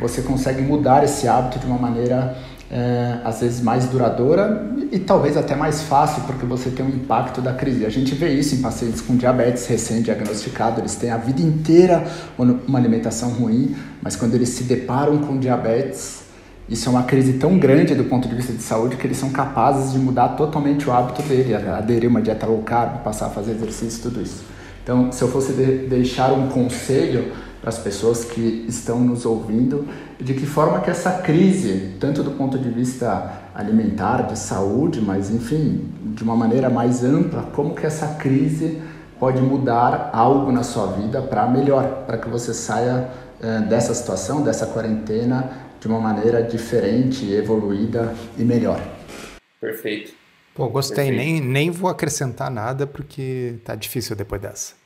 você 0.01 0.21
consegue 0.21 0.61
mudar 0.63 1.05
esse 1.05 1.29
hábito 1.29 1.61
de 1.61 1.67
uma 1.67 1.79
maneira 1.79 2.37
é, 2.69 3.21
às 3.25 3.41
vezes 3.41 3.61
mais 3.61 3.87
duradoura 3.87 4.69
e, 4.77 4.97
e, 4.97 4.99
talvez 4.99 5.37
até 5.37 5.55
mais 5.55 5.83
fácil, 5.83 6.25
porque 6.25 6.45
você 6.45 6.71
tem 6.71 6.85
um 6.85 6.89
impacto 6.89 7.41
da 7.41 7.53
crise. 7.53 7.87
A 7.87 7.89
gente 7.89 8.17
vê 8.17 8.31
isso 8.31 8.57
em 8.57 8.59
pacientes 8.59 9.01
com 9.01 9.17
diabetes 9.17 9.67
recém-diagnosticado, 9.69 10.81
eles 10.81 10.97
têm 10.97 11.11
a 11.11 11.17
vida 11.17 11.41
inteira 11.41 12.05
uma 12.37 12.79
alimentação 12.79 13.31
ruim, 13.31 13.77
mas 14.03 14.17
quando 14.17 14.35
eles 14.35 14.49
se 14.49 14.65
deparam 14.65 15.19
com 15.19 15.39
diabetes, 15.39 16.25
isso 16.69 16.89
é 16.89 16.93
uma 16.93 17.05
crise 17.05 17.35
tão 17.35 17.59
grande 17.59 17.95
do 17.95 18.05
ponto 18.05 18.29
de 18.29 18.35
vista 18.35 18.53
de 18.53 18.63
saúde 18.63 18.97
que 18.97 19.07
eles 19.07 19.17
são 19.17 19.31
capazes 19.31 19.93
de 19.93 19.99
mudar 20.01 20.31
totalmente 20.31 20.89
o 20.89 20.93
hábito 20.93 21.23
dele, 21.23 21.55
aderir 21.55 22.11
uma 22.11 22.21
dieta 22.21 22.45
low 22.45 22.61
carb, 22.63 23.03
passar 23.05 23.27
a 23.27 23.31
fazer 23.31 23.53
exercício, 23.53 24.03
tudo 24.03 24.21
isso. 24.21 24.58
Então, 24.89 25.13
se 25.13 25.21
eu 25.21 25.29
fosse 25.29 25.53
de 25.53 25.87
deixar 25.87 26.33
um 26.33 26.49
conselho 26.49 27.31
para 27.61 27.69
as 27.69 27.77
pessoas 27.77 28.25
que 28.25 28.65
estão 28.67 29.01
nos 29.01 29.27
ouvindo, 29.27 29.87
de 30.19 30.33
que 30.33 30.47
forma 30.47 30.81
que 30.81 30.89
essa 30.89 31.19
crise, 31.19 31.95
tanto 32.01 32.23
do 32.23 32.31
ponto 32.31 32.59
de 32.59 32.71
vista 32.71 33.35
alimentar, 33.55 34.23
de 34.23 34.39
saúde, 34.39 35.03
mas 35.03 35.31
enfim, 35.31 35.93
de 36.17 36.23
uma 36.23 36.35
maneira 36.35 36.71
mais 36.71 37.05
ampla, 37.05 37.43
como 37.55 37.75
que 37.75 37.85
essa 37.85 38.15
crise 38.15 38.81
pode 39.21 39.43
mudar 39.43 40.09
algo 40.11 40.51
na 40.51 40.63
sua 40.63 40.87
vida 40.87 41.21
para 41.21 41.47
melhor, 41.47 42.05
para 42.07 42.17
que 42.17 42.27
você 42.31 42.55
saia 42.55 43.11
eh, 43.43 43.61
dessa 43.69 43.93
situação, 43.93 44.41
dessa 44.41 44.65
quarentena, 44.65 45.51
de 45.79 45.87
uma 45.87 46.01
maneira 46.01 46.43
diferente, 46.43 47.31
evoluída 47.31 48.15
e 48.39 48.43
melhor. 48.43 48.81
Perfeito. 49.61 50.15
Pô, 50.55 50.67
gostei. 50.71 51.11
Nem, 51.11 51.43
nem 51.43 51.71
vou 51.71 51.91
acrescentar 51.91 52.51
nada 52.51 52.87
porque 52.87 53.57
tá 53.63 53.75
difícil 53.75 54.17
depois 54.17 54.41
dessa. 54.41 54.78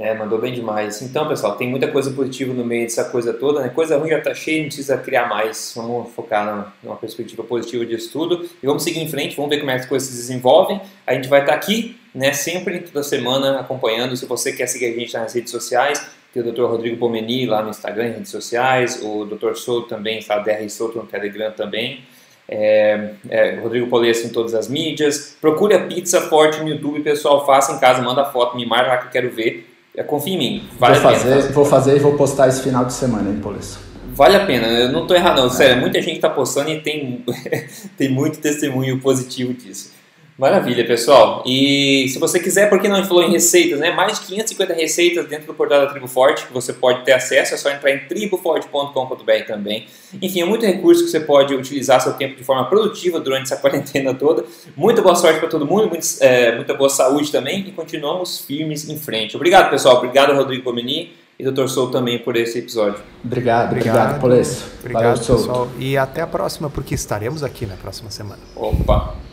É, 0.00 0.14
mandou 0.14 0.38
bem 0.38 0.52
demais. 0.52 1.02
Então, 1.02 1.26
pessoal, 1.26 1.56
tem 1.56 1.68
muita 1.68 1.88
coisa 1.88 2.12
positiva 2.12 2.54
no 2.54 2.64
meio 2.64 2.84
dessa 2.84 3.06
coisa 3.06 3.34
toda, 3.34 3.60
né? 3.60 3.68
Coisa 3.68 3.98
ruim 3.98 4.10
já 4.10 4.20
tá 4.20 4.32
cheia, 4.32 4.58
não 4.58 4.66
precisa 4.66 4.96
criar 4.96 5.28
mais. 5.28 5.72
Vamos 5.74 6.12
focar 6.14 6.72
numa 6.84 6.94
perspectiva 6.94 7.42
positiva 7.42 7.84
disso 7.84 8.12
tudo 8.12 8.48
e 8.62 8.66
vamos 8.66 8.84
seguir 8.84 9.00
em 9.00 9.08
frente, 9.08 9.34
vamos 9.34 9.50
ver 9.50 9.58
como 9.58 9.72
é 9.72 9.74
que 9.74 9.80
as 9.80 9.86
coisas 9.86 10.08
se 10.08 10.14
desenvolvem. 10.14 10.80
A 11.04 11.14
gente 11.14 11.28
vai 11.28 11.40
estar 11.40 11.52
tá 11.52 11.58
aqui, 11.58 11.98
né, 12.14 12.32
sempre, 12.32 12.78
toda 12.78 13.02
semana, 13.02 13.58
acompanhando. 13.58 14.16
Se 14.16 14.24
você 14.24 14.52
quer 14.52 14.68
seguir 14.68 14.86
a 14.86 14.92
gente 14.92 15.12
nas 15.14 15.34
redes 15.34 15.50
sociais, 15.50 16.00
Tem 16.32 16.42
o 16.42 16.52
Dr. 16.52 16.66
Rodrigo 16.66 16.96
Pomeni 16.96 17.46
lá 17.46 17.60
no 17.60 17.70
Instagram, 17.70 18.12
redes 18.12 18.30
sociais, 18.30 19.00
o 19.02 19.24
Dr. 19.24 19.54
Souto 19.54 19.88
também, 19.88 20.18
está 20.18 20.38
DR 20.38 20.68
Souto 20.68 20.98
no 20.98 21.06
Telegram 21.06 21.50
também. 21.50 22.04
É, 22.48 23.10
é, 23.28 23.54
Rodrigo 23.56 23.88
Polesso 23.88 24.26
em 24.26 24.30
todas 24.30 24.54
as 24.54 24.68
mídias. 24.68 25.36
Procure 25.40 25.74
a 25.74 25.86
Pizza 25.86 26.20
Forte 26.20 26.60
no 26.60 26.68
YouTube, 26.68 27.00
pessoal. 27.00 27.44
Faça 27.44 27.72
em 27.72 27.80
casa, 27.80 28.00
manda 28.00 28.24
foto, 28.26 28.56
me 28.56 28.64
marca 28.64 28.88
lá 28.88 28.96
que 28.98 29.06
eu 29.06 29.10
quero 29.10 29.30
ver. 29.30 29.67
É, 29.98 30.02
confia 30.04 30.34
em 30.34 30.38
mim. 30.38 30.68
Vale 30.78 31.00
vou, 31.00 31.12
fazer, 31.12 31.52
vou 31.52 31.64
fazer 31.64 31.96
e 31.96 31.98
vou 31.98 32.14
postar 32.14 32.46
esse 32.46 32.62
final 32.62 32.84
de 32.84 32.92
semana, 32.92 33.28
hein, 33.28 33.40
Polesso? 33.42 33.80
Vale 34.14 34.36
a 34.36 34.46
pena, 34.46 34.66
eu 34.68 34.92
não 34.92 35.02
estou 35.02 35.16
errado, 35.16 35.42
não. 35.42 35.50
Sério, 35.50 35.80
muita 35.80 36.00
gente 36.00 36.16
está 36.16 36.30
postando 36.30 36.70
e 36.70 36.80
tem, 36.80 37.24
tem 37.98 38.08
muito 38.08 38.38
testemunho 38.38 39.00
positivo 39.00 39.52
disso. 39.52 39.92
Maravilha, 40.38 40.86
pessoal. 40.86 41.42
E 41.44 42.06
se 42.08 42.16
você 42.20 42.38
quiser, 42.38 42.70
porque 42.70 42.86
não 42.86 43.04
falou 43.04 43.24
em 43.24 43.32
receitas, 43.32 43.80
né? 43.80 43.90
Mais 43.90 44.20
de 44.20 44.26
550 44.26 44.72
receitas 44.72 45.26
dentro 45.26 45.48
do 45.48 45.54
portal 45.54 45.80
da 45.80 45.86
Tribo 45.86 46.06
Forte 46.06 46.46
que 46.46 46.52
você 46.52 46.72
pode 46.72 47.04
ter 47.04 47.12
acesso, 47.12 47.54
é 47.54 47.56
só 47.56 47.68
entrar 47.70 47.90
em 47.90 48.06
triboforte.com.br 48.06 49.46
também. 49.48 49.86
Enfim, 50.22 50.42
é 50.42 50.44
muito 50.44 50.64
recurso 50.64 51.04
que 51.04 51.10
você 51.10 51.18
pode 51.18 51.52
utilizar 51.52 52.00
seu 52.00 52.12
tempo 52.12 52.36
de 52.36 52.44
forma 52.44 52.64
produtiva 52.68 53.18
durante 53.18 53.46
essa 53.52 53.56
quarentena 53.60 54.14
toda. 54.14 54.44
Muita 54.76 55.02
boa 55.02 55.16
sorte 55.16 55.40
para 55.40 55.48
todo 55.48 55.66
mundo, 55.66 55.88
muito, 55.88 56.06
é, 56.20 56.54
muita 56.54 56.72
boa 56.72 56.88
saúde 56.88 57.32
também 57.32 57.66
e 57.66 57.72
continuamos 57.72 58.38
firmes 58.38 58.88
em 58.88 58.96
frente. 58.96 59.34
Obrigado, 59.34 59.70
pessoal. 59.70 59.96
Obrigado, 59.96 60.32
Rodrigo 60.36 60.62
Pomeni 60.62 61.14
e 61.36 61.44
Dr. 61.50 61.66
Souto 61.66 61.90
também 61.90 62.16
por 62.16 62.36
esse 62.36 62.60
episódio. 62.60 63.00
Obrigado, 63.24 63.72
obrigado, 63.72 64.18
obrigado 64.18 64.40
isso. 64.40 64.64
Obrigado, 64.78 65.20
Valeu, 65.20 65.36
pessoal. 65.36 65.68
E 65.80 65.96
até 65.96 66.20
a 66.20 66.28
próxima, 66.28 66.70
porque 66.70 66.94
estaremos 66.94 67.42
aqui 67.42 67.66
na 67.66 67.74
próxima 67.74 68.08
semana. 68.08 68.40
Opa! 68.54 69.27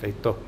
Feito. 0.00 0.47